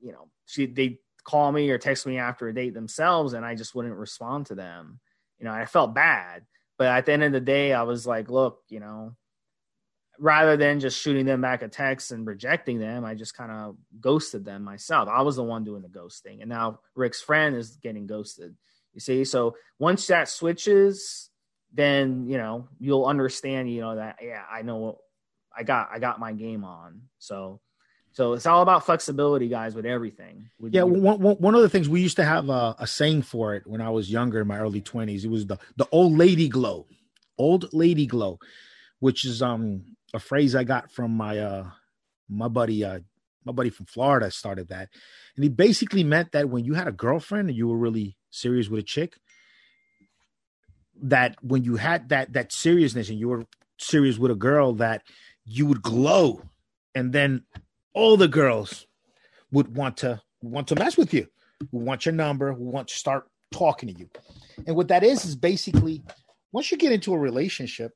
[0.01, 3.55] you know, she, they call me or text me after a date themselves and I
[3.55, 5.01] just wouldn't respond to them.
[5.39, 6.45] You know, I felt bad.
[6.77, 9.17] But at the end of the day, I was like, look, you know,
[10.19, 13.77] rather than just shooting them back a text and rejecting them, I just kind of
[14.01, 15.09] ghosted them myself.
[15.09, 18.57] I was the one doing the ghosting, and now Rick's friend is getting ghosted.
[18.93, 21.31] You see, so once that switches,
[21.73, 23.71] then you know you'll understand.
[23.71, 24.99] You know that yeah, I know
[25.57, 27.03] I got I got my game on.
[27.19, 27.61] So.
[28.15, 30.49] So it's all about flexibility, guys, with everything.
[30.61, 33.57] With yeah, one, one of the things we used to have a, a saying for
[33.57, 35.25] it when I was younger in my early twenties.
[35.25, 36.87] It was the the old lady glow,
[37.37, 38.39] old lady glow,
[39.01, 41.67] which is um a phrase I got from my uh
[42.29, 43.01] my buddy uh
[43.45, 44.91] my buddy from Florida started that.
[45.35, 48.69] And he basically meant that when you had a girlfriend and you were really serious
[48.69, 49.19] with a chick,
[51.03, 53.45] that when you had that that seriousness and you were
[53.77, 55.03] serious with a girl, that
[55.45, 56.43] you would glow,
[56.95, 57.43] and then
[57.95, 58.87] all the girls
[59.53, 61.27] would want to want to mess with you,
[61.71, 64.11] who want your number, who want to start talking to you.
[64.67, 66.03] And what that is is basically
[66.53, 67.93] once you get into a relationship,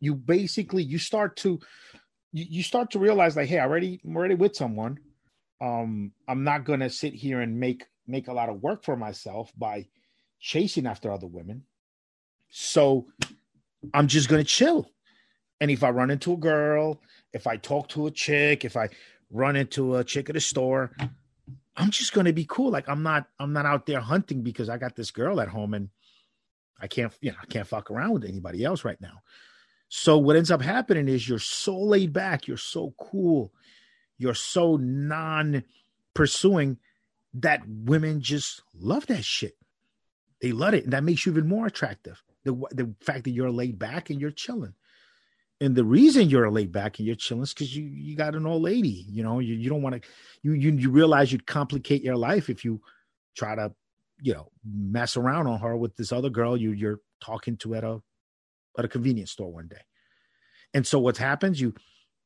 [0.00, 1.58] you basically you start to
[2.32, 4.98] you, you start to realize like, hey, I already I'm already with someone.
[5.60, 9.50] Um, I'm not gonna sit here and make make a lot of work for myself
[9.56, 9.86] by
[10.40, 11.62] chasing after other women.
[12.50, 13.06] So
[13.94, 14.90] I'm just gonna chill.
[15.60, 17.00] And if I run into a girl,
[17.36, 18.88] if I talk to a chick, if I
[19.30, 20.90] run into a chick at a store,
[21.76, 22.70] I'm just gonna be cool.
[22.70, 25.74] Like I'm not I'm not out there hunting because I got this girl at home
[25.74, 25.90] and
[26.80, 29.22] I can't, you know, I can't fuck around with anybody else right now.
[29.88, 33.52] So what ends up happening is you're so laid back, you're so cool,
[34.18, 35.62] you're so non
[36.14, 36.78] pursuing
[37.34, 39.56] that women just love that shit.
[40.40, 40.84] They love it.
[40.84, 42.22] And that makes you even more attractive.
[42.44, 44.74] The, the fact that you're laid back and you're chilling.
[45.60, 48.46] And the reason you're laid back and you're chilling is because you, you got an
[48.46, 49.06] old lady.
[49.08, 50.08] You know, you, you don't want to,
[50.42, 52.82] you, you, you realize you'd complicate your life if you
[53.36, 53.72] try to,
[54.20, 57.84] you know, mess around on her with this other girl you, you're talking to at
[57.84, 58.00] a
[58.78, 59.80] at a convenience store one day.
[60.74, 61.74] And so what happens, you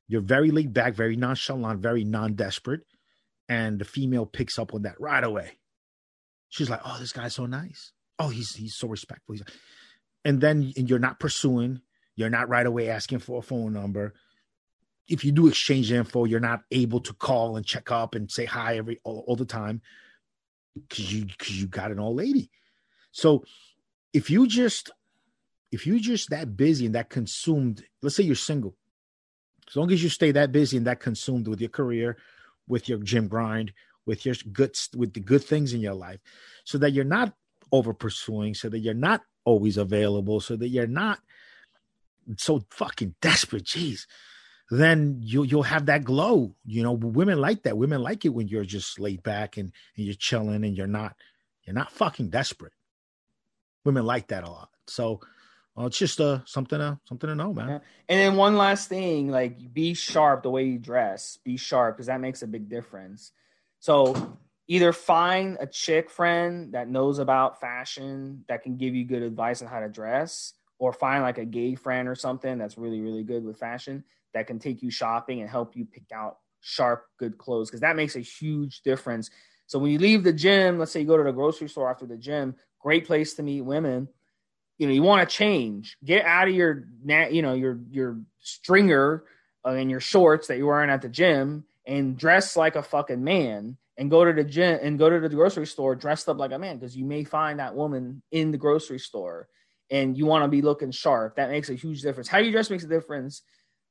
[0.08, 2.80] you're very laid back, very nonchalant, very non-desperate,
[3.48, 5.52] and the female picks up on that right away.
[6.48, 7.92] She's like, "Oh, this guy's so nice.
[8.18, 9.54] Oh, he's he's so respectful." He's like,
[10.24, 11.80] and then and you're not pursuing.
[12.20, 14.12] You're not right away asking for a phone number.
[15.08, 18.44] If you do exchange info, you're not able to call and check up and say
[18.44, 19.80] hi every all, all the time
[20.74, 22.50] because you because you got an old lady.
[23.10, 23.44] So
[24.12, 24.90] if you just
[25.72, 28.76] if you're just that busy and that consumed, let's say you're single,
[29.66, 32.18] as long as you stay that busy and that consumed with your career,
[32.68, 33.72] with your gym grind,
[34.04, 36.20] with your good with the good things in your life,
[36.64, 37.32] so that you're not
[37.72, 41.18] over pursuing, so that you're not always available, so that you're not
[42.36, 43.64] so fucking desperate.
[43.64, 44.06] Jeez.
[44.70, 46.54] Then you'll you'll have that glow.
[46.64, 47.76] You know, women like that.
[47.76, 51.16] Women like it when you're just laid back and, and you're chilling and you're not
[51.64, 52.72] you're not fucking desperate.
[53.84, 54.70] Women like that a lot.
[54.86, 55.20] So
[55.74, 57.68] well, it's just uh something to something to know, man.
[57.68, 57.78] Yeah.
[58.08, 61.38] And then one last thing, like be sharp the way you dress.
[61.44, 63.32] Be sharp because that makes a big difference.
[63.80, 64.38] So
[64.68, 69.62] either find a chick friend that knows about fashion that can give you good advice
[69.62, 73.22] on how to dress, or find like a gay friend or something that's really really
[73.22, 74.02] good with fashion
[74.34, 77.96] that can take you shopping and help you pick out sharp good clothes because that
[77.96, 79.30] makes a huge difference.
[79.66, 82.06] So when you leave the gym, let's say you go to the grocery store after
[82.06, 84.08] the gym, great place to meet women.
[84.78, 85.96] You know you want to change.
[86.04, 89.24] Get out of your you know your your stringer
[89.64, 93.22] uh, and your shorts that you're wearing at the gym and dress like a fucking
[93.22, 96.52] man and go to the gym and go to the grocery store dressed up like
[96.52, 99.48] a man because you may find that woman in the grocery store
[99.90, 102.28] and you want to be looking sharp that makes a huge difference.
[102.28, 103.42] How you dress makes a difference.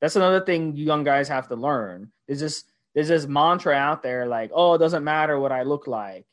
[0.01, 2.11] That's another thing you young guys have to learn.
[2.27, 2.63] There's this
[2.95, 6.25] there's this mantra out there like oh it doesn't matter what i look like.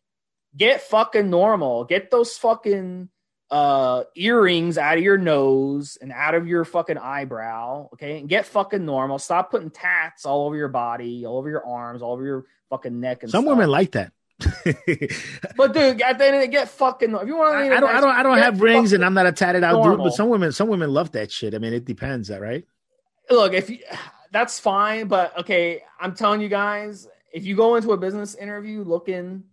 [0.56, 1.84] Get fucking normal.
[1.84, 3.08] Get those fucking
[3.50, 8.18] uh earrings out of your nose and out of your fucking eyebrow okay?
[8.18, 9.18] And get fucking normal.
[9.18, 13.00] Stop putting tats all over your body all over your arms all over your fucking
[13.00, 13.48] neck and some stuff.
[13.48, 14.12] women like that
[15.56, 17.80] but dude at the end of the get fucking if you want to I, I,
[17.80, 19.96] don't I don't I don't have rings and I'm not a tatted out normal.
[19.96, 22.64] dude but some women some women love that shit I mean it depends that right
[23.30, 23.78] look if you
[24.32, 28.82] that's fine but okay I'm telling you guys if you go into a business interview
[28.82, 29.44] looking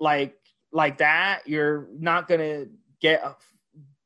[0.00, 0.36] like
[0.72, 2.66] like that you're not gonna
[3.00, 3.36] get a,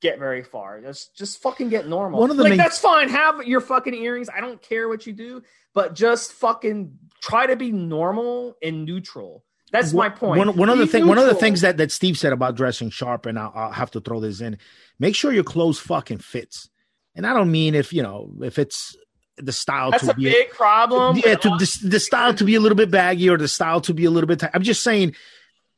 [0.00, 0.80] get very far.
[0.80, 2.20] Just just fucking get normal.
[2.20, 2.58] One of the like main...
[2.58, 3.08] that's fine.
[3.08, 4.28] Have your fucking earrings.
[4.34, 5.42] I don't care what you do,
[5.74, 9.44] but just fucking try to be normal and neutral.
[9.72, 10.38] That's my point.
[10.38, 12.90] One, one of the thing, one of the things that, that Steve said about dressing
[12.90, 14.58] sharp, and I'll, I'll, have to throw this in.
[14.98, 16.68] Make sure your clothes fucking fits.
[17.14, 18.96] And I don't mean if you know if it's
[19.36, 19.90] the style.
[19.92, 21.20] That's to a be big a, problem.
[21.24, 23.94] Yeah, to the, the, style to be a little bit baggy or the style to
[23.94, 24.40] be a little bit.
[24.40, 24.50] Tight.
[24.54, 25.14] I'm just saying.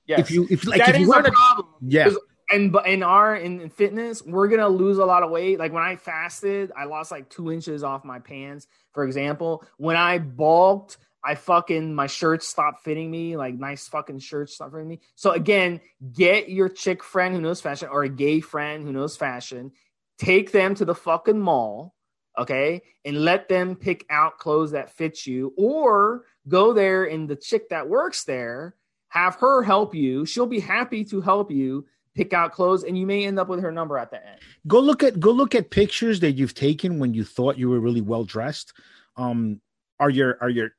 [0.06, 0.20] Yes.
[0.20, 1.32] If you if like that if you want to,
[1.80, 2.10] yeah
[2.52, 5.58] and but in our in fitness, we're gonna lose a lot of weight.
[5.58, 9.64] Like when I fasted, I lost like two inches off my pants, for example.
[9.78, 14.72] When I bulked, I fucking my shirts stopped fitting me, like nice fucking shirts stopped
[14.72, 15.00] fitting me.
[15.14, 15.80] So again,
[16.12, 19.72] get your chick friend who knows fashion or a gay friend who knows fashion,
[20.18, 21.94] take them to the fucking mall,
[22.38, 27.36] okay, and let them pick out clothes that fit you, or go there and the
[27.36, 28.74] chick that works there,
[29.08, 30.26] have her help you.
[30.26, 33.60] She'll be happy to help you pick out clothes, and you may end up with
[33.60, 34.40] her number at the end.
[34.66, 37.80] Go look at go look at pictures that you've taken when you thought you were
[37.80, 38.72] really well dressed.
[39.16, 39.60] Um,
[40.00, 40.72] are your are your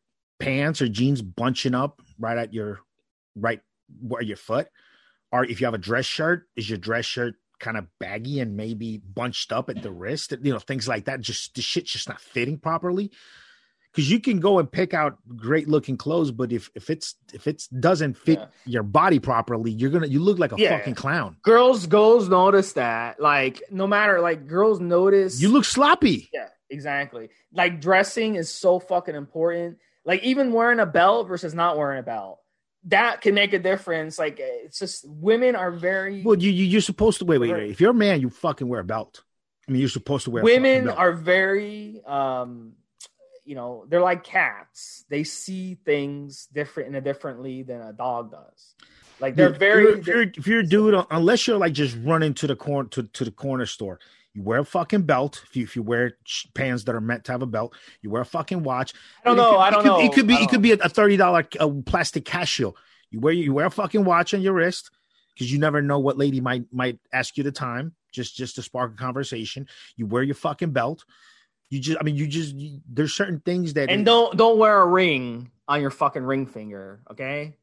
[0.43, 2.79] pants or jeans bunching up right at your
[3.35, 3.61] right
[4.01, 4.67] where your foot?
[5.31, 8.55] Or if you have a dress shirt, is your dress shirt kind of baggy and
[8.55, 10.31] maybe bunched up at the wrist?
[10.31, 11.21] You know, things like that.
[11.21, 13.11] Just the shit's just not fitting properly
[13.93, 17.47] because you can go and pick out great looking clothes, but if if it's if
[17.47, 18.45] it doesn't fit yeah.
[18.65, 20.77] your body properly, you're gonna you look like a yeah.
[20.77, 21.37] fucking clown.
[21.43, 23.19] Girls, girls notice that.
[23.19, 26.29] Like no matter like girls notice you look sloppy.
[26.33, 27.29] Yeah, exactly.
[27.51, 29.77] Like dressing is so fucking important.
[30.05, 32.39] Like even wearing a belt versus not wearing a belt.
[32.85, 34.19] That can make a difference.
[34.19, 36.37] Like it's just women are very well.
[36.37, 37.71] You, you you're supposed to wait wait wait.
[37.71, 39.23] If you're a man, you fucking wear a belt.
[39.67, 40.43] I mean, you're supposed to wear.
[40.43, 42.73] Women are very um
[43.45, 45.05] you know, they're like cats.
[45.09, 48.75] They see things different in a differently than a dog does.
[49.19, 49.99] Like they're very.
[49.99, 53.03] If you're, if you're, a dude, unless you're like just running to the corner to,
[53.03, 53.99] to the corner store,
[54.33, 55.43] you wear a fucking belt.
[55.47, 56.17] If you if you wear
[56.53, 58.93] pants that are meant to have a belt, you wear a fucking watch.
[59.23, 59.51] I don't know.
[59.51, 59.99] Could, I don't it could, know.
[59.99, 62.73] It could be it could be a thirty dollar uh, plastic Casio.
[63.11, 64.89] You wear you wear a fucking watch on your wrist
[65.33, 68.61] because you never know what lady might might ask you the time just just to
[68.61, 69.67] spark a conversation.
[69.97, 71.03] You wear your fucking belt.
[71.69, 73.89] You just, I mean, you just, you, there's certain things that.
[73.89, 77.57] And don't don't wear a ring on your fucking ring finger, okay?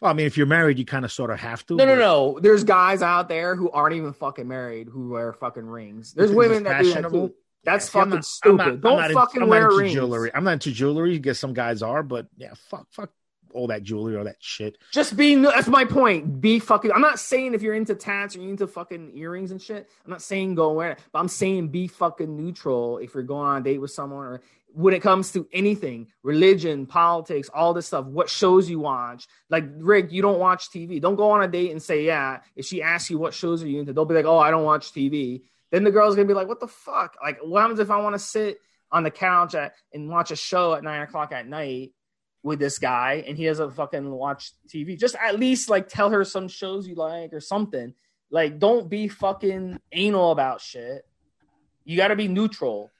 [0.00, 1.74] Well, I mean, if you're married, you kind of sort of have to.
[1.74, 1.94] No, but...
[1.94, 2.38] no, no.
[2.40, 6.12] There's guys out there who aren't even fucking married who wear fucking rings.
[6.12, 7.34] There's women that do that too.
[7.64, 8.60] That's yeah, fucking not, stupid.
[8.60, 9.92] I'm not, Don't I'm fucking in, wear rings.
[9.92, 10.30] Jewelry.
[10.34, 11.14] I'm not into jewelry.
[11.14, 13.10] I guess some guys are, but yeah, fuck, fuck
[13.52, 14.78] all that jewelry or that shit.
[14.92, 16.40] Just being that's my point.
[16.40, 16.92] Be fucking.
[16.92, 19.90] I'm not saying if you're into tats or you're into fucking earrings and shit.
[20.04, 23.46] I'm not saying go wear it, but I'm saying be fucking neutral if you're going
[23.46, 24.40] on a date with someone or
[24.74, 28.04] when it comes to anything, religion, politics, all this stuff.
[28.06, 29.26] What shows you watch?
[29.50, 31.00] Like Rick, you don't watch TV.
[31.00, 32.40] Don't go on a date and say yeah.
[32.54, 34.64] If she asks you what shows are you into, they'll be like, oh, I don't
[34.64, 35.42] watch TV.
[35.70, 37.16] Then the girl's gonna be like, what the fuck?
[37.22, 38.58] Like, what happens if I want to sit
[38.90, 41.92] on the couch at, and watch a show at nine o'clock at night?
[42.44, 44.98] with this guy and he doesn't fucking watch TV.
[44.98, 47.94] Just at least like tell her some shows you like or something.
[48.30, 51.04] Like don't be fucking anal about shit.
[51.84, 52.90] You got to be neutral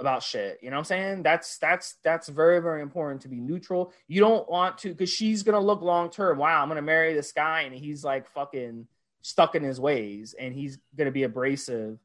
[0.00, 0.58] about shit.
[0.62, 1.22] You know what I'm saying?
[1.22, 3.92] That's that's that's very very important to be neutral.
[4.06, 6.38] You don't want to cuz she's going to look long term.
[6.38, 8.86] Wow, I'm going to marry this guy and he's like fucking
[9.22, 11.98] stuck in his ways and he's going to be abrasive.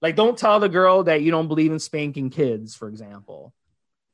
[0.00, 3.52] Like don't tell the girl that you don't believe in spanking kids, for example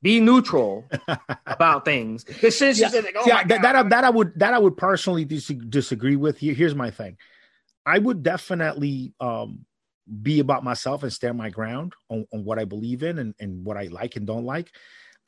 [0.03, 0.89] be neutral
[1.47, 2.25] about things.
[2.25, 5.25] Because since yeah, like, oh yeah, that, that, that I would that I would personally
[5.25, 6.39] dis- disagree with.
[6.39, 7.17] Here, here's my thing.
[7.85, 9.65] I would definitely um,
[10.23, 13.65] be about myself and stand my ground on, on what I believe in and, and
[13.65, 14.73] what I like and don't like.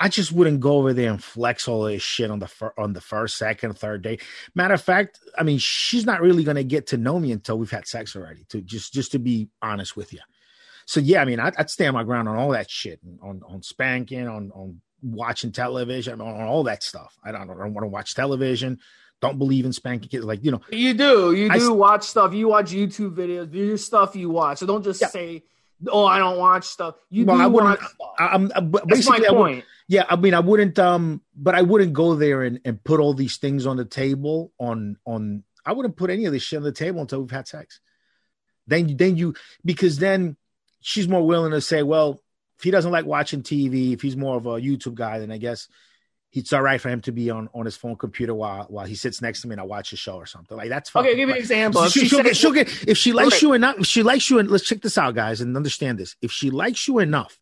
[0.01, 2.93] I just wouldn't go over there and flex all this shit on the fir- on
[2.93, 4.19] the first, second, third day.
[4.55, 7.71] Matter of fact, I mean, she's not really to get to know me until we've
[7.71, 8.45] had sex already.
[8.49, 10.19] To just just to be honest with you
[10.87, 13.63] so yeah, I mean, I'd, I'd, stand my ground on all that shit, on on
[13.63, 17.17] spanking, on on watching television, on, on all that stuff.
[17.25, 18.79] I don't, I don't want to watch television.
[19.23, 20.25] Don't believe in spanking kids.
[20.25, 22.35] Like you know, you do, you do I, watch stuff.
[22.35, 23.53] You watch YouTube videos.
[23.53, 24.59] There's stuff you watch.
[24.59, 25.07] So don't just yeah.
[25.07, 25.45] say,
[25.87, 27.95] "Oh, I don't watch stuff." You well, do I watch stuff.
[28.19, 29.65] I, am That's my point.
[29.87, 30.77] yeah, I mean, I wouldn't.
[30.81, 34.53] Um, but I wouldn't go there and, and put all these things on the table.
[34.59, 37.47] On on, I wouldn't put any of this shit on the table until we've had
[37.47, 37.79] sex.
[38.67, 40.37] Then then you because then
[40.81, 42.21] she's more willing to say, well,
[42.59, 45.39] if he doesn't like watching TV, if he's more of a YouTube guy, then I
[45.39, 45.69] guess
[46.33, 48.95] it's all right for him to be on, on his phone computer while while he
[48.95, 50.57] sits next to me and I watch a show or something.
[50.57, 51.05] Like that's fine.
[51.05, 51.87] Okay, give me an example.
[51.89, 53.77] She, will get, she'll get if she likes you enough.
[53.79, 56.17] If she likes you, and let's check this out, guys, and understand this.
[56.23, 57.39] If she likes you enough,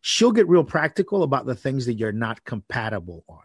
[0.00, 3.42] she'll get real practical about the things that you're not compatible on.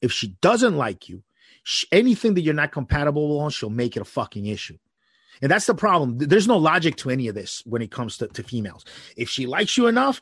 [0.00, 1.22] If she doesn't like you,
[1.64, 4.78] she, anything that you're not compatible on, she'll make it a fucking issue.
[5.42, 6.18] And that's the problem.
[6.18, 8.84] There's no logic to any of this when it comes to, to females.
[9.16, 10.20] If she likes you enough,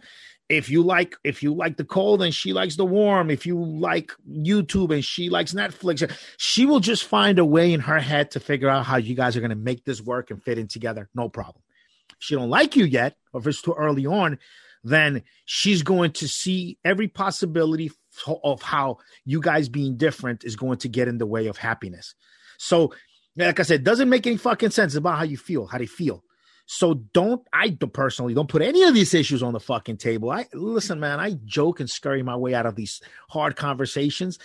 [0.48, 3.62] if you like if you like the cold and she likes the warm, if you
[3.62, 8.30] like YouTube and she likes Netflix, she will just find a way in her head
[8.32, 10.68] to figure out how you guys are going to make this work and fit in
[10.68, 11.08] together.
[11.14, 11.62] No problem.
[12.10, 14.38] If she don't like you yet, or if it's too early on,
[14.84, 17.90] then she's going to see every possibility
[18.44, 22.14] of how you guys being different is going to get in the way of happiness.
[22.58, 22.92] So
[23.36, 26.24] like I said, doesn't make any fucking sense about how you feel, how they feel.
[26.66, 30.30] So don't I personally don't put any of these issues on the fucking table.
[30.30, 31.20] I listen, man.
[31.20, 34.38] I joke and scurry my way out of these hard conversations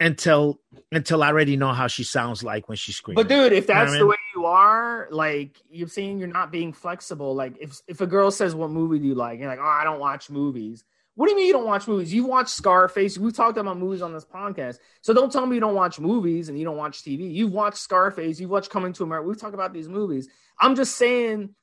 [0.00, 0.60] until
[0.90, 3.16] until I already know how she sounds like when she screams.
[3.16, 4.08] But dude, if that's you know the I mean?
[4.08, 7.34] way you are, like you're saying, you're not being flexible.
[7.34, 9.84] Like if if a girl says, "What movie do you like?" you're like, "Oh, I
[9.84, 10.84] don't watch movies."
[11.16, 12.14] What do you mean you don't watch movies?
[12.14, 13.18] You watch Scarface.
[13.18, 14.78] We've talked about movies on this podcast.
[15.02, 17.30] So don't tell me you don't watch movies and you don't watch TV.
[17.30, 18.40] You've watched Scarface.
[18.40, 19.28] You've watched Coming to America.
[19.28, 20.28] We've talked about these movies.
[20.58, 21.54] I'm just saying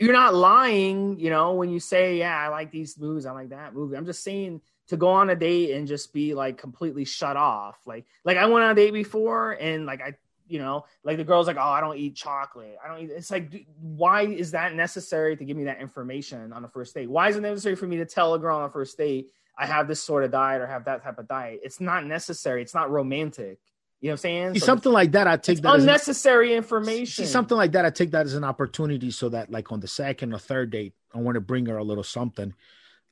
[0.00, 3.26] you're not lying, you know, when you say, yeah, I like these movies.
[3.26, 3.96] I like that movie.
[3.96, 7.78] I'm just saying to go on a date and just be like completely shut off.
[7.86, 10.14] Like, like I went on a date before and like I
[10.50, 12.76] you know, like the girl's like, oh, I don't eat chocolate.
[12.84, 13.10] I don't eat.
[13.12, 17.08] It's like, why is that necessary to give me that information on a first date?
[17.08, 19.66] Why is it necessary for me to tell a girl on a first date I
[19.66, 21.60] have this sort of diet or have that type of diet?
[21.62, 22.62] It's not necessary.
[22.62, 23.60] It's not romantic.
[24.00, 24.54] You know what I'm saying?
[24.58, 27.24] So something like that, I take that unnecessary an, information.
[27.24, 29.88] See, something like that, I take that as an opportunity so that, like, on the
[29.88, 32.54] second or third date, I want to bring her a little something.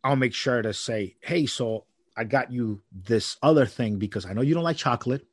[0.03, 1.85] I'll make sure to say, "Hey, so
[2.17, 5.27] I got you this other thing because I know you don't like chocolate."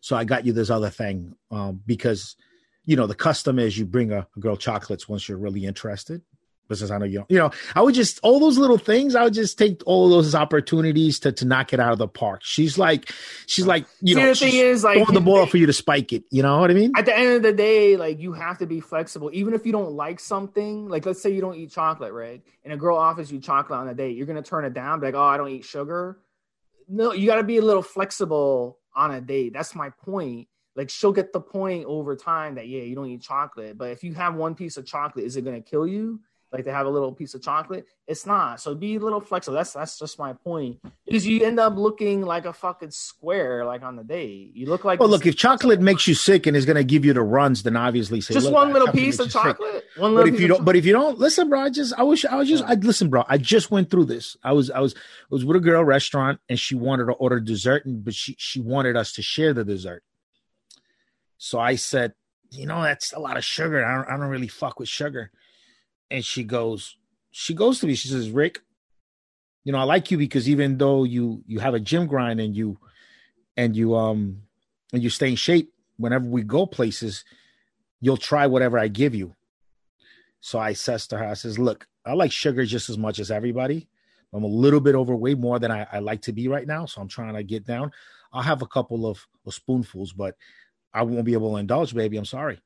[0.00, 2.36] So I got you this other thing um, because,
[2.84, 6.20] you know, the custom is you bring a, a girl chocolates once you're really interested.
[6.68, 9.14] Because I know you, don't, you know, I would just all those little things.
[9.14, 12.40] I would just take all those opportunities to to knock it out of the park.
[12.42, 13.12] She's like,
[13.46, 15.72] she's like, you See, know, the thing is like throwing the ball for you to
[15.72, 16.24] spike it.
[16.30, 16.92] You know what I mean?
[16.96, 19.72] At the end of the day, like you have to be flexible, even if you
[19.72, 20.88] don't like something.
[20.88, 22.42] Like let's say you don't eat chocolate, right?
[22.64, 25.14] And a girl offers you chocolate on a date, you're gonna turn it down, like,
[25.14, 26.18] oh, I don't eat sugar.
[26.88, 29.52] No, you got to be a little flexible on a date.
[29.52, 30.48] That's my point.
[30.76, 33.78] Like she'll get the point over time that yeah, you don't eat chocolate.
[33.78, 36.20] But if you have one piece of chocolate, is it gonna kill you?
[36.54, 37.84] Like to have a little piece of chocolate?
[38.06, 38.60] It's not.
[38.60, 39.56] So be a little flexible.
[39.56, 40.78] That's that's just my point.
[41.04, 44.52] Because you end up looking like a fucking square, like on the day.
[44.54, 47.12] You look like Well look, if chocolate makes you sick and is gonna give you
[47.12, 49.84] the runs, then obviously say just one little piece of chocolate.
[49.96, 52.24] One but if you don't but if you don't listen, bro, I just I wish
[52.24, 53.24] I was just I listen, bro.
[53.28, 54.36] I just went through this.
[54.44, 54.98] I was I was I
[55.30, 58.60] was with a girl restaurant and she wanted to order dessert, and but she she
[58.60, 60.04] wanted us to share the dessert.
[61.36, 62.14] So I said,
[62.52, 63.84] you know, that's a lot of sugar.
[63.84, 65.32] I don't, I don't really fuck with sugar.
[66.14, 66.96] And she goes,
[67.32, 67.96] she goes to me.
[67.96, 68.60] She says, Rick,
[69.64, 72.54] you know, I like you because even though you you have a gym grind and
[72.54, 72.78] you
[73.56, 74.42] and you um
[74.92, 77.24] and you stay in shape, whenever we go places,
[78.00, 79.34] you'll try whatever I give you.
[80.40, 83.32] So I says to her, I says, look, I like sugar just as much as
[83.32, 83.88] everybody.
[84.32, 86.86] I'm a little bit overweight more than I, I like to be right now.
[86.86, 87.90] So I'm trying to get down.
[88.32, 90.36] I'll have a couple of, of spoonfuls, but
[90.92, 92.18] I won't be able to indulge, baby.
[92.18, 92.60] I'm sorry.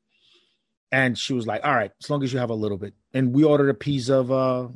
[0.90, 2.94] And she was like, all right, as long as you have a little bit.
[3.12, 4.68] And we ordered a piece of uh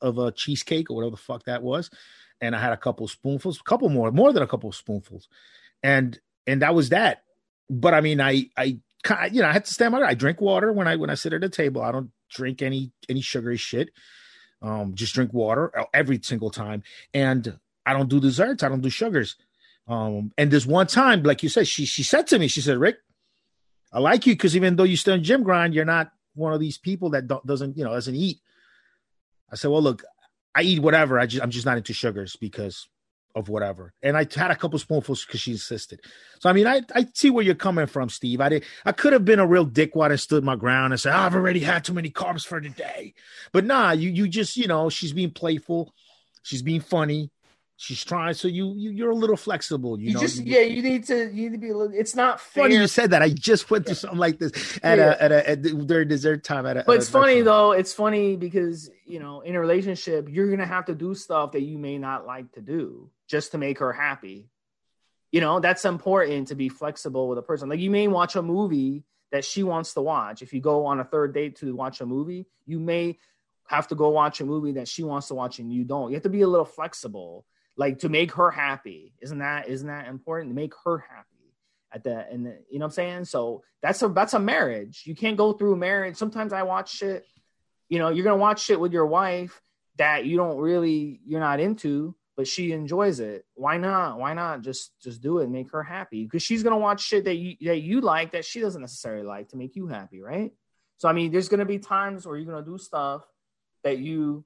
[0.00, 1.90] of a cheesecake or whatever the fuck that was.
[2.40, 5.28] And I had a couple spoonfuls, a couple more, more than a couple spoonfuls.
[5.82, 7.24] And and that was that.
[7.70, 8.78] But I mean, I I
[9.30, 11.32] you know, I had to stand my I drink water when I when I sit
[11.32, 11.82] at the table.
[11.82, 13.90] I don't drink any any sugary shit.
[14.62, 16.82] Um, just drink water every single time.
[17.12, 18.62] And I don't do desserts.
[18.62, 19.36] I don't do sugars.
[19.86, 22.78] Um, and this one time, like you said, she she said to me, she said,
[22.78, 22.96] Rick,
[23.94, 26.78] I like you because even though you still gym grind, you're not one of these
[26.78, 28.40] people that doesn't, you know, doesn't eat.
[29.50, 30.02] I said, well, look,
[30.52, 31.18] I eat whatever.
[31.18, 32.88] I just I'm just not into sugars because
[33.36, 33.92] of whatever.
[34.02, 36.00] And I had a couple spoonfuls because she insisted.
[36.40, 38.40] So I mean, I I see where you're coming from, Steve.
[38.40, 41.14] I did I could have been a real dickwad and stood my ground and said,
[41.14, 43.14] oh, I've already had too many carbs for today.
[43.52, 45.94] But nah, you you just, you know, she's being playful,
[46.42, 47.30] she's being funny
[47.76, 50.80] she's trying so you, you you're a little flexible you, you know just yeah you
[50.80, 52.64] need to you need to be a little it's not fair.
[52.64, 55.16] funny you said that i just went through something like this at yeah.
[55.18, 58.36] a at a at during dessert time at a but it's funny though it's funny
[58.36, 61.98] because you know in a relationship you're gonna have to do stuff that you may
[61.98, 64.48] not like to do just to make her happy.
[65.32, 67.68] You know that's important to be flexible with a person.
[67.68, 70.42] Like you may watch a movie that she wants to watch.
[70.42, 73.18] If you go on a third date to watch a movie you may
[73.66, 76.10] have to go watch a movie that she wants to watch and you don't.
[76.10, 77.44] You have to be a little flexible
[77.76, 79.14] like to make her happy.
[79.20, 80.50] Isn't that isn't that important?
[80.50, 81.28] To make her happy
[81.92, 83.24] at the and the, you know what i'm saying?
[83.26, 85.02] So that's a that's a marriage.
[85.06, 86.16] You can't go through marriage.
[86.16, 87.24] Sometimes i watch shit
[87.88, 89.60] you know you're gonna watch shit with your wife
[89.96, 93.44] that you don't really you're not into but she enjoys it.
[93.54, 94.18] Why not?
[94.18, 96.24] Why not just just do it and make her happy?
[96.24, 99.50] Because she's gonna watch shit that you that you like that she doesn't necessarily like
[99.50, 100.52] to make you happy right?
[100.96, 103.24] So i mean there's gonna be times where you're gonna do stuff
[103.84, 104.44] that you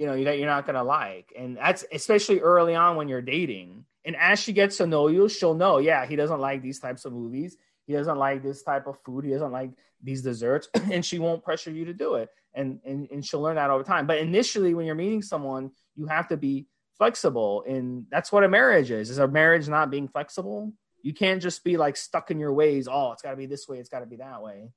[0.00, 3.84] you know that you're not gonna like, and that's especially early on when you're dating.
[4.06, 7.04] And as she gets to know you, she'll know, yeah, he doesn't like these types
[7.04, 7.58] of movies.
[7.86, 9.26] He doesn't like this type of food.
[9.26, 9.72] He doesn't like
[10.02, 12.30] these desserts, and she won't pressure you to do it.
[12.54, 14.06] And, and and she'll learn that over time.
[14.06, 16.66] But initially, when you're meeting someone, you have to be
[16.96, 19.10] flexible, and that's what a marriage is.
[19.10, 20.72] Is a marriage not being flexible?
[21.02, 22.88] You can't just be like stuck in your ways.
[22.90, 23.78] Oh, it's got to be this way.
[23.78, 24.70] It's got to be that way.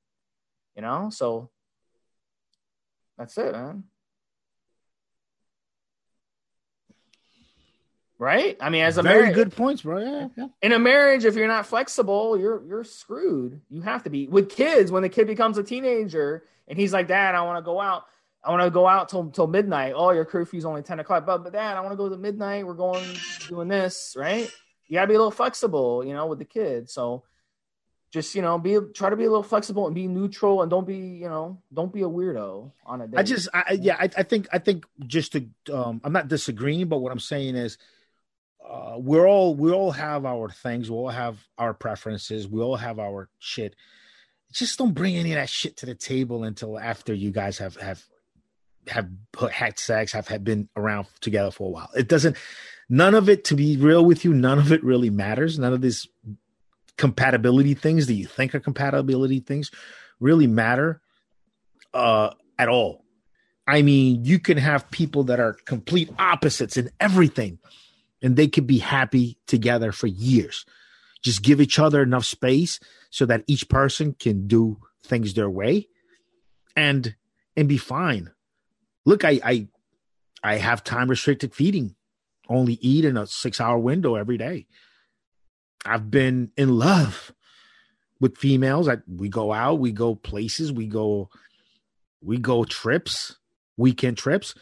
[0.76, 1.12] You know.
[1.12, 1.50] So
[3.18, 3.86] that's it, man.
[8.24, 8.58] Right?
[8.62, 10.00] I mean, as a very marriage, good points, bro.
[10.00, 10.48] Yeah, yeah.
[10.62, 13.62] In a marriage, if you're not flexible, you're you're screwed.
[13.70, 14.92] You have to be with kids.
[14.92, 18.06] When the kid becomes a teenager and he's like, "Dad, I want to go out,"
[18.44, 19.94] I want to go out till till midnight.
[19.96, 21.26] Oh, your curfew's only ten o'clock.
[21.26, 22.66] But but dad, I want to go to midnight.
[22.66, 23.06] We're going
[23.50, 24.50] doing this, right?
[24.88, 26.94] You gotta be a little flexible, you know, with the kids.
[26.94, 27.24] So
[28.14, 30.86] just you know, be try to be a little flexible and be neutral, and don't
[30.86, 33.18] be you know, don't be a weirdo on a day.
[33.18, 36.88] I just, I, yeah, I, I think, I think just to, um, I'm not disagreeing,
[36.90, 37.80] but what I'm saying is,
[38.68, 42.78] uh, we're all, we all have our things, we all have our preferences, we all
[42.78, 43.76] have our shit.
[44.52, 47.76] Just don't bring any of that shit to the table until after you guys have
[47.78, 48.04] have
[48.88, 49.10] have
[49.52, 51.90] had sex, have, have been around together for a while.
[51.96, 52.38] It doesn't,
[52.90, 55.58] none of it, to be real with you, none of it really matters.
[55.58, 56.08] None of these
[56.98, 59.72] compatibility things that you think are compatibility things
[60.20, 61.02] really matter
[61.94, 63.04] uh, at all.
[63.66, 67.60] I mean, you can have people that are complete opposites in everything,
[68.24, 70.66] and they could be happy together for years.
[71.22, 72.80] Just give each other enough space
[73.12, 75.88] so that each person can do things their way
[76.76, 77.16] and
[77.56, 78.32] and be fine
[79.06, 79.68] look, I I
[80.44, 81.96] I have time restricted feeding,
[82.50, 84.68] only eat in a six hour window every day.
[85.86, 87.34] I've been in love
[88.20, 88.88] with females.
[88.88, 91.30] I, we go out, we go places, we go,
[92.22, 93.38] we go trips,
[93.76, 94.56] weekend trips,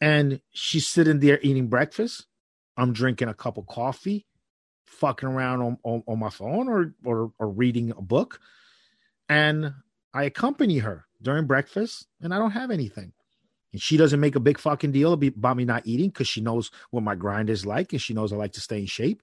[0.00, 2.26] and she's sitting there eating breakfast.
[2.76, 4.26] I'm drinking a cup of coffee,
[4.84, 8.40] fucking around on, on, on my phone or, or or reading a book,
[9.28, 9.74] and
[10.14, 13.12] I accompany her during breakfast, and I don't have anything.
[13.72, 16.70] And she doesn't make a big fucking deal about me not eating because she knows
[16.90, 19.22] what my grind is like and she knows I like to stay in shape.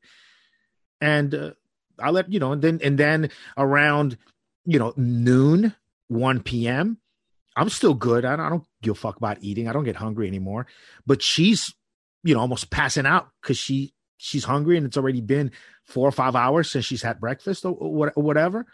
[0.99, 1.51] And uh,
[1.99, 4.17] I let you know, and then and then around
[4.65, 5.75] you know noon,
[6.07, 6.97] one p.m.
[7.55, 8.25] I'm still good.
[8.25, 9.67] I don't, I don't give a fuck about eating.
[9.67, 10.65] I don't get hungry anymore.
[11.05, 11.73] But she's
[12.23, 15.51] you know almost passing out because she she's hungry and it's already been
[15.85, 18.65] four or five hours since she's had breakfast or, or whatever.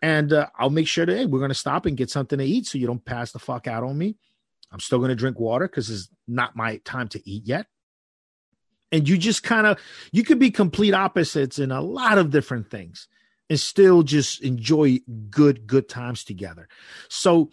[0.00, 2.66] And uh, I'll make sure that hey, we're gonna stop and get something to eat
[2.66, 4.16] so you don't pass the fuck out on me
[4.72, 7.66] I'm still going to drink water because it's not my time to eat yet.
[8.90, 9.78] And you just kind of,
[10.12, 13.06] you could be complete opposites in a lot of different things
[13.48, 15.00] and still just enjoy
[15.30, 16.68] good, good times together.
[17.08, 17.50] So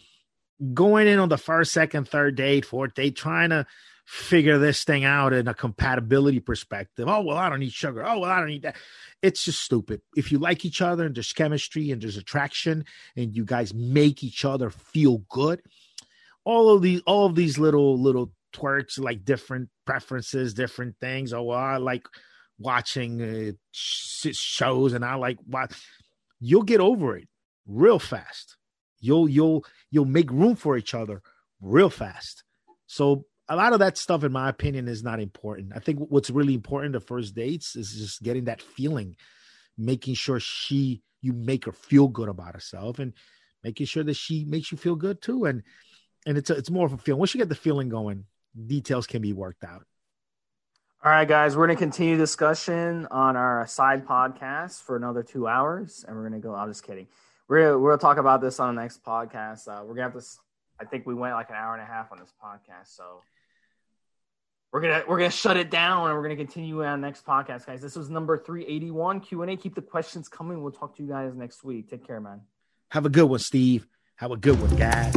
[0.73, 3.65] going in on the first, second, third date, fourth date, trying to
[4.09, 7.07] figure this thing out in a compatibility perspective.
[7.07, 8.03] Oh, well, I don't need sugar.
[8.03, 8.75] Oh, well, I don't need that.
[9.21, 10.01] It's just stupid.
[10.15, 14.23] If you like each other and there's chemistry and there's attraction and you guys make
[14.23, 15.61] each other feel good,
[16.43, 21.43] all of these all of these little little twerks like different preferences different things oh
[21.43, 22.07] well, i like
[22.57, 25.71] watching uh, shows and i like what
[26.39, 27.27] you'll get over it
[27.67, 28.57] real fast
[28.99, 31.21] you'll you'll you'll make room for each other
[31.61, 32.43] real fast
[32.87, 36.29] so a lot of that stuff in my opinion is not important i think what's
[36.29, 39.15] really important the first dates is just getting that feeling
[39.77, 43.13] making sure she you make her feel good about herself and
[43.63, 45.63] making sure that she makes you feel good too and
[46.25, 47.19] and it's a, it's more of a feeling.
[47.19, 48.25] Once you get the feeling going,
[48.67, 49.83] details can be worked out.
[51.03, 55.47] All right, guys, we're going to continue discussion on our side podcast for another two
[55.47, 56.53] hours, and we're going to go.
[56.53, 57.07] I'm just kidding.
[57.47, 59.67] We're gonna, we're to talk about this on the next podcast.
[59.67, 60.37] Uh, we're to have this.
[60.79, 63.21] I think we went like an hour and a half on this podcast, so
[64.71, 67.81] we're gonna we're gonna shut it down and we're gonna continue on next podcast, guys.
[67.81, 69.57] This was number three eighty one Q and A.
[69.57, 70.61] Keep the questions coming.
[70.61, 71.89] We'll talk to you guys next week.
[71.89, 72.41] Take care, man.
[72.91, 73.87] Have a good one, Steve.
[74.17, 75.13] Have a good one, guys.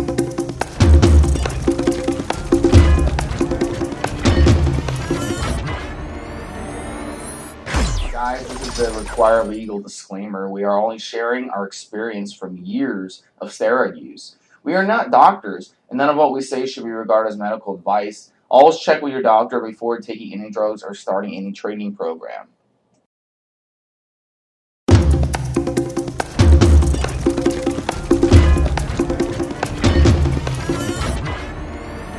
[8.10, 10.48] Guys, this is a required legal disclaimer.
[10.48, 14.36] We are only sharing our experience from years of steroid use.
[14.62, 17.74] We are not doctors, and none of what we say should be regarded as medical
[17.74, 18.31] advice.
[18.52, 22.48] Always check with your doctor before taking any drugs or starting any training program.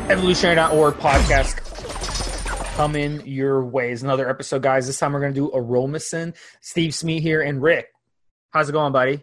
[0.09, 1.59] Evolutionary.org podcast
[2.77, 4.87] coming your way is another episode, guys.
[4.87, 6.33] This time we're going to do Aromasin.
[6.61, 7.89] Steve Smee here and Rick.
[8.49, 9.21] How's it going, buddy?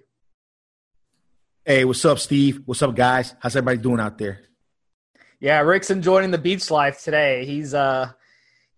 [1.65, 2.61] Hey, what's up, Steve?
[2.67, 3.35] What's up, guys?
[3.41, 4.43] How's everybody doing out there?
[5.41, 7.45] Yeah, Rick's enjoying the beach life today.
[7.47, 8.13] He's uh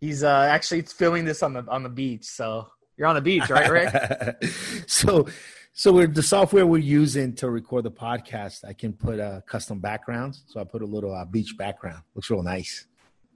[0.01, 2.25] he's uh actually filming this on the on the beach.
[2.25, 4.45] So you're on the beach, right, Rick?
[4.87, 5.27] so
[5.75, 9.81] so with the software we're using to record the podcast, I can put uh, custom
[9.81, 10.45] backgrounds.
[10.47, 12.03] So I put a little uh, beach background.
[12.15, 12.87] Looks real nice.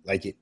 [0.04, 0.36] Like it.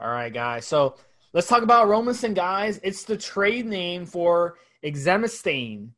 [0.00, 0.66] All right, guys.
[0.66, 0.96] So
[1.32, 2.80] let's talk about Aromasin, guys.
[2.82, 5.90] It's the trade name for exemestane,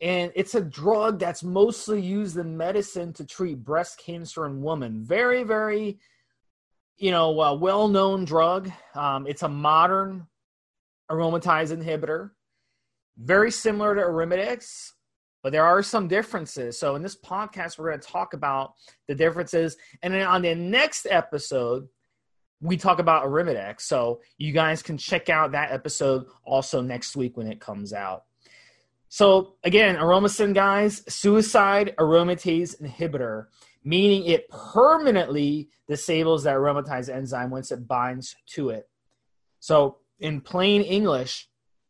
[0.00, 5.04] and it's a drug that's mostly used in medicine to treat breast cancer in women.
[5.04, 5.98] Very, very,
[6.96, 8.70] you know, uh, well-known drug.
[8.94, 10.26] Um, it's a modern
[11.10, 12.30] aromatase inhibitor,
[13.16, 14.92] very similar to Arimidex.
[15.42, 16.78] but there are some differences.
[16.78, 18.74] So in this podcast, we're going to talk about
[19.06, 21.88] the differences, and then on the next episode,
[22.60, 23.82] we talk about Arimidex.
[23.82, 28.24] So you guys can check out that episode also next week when it comes out.
[29.08, 33.46] So again, Aromasin, guys, suicide aromatase inhibitor,
[33.84, 38.88] meaning it permanently disables that aromatase enzyme once it binds to it.
[39.60, 41.48] So in plain English,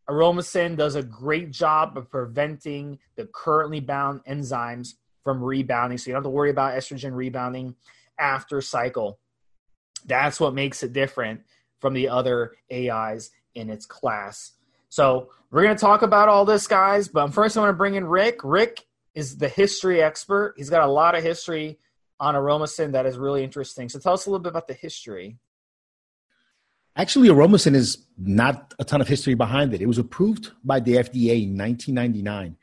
[0.09, 5.99] Aromasin does a great job of preventing the currently bound enzymes from rebounding.
[5.99, 7.74] So you don't have to worry about estrogen rebounding
[8.19, 9.19] after cycle.
[10.07, 11.43] That's what makes it different
[11.81, 14.53] from the other AIs in its class.
[14.89, 17.09] So we're going to talk about all this, guys.
[17.09, 18.40] But first, I want to bring in Rick.
[18.43, 18.85] Rick
[19.15, 20.55] is the history expert.
[20.56, 21.78] He's got a lot of history
[22.20, 23.89] on aromasin that is really interesting.
[23.89, 25.39] So tell us a little bit about the history.
[26.97, 29.81] Actually, aromasin is not a ton of history behind it.
[29.81, 32.56] It was approved by the FDA in 1999,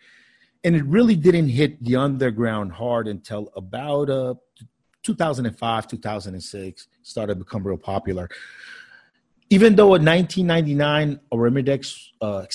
[0.65, 4.35] and it really didn't hit the underground hard until about uh,
[5.03, 6.87] 2005, 2006.
[7.01, 8.29] Started to become real popular.
[9.49, 12.45] Even though in 1999, Arimidex uh,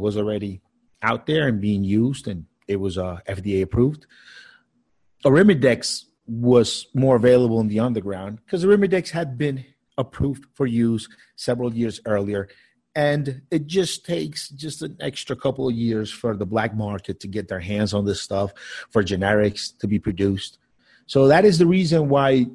[0.00, 0.60] was already
[1.02, 4.06] out there and being used, and it was uh, FDA approved,
[5.24, 9.64] Arimidex was more available in the underground because Arimidex had been
[9.98, 12.48] approved for use several years earlier.
[12.94, 17.28] And it just takes just an extra couple of years for the black market to
[17.28, 18.52] get their hands on this stuff,
[18.90, 20.58] for generics to be produced.
[21.06, 22.46] So that is the reason why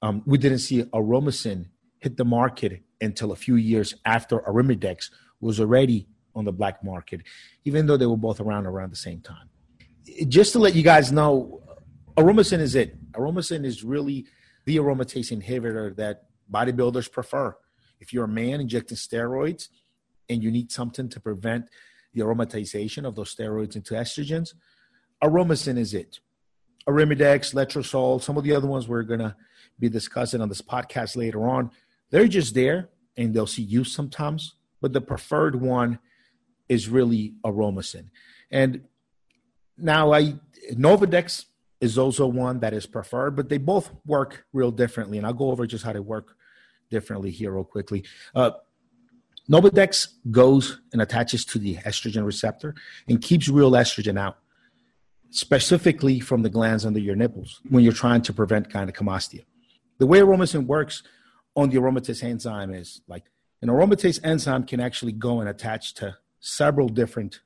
[0.00, 1.66] um, we didn't see Aromasin
[1.98, 5.10] hit the market until a few years after Arimidex
[5.40, 7.20] was already on the black market,
[7.64, 9.48] even though they were both around around the same time.
[10.28, 11.62] Just to let you guys know,
[12.16, 12.96] Aromasin is it.
[13.12, 14.26] Aromasin is really
[14.64, 17.56] the aromatase inhibitor that bodybuilders prefer.
[18.00, 19.68] If you're a man injecting steroids
[20.28, 21.68] and you need something to prevent
[22.12, 24.54] the aromatization of those steroids into estrogens,
[25.22, 26.20] aromasin is it.
[26.88, 29.34] Arimidex, letrozole, some of the other ones we're going to
[29.78, 31.70] be discussing on this podcast later on,
[32.12, 35.98] they're just there and they'll see use sometimes, but the preferred one
[36.68, 38.10] is really aromasin.
[38.50, 38.82] And
[39.76, 40.34] now I
[40.72, 41.46] Nolvadex
[41.80, 45.18] is also one that is preferred, but they both work real differently.
[45.18, 46.36] And I'll go over just how they work
[46.90, 48.04] differently here real quickly.
[48.34, 48.52] Uh,
[49.50, 52.74] Nolvadex goes and attaches to the estrogen receptor
[53.08, 54.36] and keeps real estrogen out,
[55.30, 59.44] specifically from the glands under your nipples when you're trying to prevent gynecomastia.
[59.98, 61.02] The way aromasin works
[61.54, 63.24] on the aromatase enzyme is like
[63.60, 67.40] an aromatase enzyme can actually go and attach to several different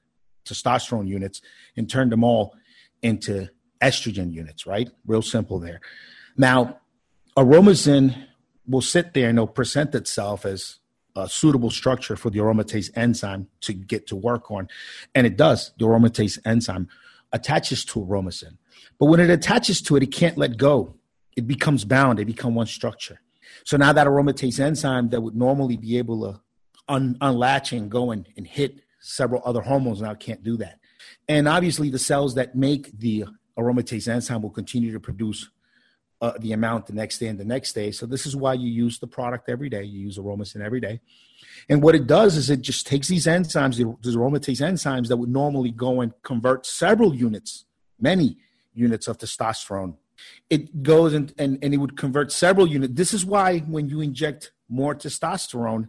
[0.44, 1.42] testosterone units
[1.76, 2.54] and turn them all
[3.02, 3.48] into
[3.82, 4.88] estrogen units, right?
[5.06, 5.80] Real simple there.
[6.36, 6.80] Now,
[7.36, 8.26] aromasin
[8.66, 10.78] will sit there and it'll present itself as
[11.14, 14.68] a suitable structure for the aromatase enzyme to get to work on.
[15.14, 15.72] And it does.
[15.78, 16.88] The aromatase enzyme
[17.32, 18.58] attaches to aromasin.
[18.98, 20.94] But when it attaches to it, it can't let go.
[21.36, 22.18] It becomes bound.
[22.18, 23.20] It becomes one structure.
[23.64, 26.40] So now that aromatase enzyme that would normally be able to
[26.89, 30.78] un- unlatch and go and, and hit several other hormones now can't do that.
[31.28, 33.24] And obviously, the cells that make the
[33.59, 35.48] aromatase enzyme will continue to produce
[36.20, 37.90] uh, the amount the next day and the next day.
[37.90, 39.85] So this is why you use the product every day.
[39.85, 41.01] You use aromasin every day.
[41.68, 45.28] And what it does is it just takes these enzymes, these aromatase enzymes that would
[45.28, 47.64] normally go and convert several units,
[48.01, 48.39] many
[48.73, 49.97] units of testosterone.
[50.51, 52.94] It goes and, and, and it would convert several units.
[52.94, 55.88] This is why when you inject more testosterone,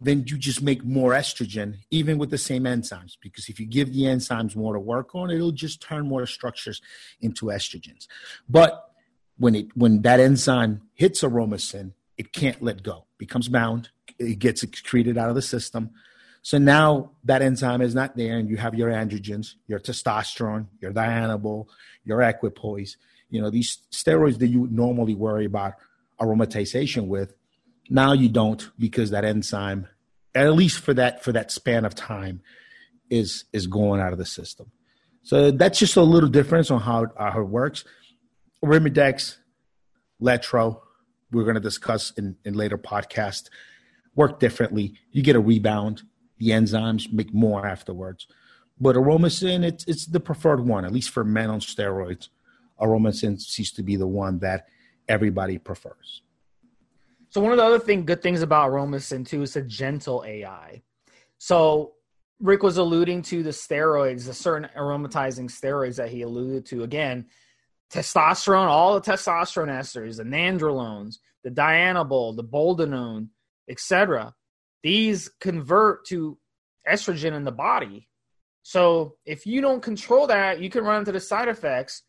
[0.00, 3.16] then you just make more estrogen, even with the same enzymes.
[3.20, 6.80] Because if you give the enzymes more to work on, it'll just turn more structures
[7.20, 8.06] into estrogens.
[8.48, 8.90] But
[9.38, 14.62] when it when that enzyme hits aromasin, it can't let go, becomes bound, it gets
[14.62, 15.90] excreted out of the system.
[16.42, 20.92] So now that enzyme is not there, and you have your androgens, your testosterone, your
[20.92, 21.66] dianabol,
[22.04, 22.96] your equipoise.
[23.34, 25.74] You know these steroids that you would normally worry about
[26.20, 27.34] aromatization with
[27.90, 29.88] now you don't because that enzyme,
[30.34, 32.40] at least for that for that span of time,
[33.10, 34.70] is is going out of the system.
[35.24, 37.84] So that's just a little difference on how, uh, how it works.
[38.62, 39.38] Arimidex,
[40.20, 40.82] Letro,
[41.32, 43.48] we're going to discuss in, in later podcast,
[44.14, 44.94] work differently.
[45.12, 46.02] You get a rebound.
[46.38, 48.26] The enzymes make more afterwards.
[48.78, 52.28] But aromasin, it's, it's the preferred one, at least for men on steroids.
[52.80, 54.66] Aromasin seems to be the one that
[55.08, 56.22] everybody prefers.
[57.30, 60.82] So one of the other thing, good things about Aromasin too is a gentle AI.
[61.38, 61.94] So
[62.40, 66.84] Rick was alluding to the steroids, the certain aromatizing steroids that he alluded to.
[66.84, 67.26] Again,
[67.92, 73.28] testosterone, all the testosterone esters, the nandrolones, the dianabol, the boldenone,
[73.68, 74.34] etc.
[74.82, 76.38] These convert to
[76.88, 78.08] estrogen in the body
[78.64, 82.02] So if you don't control that, you can run into the side effects,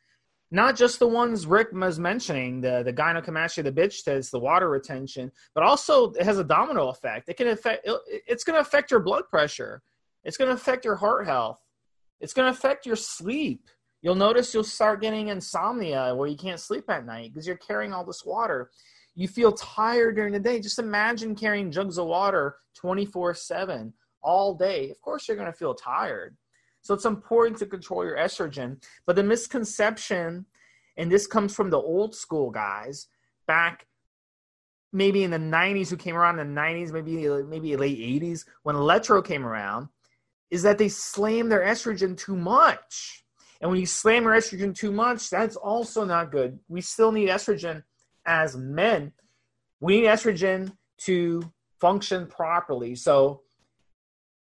[0.56, 4.70] not just the ones Rick was mentioning, the the gynecomastia, the bitch test, the water
[4.70, 7.28] retention, but also it has a domino effect.
[7.28, 7.88] It can affect.
[8.08, 9.82] It's going to affect your blood pressure.
[10.24, 11.60] It's going to affect your heart health.
[12.22, 13.68] It's going to affect your sleep.
[14.02, 17.92] You'll notice you'll start getting insomnia where you can't sleep at night because you're carrying
[17.92, 18.72] all this water.
[19.14, 20.60] You feel tired during the day.
[20.60, 24.90] Just imagine carrying jugs of water 24 7 all day.
[24.90, 26.38] Of course, you're going to feel tired.
[26.86, 28.80] So it's important to control your estrogen.
[29.08, 30.46] But the misconception,
[30.98, 33.08] and this comes from the old school guys
[33.48, 33.88] back
[34.94, 38.76] maybe in the 90s who came around in the 90s, maybe maybe late 80s when
[38.76, 39.88] Letro came around,
[40.52, 43.26] is that they slam their estrogen too much.
[43.62, 46.60] And when you slam your estrogen too much, that's also not good.
[46.68, 47.82] We still need estrogen
[48.28, 49.12] as men.
[49.80, 52.94] We need estrogen to function properly.
[52.94, 53.42] So,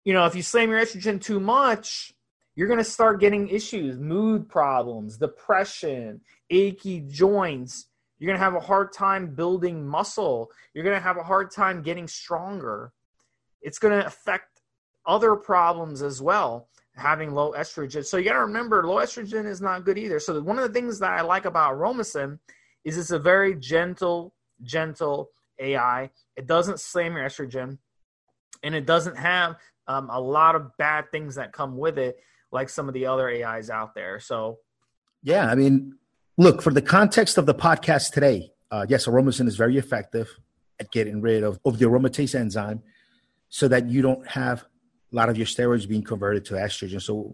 [0.05, 2.13] you know, if you slam your estrogen too much,
[2.59, 6.21] you're going to start getting issues, mood problems, depression,
[6.51, 7.87] achy joints.
[8.19, 10.51] You're going to have a hard time building muscle.
[10.75, 12.93] You're going to have a hard time getting stronger.
[13.63, 14.61] It's going to affect
[15.07, 18.05] other problems as well, having low estrogen.
[18.05, 20.19] So you got to remember, low estrogen is not good either.
[20.19, 22.41] So one of the things that I like about Aromasin
[22.85, 25.31] is it's a very gentle, gentle
[25.61, 26.11] AI.
[26.35, 27.79] It doesn't slam your estrogen,
[28.65, 29.55] and it doesn't have
[29.87, 32.19] um, a lot of bad things that come with it
[32.51, 34.21] like some of the other AIs out there.
[34.21, 34.59] So,
[35.23, 35.95] yeah, I mean,
[36.37, 38.53] look for the context of the podcast today.
[38.71, 40.29] Uh, yes, aromasin is very effective
[40.81, 42.83] at getting rid of, of the aromatase enzyme,
[43.49, 44.65] so that you don't have
[45.13, 47.01] a lot of your steroids being converted to estrogen.
[47.01, 47.33] So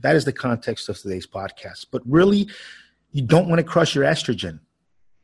[0.00, 1.86] that is the context of today's podcast.
[1.92, 2.48] But really,
[3.12, 4.60] you don't want to crush your estrogen.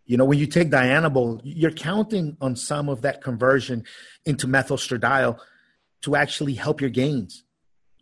[0.05, 3.85] You know, when you take Dianabol, you're counting on some of that conversion
[4.25, 7.43] into methyl to actually help your gains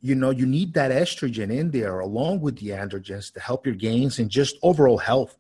[0.05, 3.75] you know you need that estrogen in there along with the androgens to help your
[3.75, 5.35] gains and just overall health.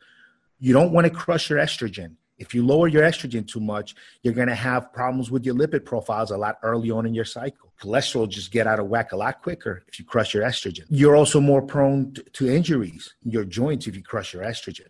[0.59, 2.15] You don't want to crush your estrogen.
[2.39, 5.85] If you lower your estrogen too much you're going to have problems with your lipid
[5.85, 7.75] profiles a lot early on in your cycle.
[7.79, 10.87] Cholesterol just get out of whack a lot quicker if you crush your estrogen.
[10.89, 14.89] You're also more prone to injuries in your joints if you crush your estrogen.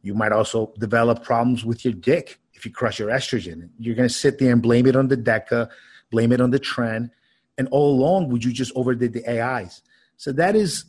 [0.00, 3.68] You might also develop problems with your dick if you crush your estrogen.
[3.78, 5.68] You're going to sit there and blame it on the deca
[6.10, 7.10] blame it on the tren
[7.58, 9.82] and all along would you just overdid the ais
[10.16, 10.84] so that is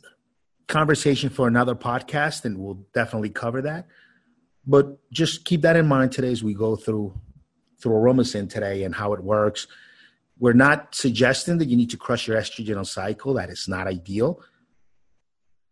[0.66, 3.86] conversation for another podcast and we'll definitely cover that.
[4.66, 7.14] But just keep that in mind today as we go through
[7.80, 9.66] through aromasin today and how it works.
[10.38, 13.34] We're not suggesting that you need to crush your estrogen cycle.
[13.34, 14.40] That is not ideal.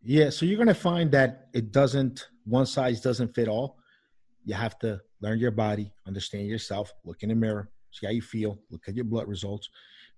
[0.03, 3.79] Yeah so you're going to find that it doesn't one size doesn't fit all.
[4.45, 8.21] You have to learn your body understand yourself look in the mirror see how you
[8.21, 9.69] feel look at your blood results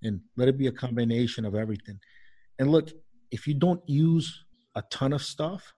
[0.04, 1.98] and let it be a combination of everything.
[2.58, 2.90] And look,
[3.30, 4.44] if you don't use
[4.74, 5.74] a ton of stuff,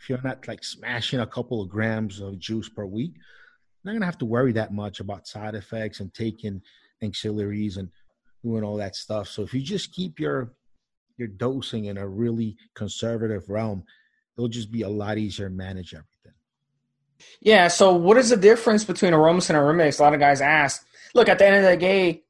[0.00, 3.98] if you're not like smashing a couple of grams of juice per week, you're not
[3.98, 6.60] gonna have to worry that much about side effects and taking
[7.02, 7.88] auxiliaries and
[8.42, 9.28] doing all that stuff.
[9.28, 10.52] So if you just keep your
[11.16, 13.84] your dosing in a really conservative realm,
[14.36, 16.38] it'll just be a lot easier to manage everything.
[17.40, 17.68] Yeah.
[17.68, 19.98] So what is the difference between Aromasin and Arimidex?
[19.98, 20.86] A lot of guys ask.
[21.14, 22.22] Look, at the end of the day,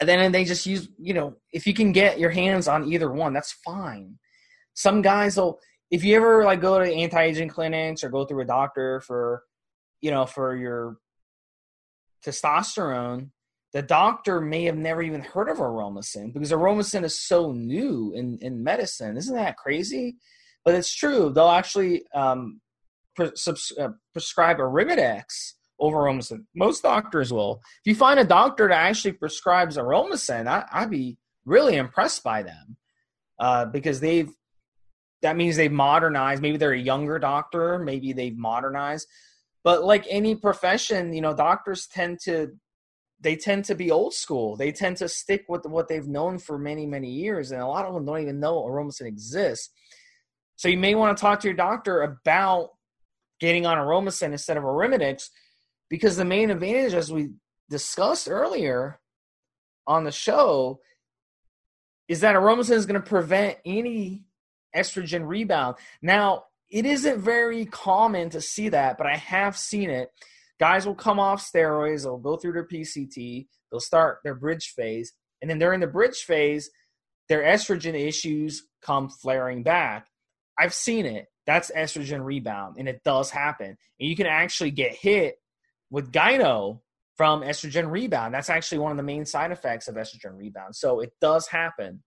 [0.00, 3.10] and then they just use you know if you can get your hands on either
[3.10, 4.18] one that's fine.
[4.74, 5.60] Some guys will
[5.90, 9.42] if you ever like go to anti-aging clinics or go through a doctor for
[10.00, 10.96] you know for your
[12.24, 13.30] testosterone
[13.74, 18.38] the doctor may have never even heard of aromasin because aromasin is so new in,
[18.40, 19.16] in medicine.
[19.16, 20.16] Isn't that crazy?
[20.64, 21.32] But it's true.
[21.34, 22.60] They'll actually um,
[23.16, 23.32] pre-
[23.78, 25.54] uh, prescribe arimidex
[25.84, 26.46] over aromasin.
[26.54, 27.60] Most doctors will.
[27.84, 32.42] If you find a doctor that actually prescribes aromasin, I, would be really impressed by
[32.42, 32.76] them
[33.38, 34.30] uh, because they've
[35.22, 36.42] that means they've modernized.
[36.42, 37.78] Maybe they're a younger doctor.
[37.78, 39.08] Maybe they've modernized.
[39.62, 42.52] But like any profession, you know, doctors tend to
[43.20, 44.56] they tend to be old school.
[44.56, 47.86] They tend to stick with what they've known for many, many years, and a lot
[47.86, 49.70] of them don't even know aromasin exists.
[50.56, 52.70] So you may want to talk to your doctor about
[53.40, 55.28] getting on aromasin instead of arimidex
[55.88, 57.30] because the main advantage, as we
[57.70, 58.98] discussed earlier
[59.86, 60.80] on the show,
[62.08, 64.24] is that aromasin is going to prevent any
[64.74, 65.76] estrogen rebound.
[66.02, 70.10] Now, it isn't very common to see that, but I have seen it.
[70.58, 75.12] Guys will come off steroids, they'll go through their PCT, they'll start their bridge phase,
[75.40, 76.70] and then during the bridge phase,
[77.28, 80.06] their estrogen issues come flaring back.
[80.58, 81.26] I've seen it.
[81.46, 83.66] That's estrogen rebound, and it does happen.
[83.66, 85.36] And you can actually get hit
[85.94, 86.80] with gyno
[87.16, 88.34] from estrogen rebound.
[88.34, 90.74] That's actually one of the main side effects of estrogen rebound.
[90.74, 92.02] So it does happen.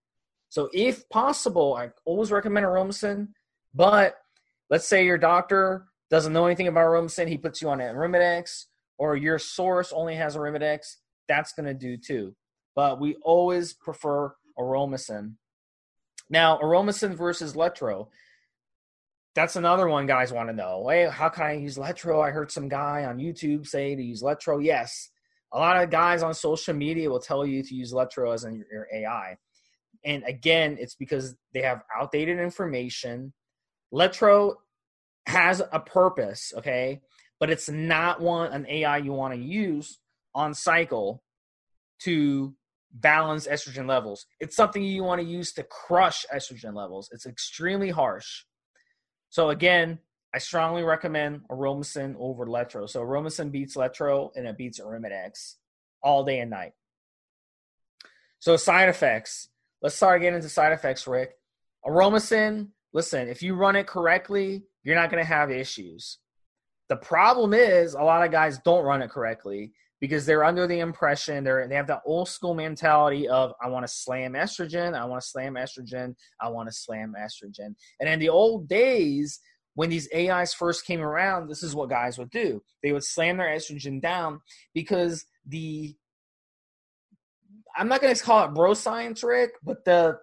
[0.50, 3.30] So if possible, I always recommend Aromasin.
[3.74, 4.16] But
[4.70, 8.66] let's say your doctor doesn't know anything about Aromasin, he puts you on Arimidex,
[8.98, 10.96] or your source only has Arimidex,
[11.30, 12.36] that's going to do too.
[12.76, 15.36] But we always prefer Aromasin.
[16.30, 18.10] Now, Aromasin versus Letro.
[19.38, 20.88] That's another one guys want to know.
[20.90, 22.28] Hey, how can I use Letro?
[22.28, 24.58] I heard some guy on YouTube say to use Letro.
[24.58, 25.12] Yes,
[25.54, 28.56] a lot of guys on social media will tell you to use Letro as in
[28.56, 29.38] your, your AI.
[30.04, 33.32] And again, it's because they have outdated information.
[33.94, 34.56] Letro
[35.28, 37.02] has a purpose, okay?
[37.40, 40.00] But it's not one an AI you want to use
[40.34, 41.22] on cycle
[42.00, 42.56] to
[42.92, 44.26] balance estrogen levels.
[44.40, 47.10] It's something you want to use to crush estrogen levels.
[47.12, 48.46] It's extremely harsh.
[49.30, 50.00] So again,
[50.34, 52.90] I strongly recommend Aromasin over Letro.
[52.90, 55.56] So Aromasin beats Letro and it beats Arimidex
[56.04, 56.74] all day and night.
[58.40, 59.50] So side effects.
[59.82, 61.38] Let's start getting into side effects, Rick.
[61.86, 66.18] Aromasin, listen, if you run it correctly, you're not going to have issues.
[66.90, 70.80] The problem is a lot of guys don't run it correctly because they're under the
[70.80, 75.06] impression they're they have that old school mentality of I want to slam estrogen, I
[75.06, 77.76] want to slam estrogen, I want to slam estrogen.
[78.00, 79.40] And in the old days,
[79.76, 82.62] when these AIs first came around, this is what guys would do.
[82.82, 84.42] They would slam their estrogen down
[84.74, 85.96] because the
[87.78, 90.18] I'm not going to call it bro science, Rick, but the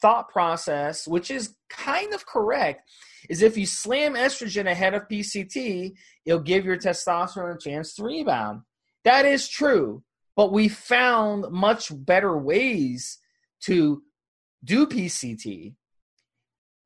[0.00, 2.88] thought process, which is kind of correct,
[3.28, 5.92] is if you slam estrogen ahead of PCT,
[6.24, 8.62] it'll give your testosterone a chance to rebound.
[9.04, 10.02] That is true,
[10.36, 13.18] but we found much better ways
[13.62, 14.02] to
[14.64, 15.74] do PCT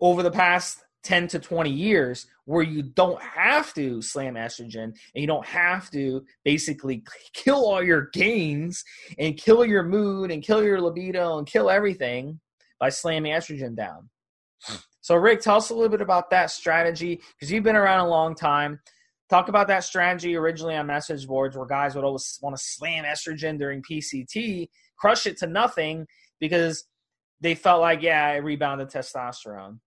[0.01, 4.97] over the past 10 to 20 years where you don't have to slam estrogen and
[5.15, 8.85] you don't have to basically kill all your gains
[9.19, 12.41] and kill your mood and kill your libido and kill everything
[12.79, 14.09] by slamming estrogen down.
[15.01, 18.09] So, Rick, tell us a little bit about that strategy because you've been around a
[18.09, 18.81] long time.
[19.31, 23.05] Talk about that strategy originally on message boards where guys would always want to slam
[23.05, 24.69] estrogen during PCT,
[24.99, 26.07] crush it to nothing
[26.41, 26.85] because
[27.41, 29.79] they felt like, yeah, it rebounded testosterone.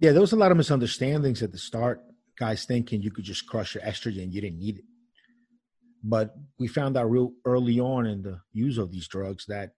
[0.00, 2.00] Yeah, there was a lot of misunderstandings at the start.
[2.38, 4.84] Guys thinking you could just crush your estrogen, you didn't need it.
[6.02, 9.70] But we found out real early on in the use of these drugs that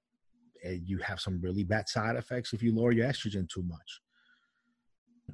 [0.65, 4.01] uh, you have some really bad side effects if you lower your estrogen too much.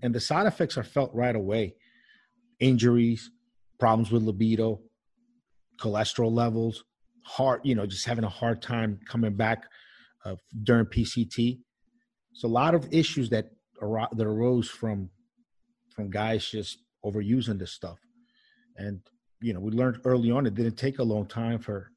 [0.02, 1.76] And the side effects are felt right away
[2.60, 3.30] injuries,
[3.78, 4.80] problems with libido,
[5.80, 6.84] cholesterol levels,
[7.24, 9.64] heart, you know, just having a hard time coming back
[10.24, 11.58] uh, during PCT.
[12.34, 13.46] So a lot of issues that
[13.80, 15.10] that arose from
[15.90, 17.98] from guys just overusing this stuff.
[18.76, 19.00] And
[19.40, 21.90] you know, we learned early on it didn't take a long time for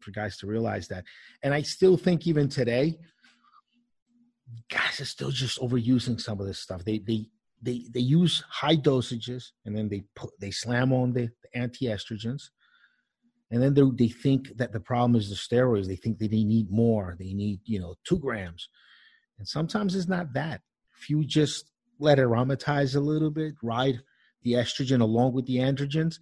[0.00, 1.04] for guys to realize that.
[1.42, 2.96] And I still think even today,
[4.70, 6.84] guys are still just overusing some of this stuff.
[6.84, 7.26] They they
[7.62, 12.50] they they use high dosages and then they put they slam on the, the anti-estrogens.
[13.50, 15.86] And then they, they think that the problem is the steroids.
[15.86, 17.14] They think that they need more.
[17.16, 18.68] They need, you know, two grams.
[19.38, 20.62] And sometimes it's not that
[20.98, 24.00] if you just let it aromatize a little bit, ride
[24.42, 26.18] the estrogen along with the androgens,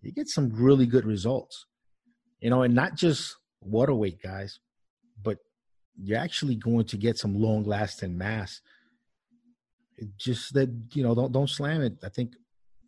[0.00, 1.66] you get some really good results.
[2.40, 4.58] You know, and not just water weight, guys,
[5.22, 5.38] but
[6.00, 8.60] you're actually going to get some long lasting mass.
[10.16, 11.94] Just that, you know, don't don't slam it.
[12.02, 12.34] I think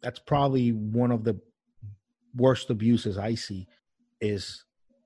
[0.03, 1.41] that's probably one of the
[2.37, 3.67] worst abuses I see
[4.21, 4.65] is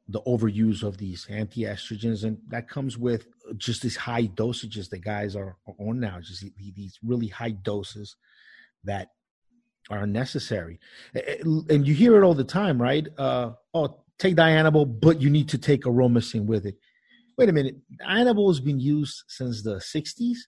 [0.09, 2.25] the overuse of these anti-estrogens.
[2.25, 3.27] And that comes with
[3.57, 8.17] just these high dosages that guys are on now just these really high doses
[8.85, 9.09] that
[9.91, 10.81] are necessary.
[11.69, 13.07] And you hear it all the time right?
[13.17, 16.77] Uh, oh take dianabol but you need to take aromasin with it.
[17.37, 17.77] Wait a minute.
[18.03, 20.39] Dianabol has been used since the 60s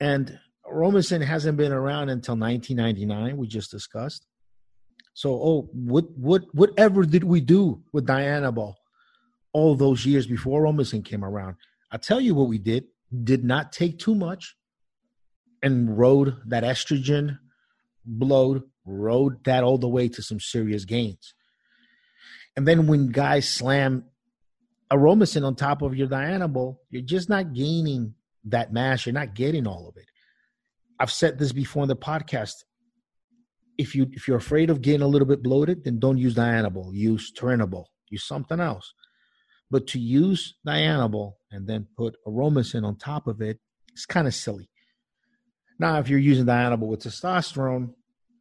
[0.00, 0.38] and
[0.72, 4.26] aromasin hasn't been around until 1999 we just discussed
[5.14, 8.74] so, oh, what what whatever did we do with Dianabol
[9.52, 11.56] all those years before Aromasin came around?
[11.90, 12.84] I tell you what we did.
[13.22, 14.56] Did not take too much
[15.62, 17.38] and rode that estrogen
[18.06, 21.34] bloat, rode that all the way to some serious gains.
[22.56, 24.04] And then when guys slam
[24.90, 29.04] Aromasin on top of your Dianabol, you're just not gaining that mass.
[29.04, 30.06] You're not getting all of it.
[31.02, 32.54] I've said this before in the podcast
[33.76, 36.90] if you if you're afraid of getting a little bit bloated, then don't use Dianabol.
[36.92, 37.86] Use Turinabol.
[38.08, 38.94] Use something else.
[39.68, 43.58] But to use Dianabol and then put Aromasin on top of it,
[43.92, 44.70] it's kind of silly.
[45.80, 47.94] Now, if you're using Dianabol with testosterone,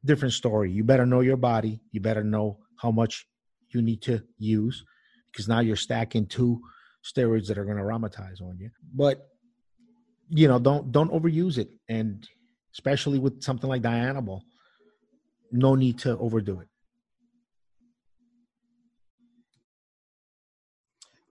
[0.05, 0.71] different story.
[0.71, 1.81] You better know your body.
[1.91, 3.25] You better know how much
[3.69, 4.83] you need to use
[5.31, 6.61] because now you're stacking two
[7.03, 8.69] steroids that are going to aromatize on you.
[8.93, 9.27] But
[10.29, 12.27] you know, don't don't overuse it, and
[12.73, 14.41] especially with something like Dianabol,
[15.51, 16.67] no need to overdo it.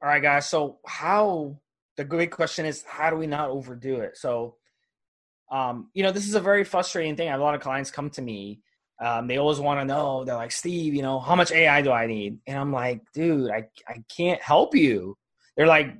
[0.02, 0.48] All right, guys.
[0.48, 1.58] So how
[1.96, 4.16] the great question is how do we not overdo it?
[4.16, 4.56] So
[5.50, 7.28] um, you know, this is a very frustrating thing.
[7.28, 8.60] I have a lot of clients come to me.
[9.00, 10.24] Um, they always want to know.
[10.24, 12.38] They're like, Steve, you know, how much AI do I need?
[12.46, 15.16] And I'm like, dude, I I can't help you.
[15.56, 15.96] They're like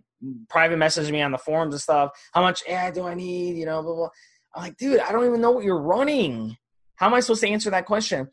[0.48, 2.10] private messaging me on the forums and stuff.
[2.32, 3.56] How much AI do I need?
[3.56, 4.08] You know, blah blah.
[4.54, 6.56] I'm like, dude, I don't even know what you're running.
[6.96, 8.28] How am I supposed to answer that question?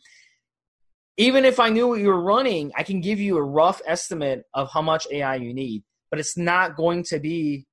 [1.18, 4.44] Even if I knew what you were running, I can give you a rough estimate
[4.54, 7.66] of how much AI you need, but it's not going to be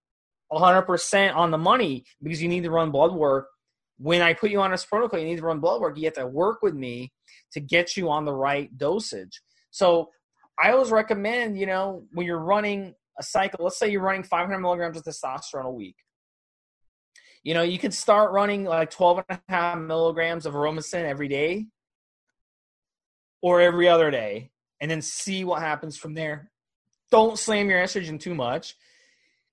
[0.53, 3.49] 100% on the money because you need to run blood work.
[3.99, 5.97] When I put you on this protocol, you need to run blood work.
[5.97, 7.13] You have to work with me
[7.53, 9.41] to get you on the right dosage.
[9.71, 10.11] So
[10.63, 14.59] I always recommend, you know, when you're running a cycle, let's say you're running 500
[14.59, 15.97] milligrams of testosterone a week.
[17.45, 21.29] You know, you can start running like 12 and a half milligrams of aromasin every
[21.29, 21.67] day
[23.43, 24.51] or every other day
[24.81, 26.51] and then see what happens from there.
[27.11, 28.75] Don't slam your estrogen too much.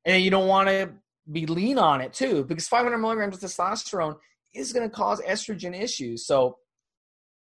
[0.05, 0.91] And you don't want to
[1.29, 4.15] be lean on it too because 500 milligrams of testosterone
[4.55, 6.25] is going to cause estrogen issues.
[6.25, 6.57] So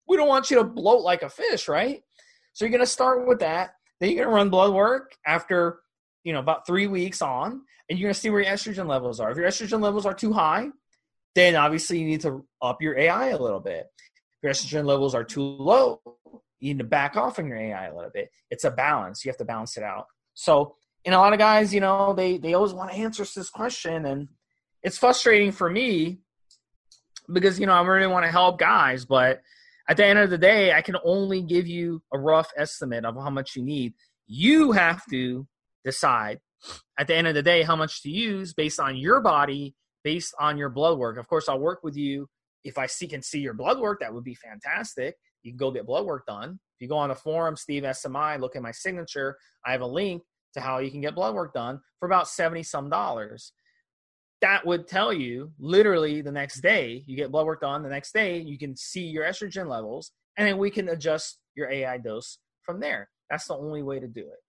[0.08, 2.02] we don't want you to bloat like a fish right?
[2.54, 3.76] So you're going to start with that.
[4.00, 5.82] Then you're going to run blood work after
[6.23, 9.19] you know about three weeks on and you're going to see where your estrogen levels
[9.19, 9.31] are.
[9.31, 10.68] If your estrogen levels are too high
[11.35, 13.88] then obviously you need to up your ai a little bit.
[13.98, 16.02] If your estrogen levels are too low
[16.60, 18.30] you need to back off on your ai a little bit.
[18.49, 19.26] It's a balance.
[19.26, 20.06] You have to balance it out.
[20.34, 23.49] So and a lot of guys, you know, they they always want to answer this
[23.49, 24.27] question, and
[24.84, 26.19] it's frustrating for me
[27.31, 29.41] because you know I really want to help guys, but
[29.89, 33.15] at the end of the day, I can only give you a rough estimate of
[33.15, 33.93] how much you need.
[34.27, 35.48] You have to
[35.84, 36.40] decide
[36.98, 40.34] at the end of the day how much to use based on your body, based
[40.40, 41.18] on your blood work.
[41.18, 42.28] Of course, I'll work with you
[42.64, 43.99] if I see can see your blood work.
[44.02, 45.16] That would be fantastic.
[45.44, 46.52] You can go get blood work done.
[46.52, 49.38] If you go on the forum, Steve SMI, look at my signature.
[49.66, 52.64] I have a link to how you can get blood work done for about 70
[52.64, 53.53] some dollars.
[54.41, 58.12] That would tell you literally the next day, you get blood work done, the next
[58.12, 62.40] day, you can see your estrogen levels, and then we can adjust your AI dose
[62.64, 63.10] from there.
[63.30, 64.40] That's the only way to do it.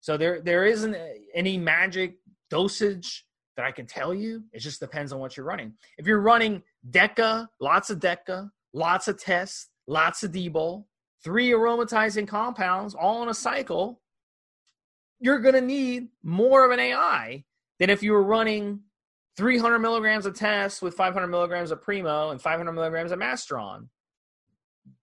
[0.00, 0.96] So there there isn't
[1.34, 2.16] any magic
[2.50, 3.24] dosage
[3.56, 4.44] that I can tell you.
[4.52, 5.74] It just depends on what you're running.
[5.98, 10.84] If you're running DECA, lots of DECA, lots of tests, lots of Debol,
[11.24, 14.00] three aromatizing compounds all in a cycle,
[15.18, 17.44] you're going to need more of an AI
[17.80, 18.80] than if you were running
[19.36, 23.88] 300 milligrams of test with 500 milligrams of Primo and 500 milligrams of Masteron.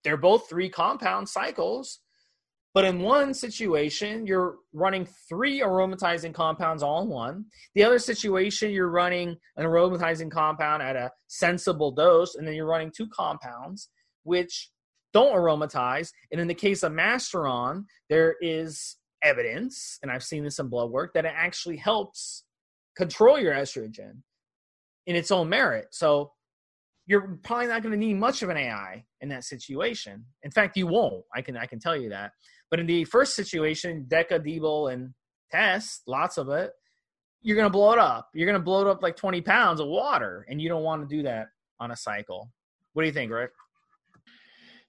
[0.03, 1.99] They're both three compound cycles,
[2.75, 7.45] but in one situation, you're running three aromatizing compounds all in one.
[7.73, 12.67] The other situation, you're running an aromatizing compound at a sensible dose, and then you're
[12.67, 13.87] running two compounds,
[14.23, 14.71] which
[15.13, 16.11] don't aromatize.
[16.33, 20.91] And in the case of Masteron, there is evidence, and I've seen this in blood
[20.91, 22.43] work, that it actually helps
[22.97, 24.17] control your estrogen
[25.07, 25.87] in its own merit.
[25.91, 26.33] So
[27.07, 30.25] you're probably not going to need much of an AI in that situation.
[30.43, 31.23] In fact, you won't.
[31.33, 32.31] I can I can tell you that.
[32.69, 35.13] But in the first situation, Deca, Debol, and
[35.51, 36.71] Test, lots of it,
[37.41, 38.29] you're going to blow it up.
[38.33, 41.07] You're going to blow it up like 20 pounds of water, and you don't want
[41.07, 41.47] to do that
[41.79, 42.51] on a cycle.
[42.93, 43.51] What do you think, Rick?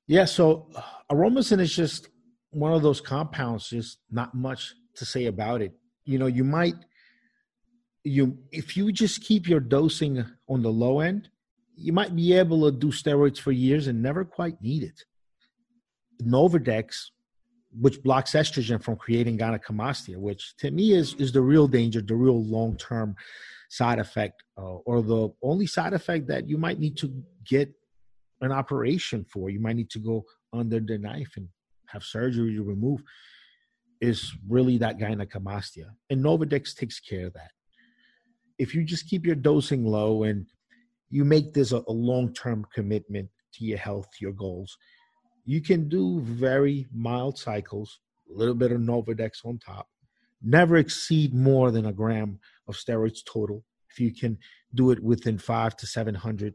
[0.06, 2.08] Yeah, so uh, aromasin is just
[2.50, 5.72] one of those compounds, just not much to say about it.
[6.04, 6.74] You know, you might
[8.06, 11.28] you if you just keep your dosing on the low end,
[11.74, 15.04] you might be able to do steroids for years and never quite need it.
[16.22, 17.10] Nolvadex,
[17.80, 22.14] which blocks estrogen from creating gynecomastia, which to me is is the real danger, the
[22.14, 23.14] real long term
[23.68, 27.12] side effect, uh, or the only side effect that you might need to
[27.46, 27.72] get
[28.40, 29.50] an operation for.
[29.50, 31.48] You might need to go under the knife and
[31.88, 33.02] have surgery to remove
[34.00, 35.86] is really that gynecomastia.
[36.10, 37.50] And Nolvadex takes care of that.
[38.58, 40.46] If you just keep your dosing low and
[41.10, 44.76] you make this a, a long term commitment to your health, your goals,
[45.46, 48.00] you can do very mild cycles,
[48.30, 49.88] a little bit of Nolvadex on top,
[50.42, 53.64] never exceed more than a gram of steroids total.
[53.90, 54.38] If you can
[54.74, 56.54] do it within five to 700,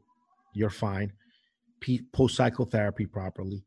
[0.54, 1.14] you're fine.
[2.14, 3.66] Post cycle properly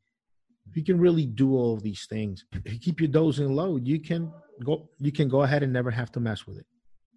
[0.71, 3.77] if you can really do all of these things, if you keep your dosing low,
[3.77, 4.33] you can
[4.65, 6.67] go you can go ahead and never have to mess with it.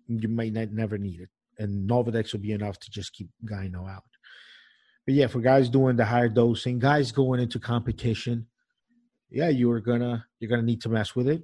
[0.08, 1.30] You might not, never need it,
[1.60, 4.04] and Nolvadex will be enough to just keep gyno out.
[5.08, 8.46] But yeah, for guys doing the higher dosing, guys going into competition,
[9.32, 11.44] yeah, you are gonna you're gonna need to mess with it,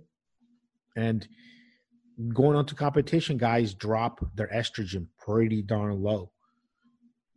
[0.98, 1.26] and
[2.34, 6.32] going on to competition, guys drop their estrogen pretty darn low.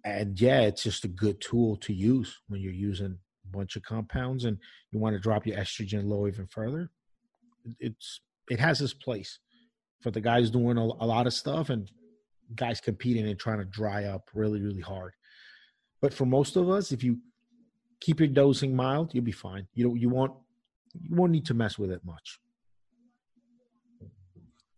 [0.04, 3.84] And yeah, it's just a good tool to use when you're using a bunch of
[3.84, 4.58] compounds and
[4.90, 6.90] you want to drop your estrogen low even further.
[7.78, 8.20] It's
[8.50, 9.38] it has its place
[10.00, 11.88] for the guys doing a, a lot of stuff and
[12.56, 15.12] guys competing and trying to dry up really, really hard.
[16.00, 17.18] But for most of us, if you
[18.00, 19.66] keep your dosing mild, you'll be fine.
[19.74, 20.32] You don't you won't
[21.00, 22.38] you won't need to mess with it much.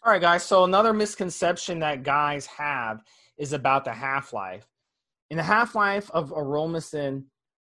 [0.04, 0.42] All right, guys.
[0.44, 3.02] So another misconception that guys have
[3.36, 4.66] is about the half life.
[5.30, 7.24] And the half life of aromasin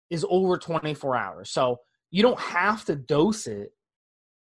[0.09, 1.51] is over 24 hours.
[1.51, 3.73] So you don't have to dose it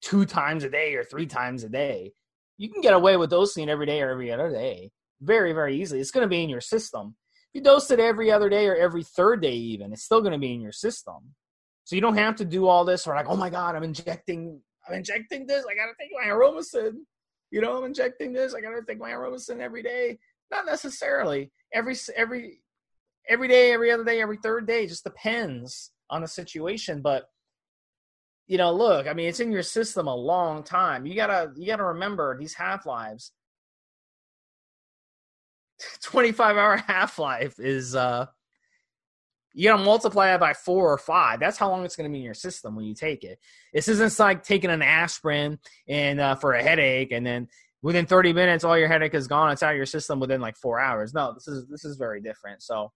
[0.01, 2.13] two times a day or three times a day.
[2.57, 4.91] You can get away with dosing it every day or every other day
[5.21, 6.01] very, very easily.
[6.01, 7.15] It's going to be in your system.
[7.53, 10.39] You dose it every other day or every third day, even, it's still going to
[10.39, 11.35] be in your system.
[11.83, 14.59] So you don't have to do all this or like, oh my God, I'm injecting,
[14.87, 15.65] I'm injecting this.
[15.69, 17.05] I got to take my aromasin.
[17.51, 18.55] You know, I'm injecting this.
[18.55, 20.17] I got to take my aromasin every day.
[20.49, 21.51] Not necessarily.
[21.73, 22.59] Every every
[23.27, 24.87] every day, every other day, every third day.
[24.87, 27.01] Just depends on the situation.
[27.01, 27.25] But
[28.47, 31.05] you know, look, I mean, it's in your system a long time.
[31.05, 33.31] You gotta you gotta remember these half lives.
[36.03, 38.25] 25 hour half life is uh
[39.53, 41.39] you gotta multiply it by four or five.
[41.39, 43.39] That's how long it's gonna be in your system when you take it.
[43.73, 47.47] This isn't like taking an aspirin and uh, for a headache, and then
[47.83, 49.51] within 30 minutes all your headache is gone.
[49.51, 51.13] It's out of your system within like four hours.
[51.13, 52.63] No, this is this is very different.
[52.63, 52.91] So,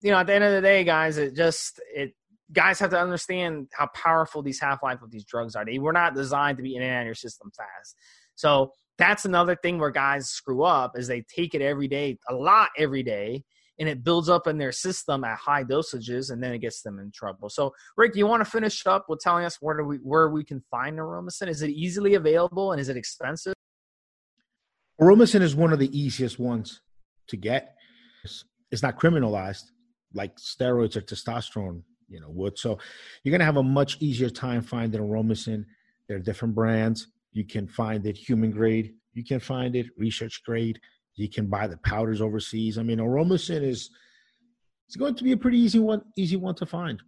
[0.00, 2.14] you know, at the end of the day, guys, it just it
[2.52, 5.64] guys have to understand how powerful these half life of these drugs are.
[5.64, 7.96] They were not designed to be in and out of your system fast.
[8.34, 12.34] So that's another thing where guys screw up is they take it every day, a
[12.34, 13.44] lot every day,
[13.78, 16.98] and it builds up in their system at high dosages, and then it gets them
[16.98, 17.48] in trouble.
[17.48, 20.44] So, Rick, you want to finish up with telling us where do we where we
[20.44, 21.48] can find aromasin?
[21.48, 23.54] Is it easily available and is it expensive?
[25.00, 26.80] Aromasin is one of the easiest ones
[27.28, 27.74] to get.
[28.70, 29.64] It's not criminalized
[30.14, 32.58] like steroids or testosterone, you know, would.
[32.58, 32.78] So
[33.24, 35.64] you're gonna have a much easier time finding aromasin.
[36.08, 37.08] There are different brands.
[37.32, 38.94] You can find it human grade.
[39.14, 40.78] You can find it research grade.
[41.14, 42.78] You can buy the powders overseas.
[42.78, 43.90] I mean, aromasin is
[44.86, 47.02] it's going to be a pretty easy one, easy one to find.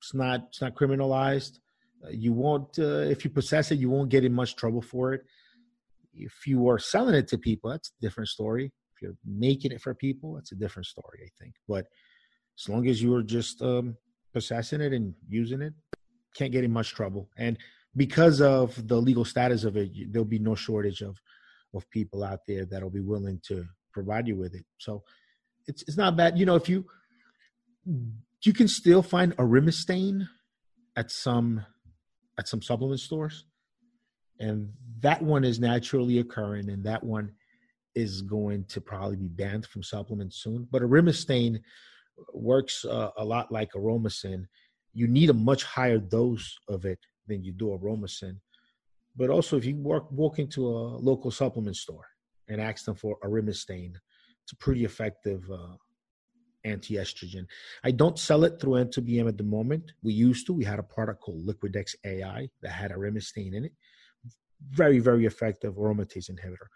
[0.00, 1.58] It's not it's not criminalized.
[2.04, 5.14] Uh, you won't uh, if you possess it, you won't get in much trouble for
[5.14, 5.22] it.
[6.12, 8.66] If you are selling it to people, that's a different story.
[8.66, 11.54] If you're making it for people, that's a different story, I think.
[11.68, 11.86] But
[12.58, 13.96] as long as you're just um,
[14.32, 15.72] possessing it and using it,
[16.36, 17.28] can't get in much trouble.
[17.36, 17.56] And
[17.96, 21.20] because of the legal status of it, there'll be no shortage of
[21.74, 24.64] of people out there that'll be willing to provide you with it.
[24.78, 25.02] So
[25.66, 26.38] it's it's not bad.
[26.38, 26.84] You know, if you
[28.42, 30.26] you can still find aromatase
[30.96, 31.64] at some
[32.38, 33.44] at some supplement stores,
[34.38, 37.32] and that one is naturally occurring, and that one
[37.94, 40.66] is going to probably be banned from supplements soon.
[40.70, 41.60] But aromatase
[42.32, 44.46] works uh, a lot like aromasin.
[44.92, 48.36] You need a much higher dose of it than you do aromasin.
[49.16, 50.78] But also, if you walk walk into a
[51.10, 52.06] local supplement store
[52.48, 53.94] and ask them for aromatase,
[54.42, 55.76] it's a pretty effective uh,
[56.64, 57.46] anti-estrogen.
[57.84, 59.92] I don't sell it through N2BM at the moment.
[60.02, 60.52] We used to.
[60.52, 63.72] We had a product called Liquidex AI that had aromatase in it.
[64.70, 66.68] Very, very effective aromatase inhibitor.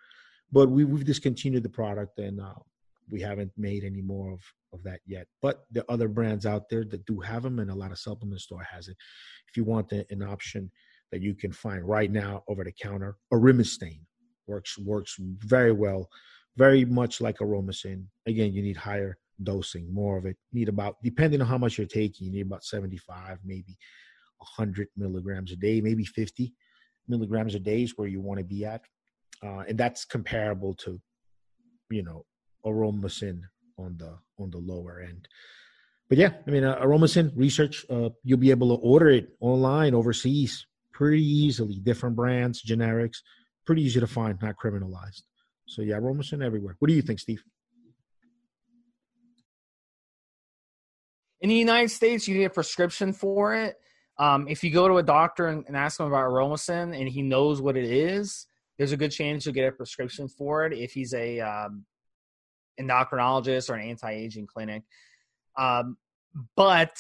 [0.52, 2.54] But we, have discontinued the product and uh,
[3.10, 4.40] we haven't made any more of,
[4.72, 5.26] of that yet.
[5.42, 8.40] But are other brands out there that do have them, and a lot of supplement
[8.40, 8.96] store has it.
[9.48, 10.70] If you want the, an option
[11.12, 14.00] that you can find right now over the counter, aromatase
[14.46, 16.08] works works very well,
[16.56, 18.06] very much like aromasin.
[18.26, 20.36] Again, you need higher dosing, more of it.
[20.50, 23.76] You need about depending on how much you're taking, you need about 75, maybe
[24.38, 26.52] 100 milligrams a day, maybe 50
[27.06, 28.82] milligrams a day is where you want to be at,
[29.44, 31.00] uh, and that's comparable to,
[31.90, 32.24] you know,
[32.64, 33.42] aromasin
[33.78, 35.28] on the on the lower end.
[36.08, 39.94] But yeah, I mean, uh, aromasin research, uh, you'll be able to order it online
[39.94, 41.78] overseas pretty easily.
[41.80, 43.18] Different brands, generics,
[43.66, 45.22] pretty easy to find, not criminalized.
[45.66, 46.76] So yeah, aromasin everywhere.
[46.78, 47.42] What do you think, Steve?
[51.40, 53.76] In the United States, you need a prescription for it.
[54.18, 57.22] Um, if you go to a doctor and, and ask him about aromasin and he
[57.22, 60.72] knows what it is, there's a good chance you'll get a prescription for it.
[60.72, 61.84] If he's a um,
[62.80, 64.82] endocrinologist or an anti-aging clinic.
[65.56, 65.96] Um,
[66.56, 66.96] but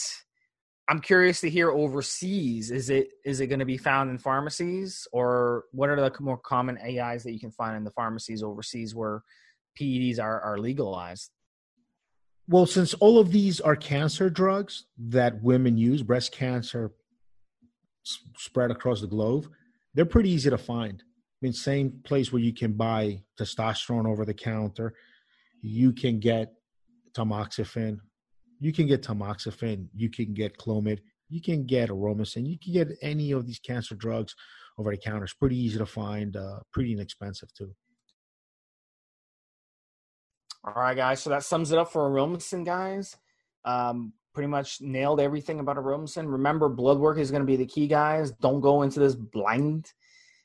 [0.88, 2.70] I'm curious to hear overseas.
[2.70, 6.38] Is it is it going to be found in pharmacies, or what are the more
[6.38, 9.22] common AIs that you can find in the pharmacies overseas where
[9.78, 11.30] PEDs are are legalized?
[12.48, 16.92] Well, since all of these are cancer drugs that women use, breast cancer
[18.38, 19.48] spread across the globe,
[19.92, 21.02] they're pretty easy to find.
[21.42, 24.94] mean, same place where you can buy testosterone over the counter,
[25.62, 26.52] you can get
[27.16, 27.98] tamoxifen,
[28.60, 30.98] you can get tamoxifen, you can get Clomid,
[31.28, 34.34] you can get Aromasin, you can get any of these cancer drugs
[34.78, 35.24] over the counter.
[35.24, 37.74] It's pretty easy to find, uh, pretty inexpensive too.
[40.64, 41.20] All right, guys.
[41.20, 43.16] So that sums it up for Aromasin, guys.
[43.64, 46.30] Um, pretty much nailed everything about Aromasin.
[46.30, 48.32] Remember, blood work is going to be the key, guys.
[48.32, 49.92] Don't go into this blind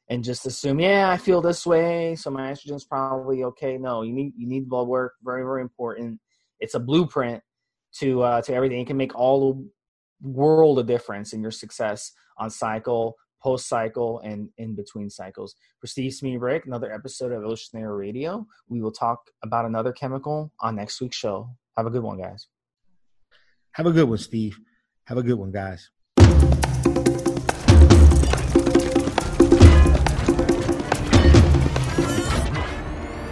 [0.09, 3.77] and just assume, yeah, I feel this way, so my estrogen's probably okay.
[3.77, 5.13] No, you need you need blood work.
[5.23, 6.19] Very very important.
[6.59, 7.41] It's a blueprint
[7.99, 8.81] to uh, to everything.
[8.81, 9.69] It can make all the
[10.29, 15.55] world a difference in your success on cycle, post cycle, and in between cycles.
[15.79, 18.45] For Steve Smee Rick, another episode of Evolutionary Radio.
[18.67, 21.49] We will talk about another chemical on next week's show.
[21.77, 22.47] Have a good one, guys.
[23.73, 24.59] Have a good one, Steve.
[25.05, 25.89] Have a good one, guys.